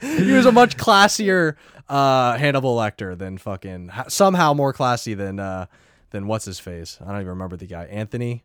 [0.00, 1.56] he was a much classier
[1.88, 5.66] uh, Hannibal Lecter than fucking somehow more classy than uh,
[6.10, 6.98] than what's his face.
[7.00, 7.84] I don't even remember the guy.
[7.84, 8.44] Anthony.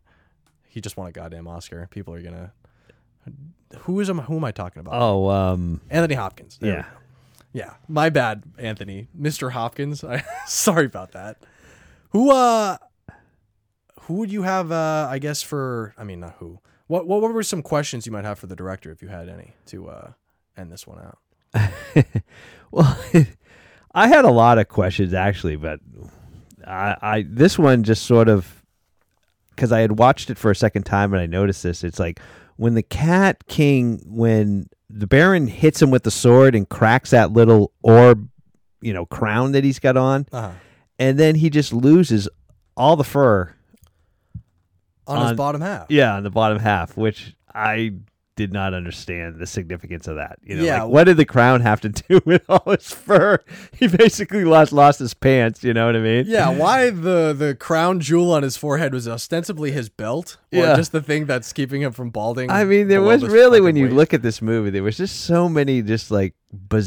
[0.68, 1.88] He just won a goddamn Oscar.
[1.90, 2.52] People are gonna.
[3.80, 4.94] Who is am who am I talking about?
[5.02, 6.58] oh, um, Anthony Hopkins.
[6.60, 6.86] There yeah.
[7.56, 9.08] Yeah, my bad, Anthony.
[9.18, 9.54] Mr.
[9.54, 10.04] Hopkins.
[10.04, 11.38] I sorry about that.
[12.10, 12.78] Who uh
[14.02, 16.60] who would you have uh I guess for I mean not who.
[16.88, 19.54] What what were some questions you might have for the director if you had any
[19.68, 20.12] to uh
[20.58, 22.06] end this one out?
[22.72, 22.98] Well,
[23.94, 25.80] I had a lot of questions actually, but
[26.68, 28.65] I, I this one just sort of
[29.56, 31.84] because I had watched it for a second time and I noticed this.
[31.84, 32.20] It's like
[32.58, 37.32] when the Cat King, when the Baron hits him with the sword and cracks that
[37.32, 38.30] little orb,
[38.82, 40.52] you know, crown that he's got on, Uh-huh.
[41.00, 42.30] and then he just loses
[42.78, 43.54] all the fur.
[45.08, 45.86] On, his bottom half.
[45.90, 47.94] Yeah, on the bottom half, which I
[48.36, 50.38] did not understand the significance of that.
[50.44, 50.84] You know, Yeah.
[50.84, 53.40] like, what did the crown have to do with all his fur?
[53.78, 55.64] He basically lost lost his pants.
[55.64, 56.26] You know what I mean?
[56.28, 60.76] Yeah, why the the crown jewel on his forehead was ostensibly his belt, or Yeah.
[60.76, 62.52] just the thing that's keeping him from balding.
[62.52, 63.96] I mean, there was really when you waist?
[63.96, 66.34] look at this movie, there was just so many just like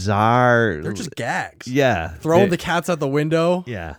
[0.03, 0.79] bizarre.
[0.83, 1.67] they're just gags.
[1.67, 3.65] yeah, throwing the cats out the window.
[3.67, 3.97] yeah.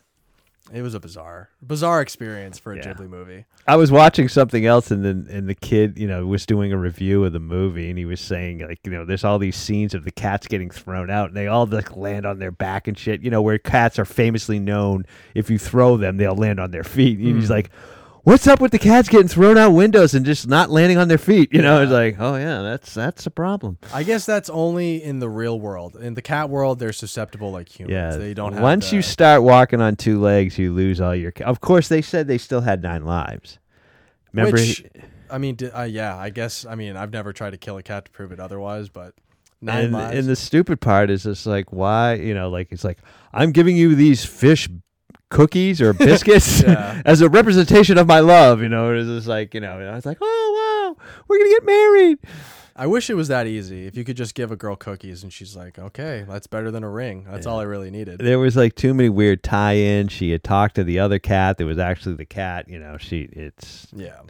[0.73, 2.93] It was a bizarre, bizarre experience for a Yeah.
[2.93, 3.45] Ghibli movie.
[3.67, 6.77] I was watching something else, and then and the kid, you know, was doing a
[6.77, 9.93] review of the movie, and he was saying like, you know, there's all these scenes
[9.93, 12.97] of the cats getting thrown out, and they all like land on their back and
[12.97, 13.21] shit.
[13.21, 15.05] You know, where cats are famously known,
[15.35, 17.17] if you throw them, they'll land on their feet.
[17.19, 17.39] And Hmm.
[17.39, 17.69] he's like.
[18.23, 21.17] What's up with the cats getting thrown out windows and just not landing on their
[21.17, 21.53] feet?
[21.53, 23.77] You know, it's like, oh yeah, that's that's a problem.
[23.93, 25.95] I guess that's only in the real world.
[25.95, 27.93] In the cat world, they're susceptible like humans.
[27.93, 28.53] Yeah, they don't.
[28.53, 31.31] Have Once the- you start walking on two legs, you lose all your.
[31.31, 33.57] ca- Of course, they said they still had nine lives.
[34.33, 34.85] Remember, Which,
[35.31, 36.65] I mean, uh, yeah, I guess.
[36.65, 39.13] I mean, I've never tried to kill a cat to prove it otherwise, but
[39.61, 40.17] nine and, lives.
[40.17, 42.97] and the stupid part is just like why you know like it's like
[43.33, 44.69] i'm giving you these fish
[45.29, 47.01] cookies or biscuits Yeah.
[47.05, 50.05] as a representation of my love you know it's just like you know i was
[50.05, 52.17] like oh wow we're gonna get married
[52.75, 53.87] I wish it was that easy.
[53.87, 56.81] If you could just give a girl cookies and she's like, "Okay, that's better than
[56.85, 58.19] a ring." That's all I really needed.
[58.19, 61.65] there was like too many weird tie-ins she had talked to the other cat that
[61.65, 64.21] was actually the cat you know she it's Yeah,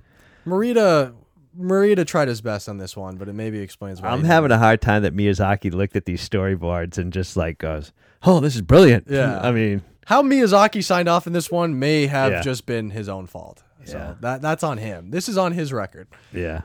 [0.47, 1.13] Morita.
[1.59, 4.09] Morita tried his best on this one, but it maybe explains why.
[4.09, 7.91] i'm having a hard time that miyazaki looked at these storyboards and just like goes
[8.23, 9.39] oh this is brilliant Yeah.
[9.43, 12.41] i mean How Miyazaki signed off in this one may have Yeah.
[12.41, 13.61] just been his own fault.
[13.85, 14.13] So Yeah.
[14.21, 15.11] that that's on him.
[15.11, 16.07] This is on his record.
[16.33, 16.61] yeah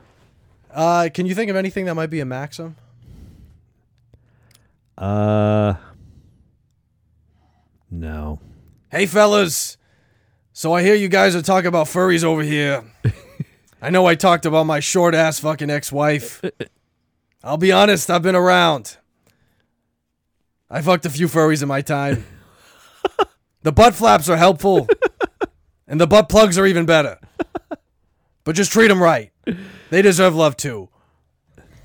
[0.73, 2.75] Uh, can you think of anything that might be a maxim?
[4.97, 5.75] uh
[7.91, 8.39] no
[8.89, 9.77] Hey, fellas.
[10.53, 12.83] So I hear you guys are talking about furries over here.
[13.81, 16.41] I know I talked about my short ass fucking ex wife.
[17.43, 18.97] I'll be honest, I've been around.
[20.69, 22.25] I fucked a few furries in my time.
[23.65, 24.87] The butt flaps are helpful,
[25.87, 27.17] and the butt plugs are even better.
[28.43, 29.31] But just treat them right.
[29.89, 30.89] They deserve love too.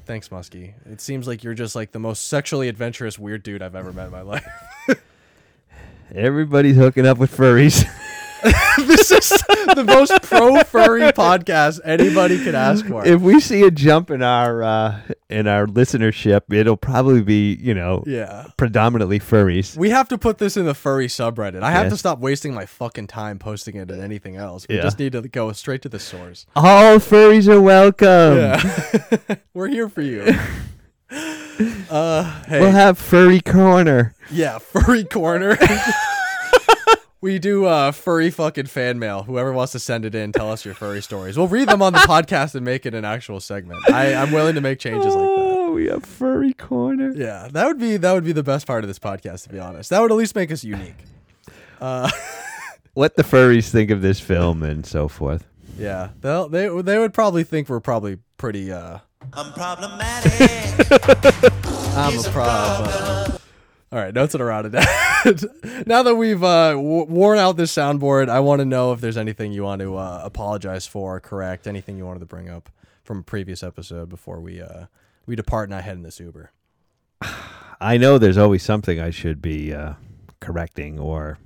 [0.04, 0.74] Thanks, Muskie.
[0.84, 4.08] It seems like you're just like the most sexually adventurous weird dude I've ever met
[4.08, 4.46] in my life.
[6.14, 7.88] Everybody's hooking up with furries.
[8.78, 9.28] this is
[9.74, 13.06] the most pro furry podcast anybody could ask for.
[13.06, 17.74] if we see a jump in our uh, in our listenership, it'll probably be you
[17.74, 18.46] know yeah.
[18.56, 19.76] predominantly furries.
[19.76, 21.62] We have to put this in the furry subreddit.
[21.62, 21.92] I have Yes.
[21.92, 24.66] to stop wasting my fucking time posting it and anything else.
[24.68, 24.82] We Yeah.
[24.82, 26.46] just need to go straight to the source.
[26.56, 28.36] All furries are welcome.
[28.38, 29.36] Yeah.
[29.54, 30.34] We're here for you.
[31.90, 34.14] Uh, hey, We'll have furry corner.
[34.30, 35.56] yeah, furry corner.
[37.20, 39.24] We do uh, furry fucking fan mail.
[39.24, 41.36] Whoever wants to send it in, tell us your furry stories.
[41.36, 43.80] We'll read them on the podcast and make it an actual segment.
[43.90, 45.30] I, I'm willing to make changes like that.
[45.38, 47.12] Oh, we have furry corner.
[47.14, 49.58] Yeah, that would be that would be the best part of this podcast, to be
[49.58, 49.90] honest.
[49.90, 50.94] That would at least make us unique.
[52.94, 55.46] What the furries think of this film and so forth.
[55.78, 58.72] Yeah, they'll, they they would probably think we're probably pretty.
[58.72, 58.98] uh
[59.32, 60.32] I'm problematic.
[61.96, 63.39] I'm a problem.
[63.92, 65.86] All right, notes it around it.
[65.86, 69.16] now that we've uh, w- worn out this soundboard, I want to know if there's
[69.16, 72.70] anything you want to uh, apologize for, correct, anything you wanted to bring up
[73.02, 74.86] from a previous episode before we uh,
[75.26, 76.52] we depart and I head in this Uber.
[77.80, 79.94] I know there's always something I should be uh,
[80.38, 81.38] correcting or,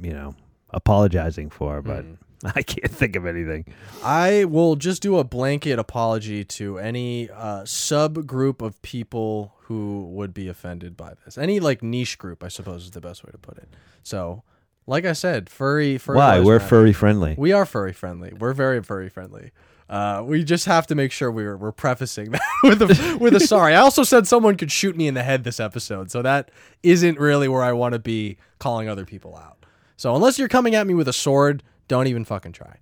[0.00, 0.36] you know,
[0.70, 2.04] apologizing for, but
[2.54, 3.66] I can't think of anything.
[4.04, 10.32] I will just do a blanket apology to any uh, subgroup of people who would
[10.32, 11.36] be offended by this.
[11.36, 13.68] Any like niche group, I suppose, is the best way to put it.
[14.02, 14.42] So,
[14.86, 16.16] like I said, furry, furry.
[16.16, 16.40] Why?
[16.40, 16.68] We're matter.
[16.68, 17.34] furry friendly.
[17.36, 18.32] We are furry friendly.
[18.32, 19.52] We're very furry friendly.
[19.90, 23.40] Uh, we just have to make sure we're we're prefacing that with a with a
[23.40, 23.74] sorry.
[23.74, 26.50] I also said someone could shoot me in the head this episode, so that
[26.82, 29.66] isn't really where I want to be calling other people out.
[29.98, 32.76] So unless you're coming at me with a sword, don't even fucking try.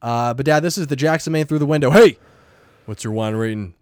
[0.00, 1.90] Uh, but dad, this is the Jackson man through the window.
[1.90, 2.16] Hey,
[2.86, 3.74] what's your wine rating?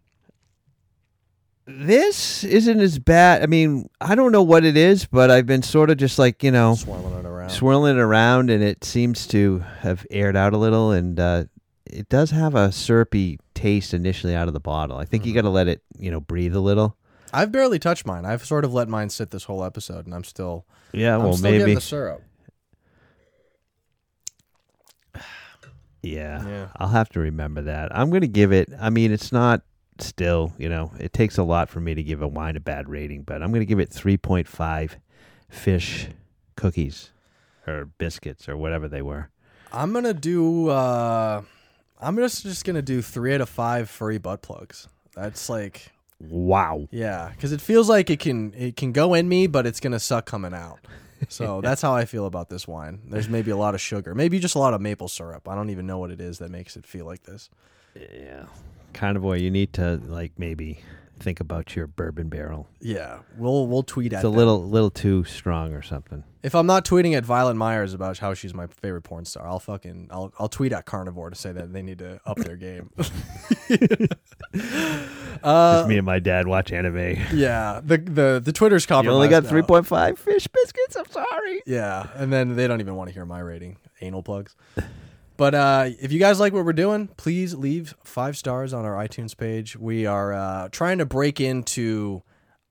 [1.79, 3.43] This isn't as bad.
[3.43, 6.43] I mean, I don't know what it is, but I've been sort of just like,
[6.43, 7.51] you know, Swirling it around.
[7.51, 11.45] swirling it around and it seems to have aired out a little and uh,
[11.87, 14.97] it does have a syrupy taste initially out of the bottle.
[14.99, 16.97] I think you got to let it, you know, breathe a little.
[17.33, 18.25] I've barely touched mine.
[18.25, 21.33] I've sort of let mine sit this whole episode, and I'm still Yeah, I'm well,
[21.37, 21.75] still maybe.
[21.75, 22.23] the syrup.
[26.03, 26.69] Yeah, Yeah.
[26.77, 27.95] I'll have to remember that.
[27.97, 29.61] I'm going to give it, I mean, it's not
[30.03, 32.89] still, you know, it takes a lot for me to give a wine a bad
[32.89, 34.97] rating, but I'm going to give it 3.5
[35.49, 36.09] fish
[36.57, 37.11] cookies
[37.67, 39.29] or biscuits or whatever they were.
[39.73, 40.69] I'm gonna do.
[40.69, 41.43] Uh,
[42.01, 44.89] I'm just just gonna do three out of five furry butt plugs.
[45.15, 46.89] That's like Wow.
[46.91, 50.01] yeah, because it feels like it can it can go in me, but it's gonna
[50.01, 50.81] suck coming out.
[51.29, 53.01] So that's how I feel about this wine.
[53.09, 55.49] There's maybe a lot of sugar, maybe just a lot of maple syrup.
[55.49, 57.49] I don't even know what it is that makes it feel like this.
[57.95, 58.47] Yeah.
[58.93, 60.81] Kind of boy, you need to like maybe
[61.19, 62.67] think about your bourbon barrel.
[62.81, 64.37] Yeah, we'll we'll tweet It's at a them.
[64.37, 66.25] little little too strong or something.
[66.43, 69.59] If I'm not tweeting at Violet Myers about how she's my favorite porn star, I'll
[69.59, 72.91] fucking I'll I'll tweet at Carnivore to say that they need to up their game.
[75.43, 77.17] Uh, Just me and my dad watch anime.
[77.33, 79.15] yeah, the the the Twitter's You compromised.
[79.15, 80.97] only got three point five fish biscuits.
[80.97, 81.63] I'm sorry.
[81.67, 83.79] Yeah, and then they don't even want to hear my rating.
[84.03, 84.55] Anal plugs.
[85.41, 88.93] But uh, if you guys like what we're doing, please leave five stars on our
[89.03, 89.75] iTunes page.
[89.75, 92.23] We are uh, trying to break into,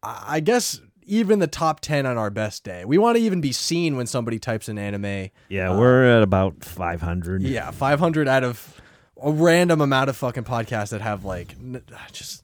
[0.03, 2.85] I guess, even the top 10 on our best day.
[2.85, 5.31] We want to even be seen when somebody types in anime.
[5.47, 7.41] Yeah, we're at about five hundred.
[7.41, 8.79] Yeah, 500 out of
[9.19, 11.81] a random amount of fucking podcasts that have like n-
[12.11, 12.43] just.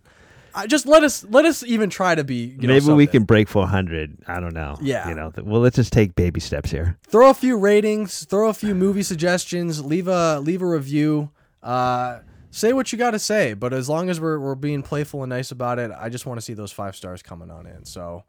[0.56, 2.56] I just let us let us even try to be.
[2.60, 4.18] You know, Maybe we can break four hundred.
[4.28, 4.78] I don't know.
[4.82, 5.10] Yeah.
[5.10, 5.32] You know.
[5.32, 6.98] th- well, let's just take baby steps here.
[7.08, 11.30] throw a few ratings, throw a few movie suggestions, leave a leave a review.
[11.62, 12.20] Uh,
[12.52, 15.30] say what you got to say, but as long as we're we're being playful and
[15.30, 17.84] nice about it, I just want to see those five stars coming on in.
[17.86, 18.24] So,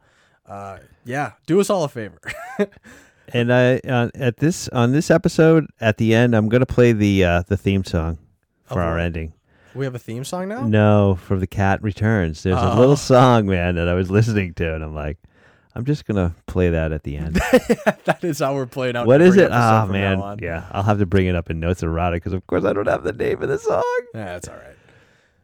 [0.47, 2.21] uh, yeah, do us all a favor.
[3.33, 7.25] And I uh, at this on this episode at the end, I'm gonna play the
[7.25, 8.19] uh, the theme song
[8.67, 9.33] for Of our ending.
[9.77, 10.67] We have a theme song now.
[10.67, 12.43] No, for the cat returns.
[12.43, 12.79] There's a Oh.
[12.79, 15.19] little song, man, that I was listening to, and I'm like,
[15.75, 17.35] I'm just gonna play that at the end.
[18.05, 19.07] that is how we're playing out.
[19.07, 19.45] what every it?
[19.45, 20.21] episode Ah, from man.
[20.21, 20.39] on.
[20.41, 22.89] Yeah, I'll have to bring it up in notes erotic because, of course, I don't
[22.89, 23.83] have the name of the song.
[24.15, 24.77] Yeah, that's all right.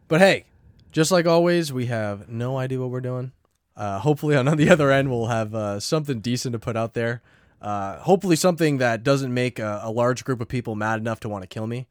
[0.08, 0.44] But hey,
[0.90, 3.32] just like always, we have no idea what we're doing.
[3.76, 7.20] Uh, hopefully, on the other end, we'll have uh, something decent to put out there.
[7.60, 11.28] Uh, hopefully, something that doesn't make a, a large group of people mad enough to
[11.28, 11.86] want to kill me.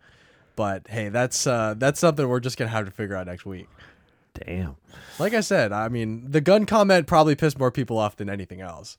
[0.55, 3.67] But hey, that's uh, that's something we're just gonna have to figure out next week.
[4.33, 4.75] Damn.
[5.19, 8.61] Like I said, I mean, the gun comment probably pissed more people off than anything
[8.61, 8.97] else.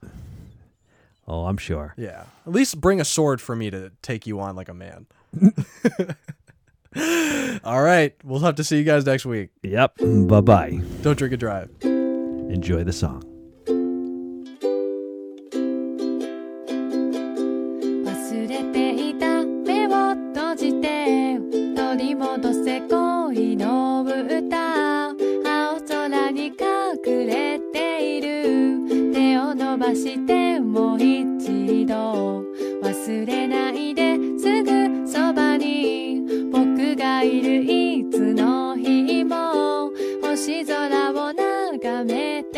[1.26, 1.94] Oh, I'm sure.
[1.96, 5.06] Yeah, at least bring a sword for me to take you on like a man.
[7.64, 9.50] All right, we'll have to see you guys next week.
[9.62, 9.96] Yep.
[10.28, 10.80] Bye bye.
[11.02, 11.70] Don't drink and drive.
[11.82, 13.31] Enjoy the song.
[22.22, 25.14] 戻せ恋の歌青
[25.80, 32.44] 空に隠れている手を伸ばしてもう一度
[32.80, 36.22] 忘れないですぐそばに
[36.52, 39.90] 僕がいるいつの日も
[40.22, 42.51] 星空を眺めて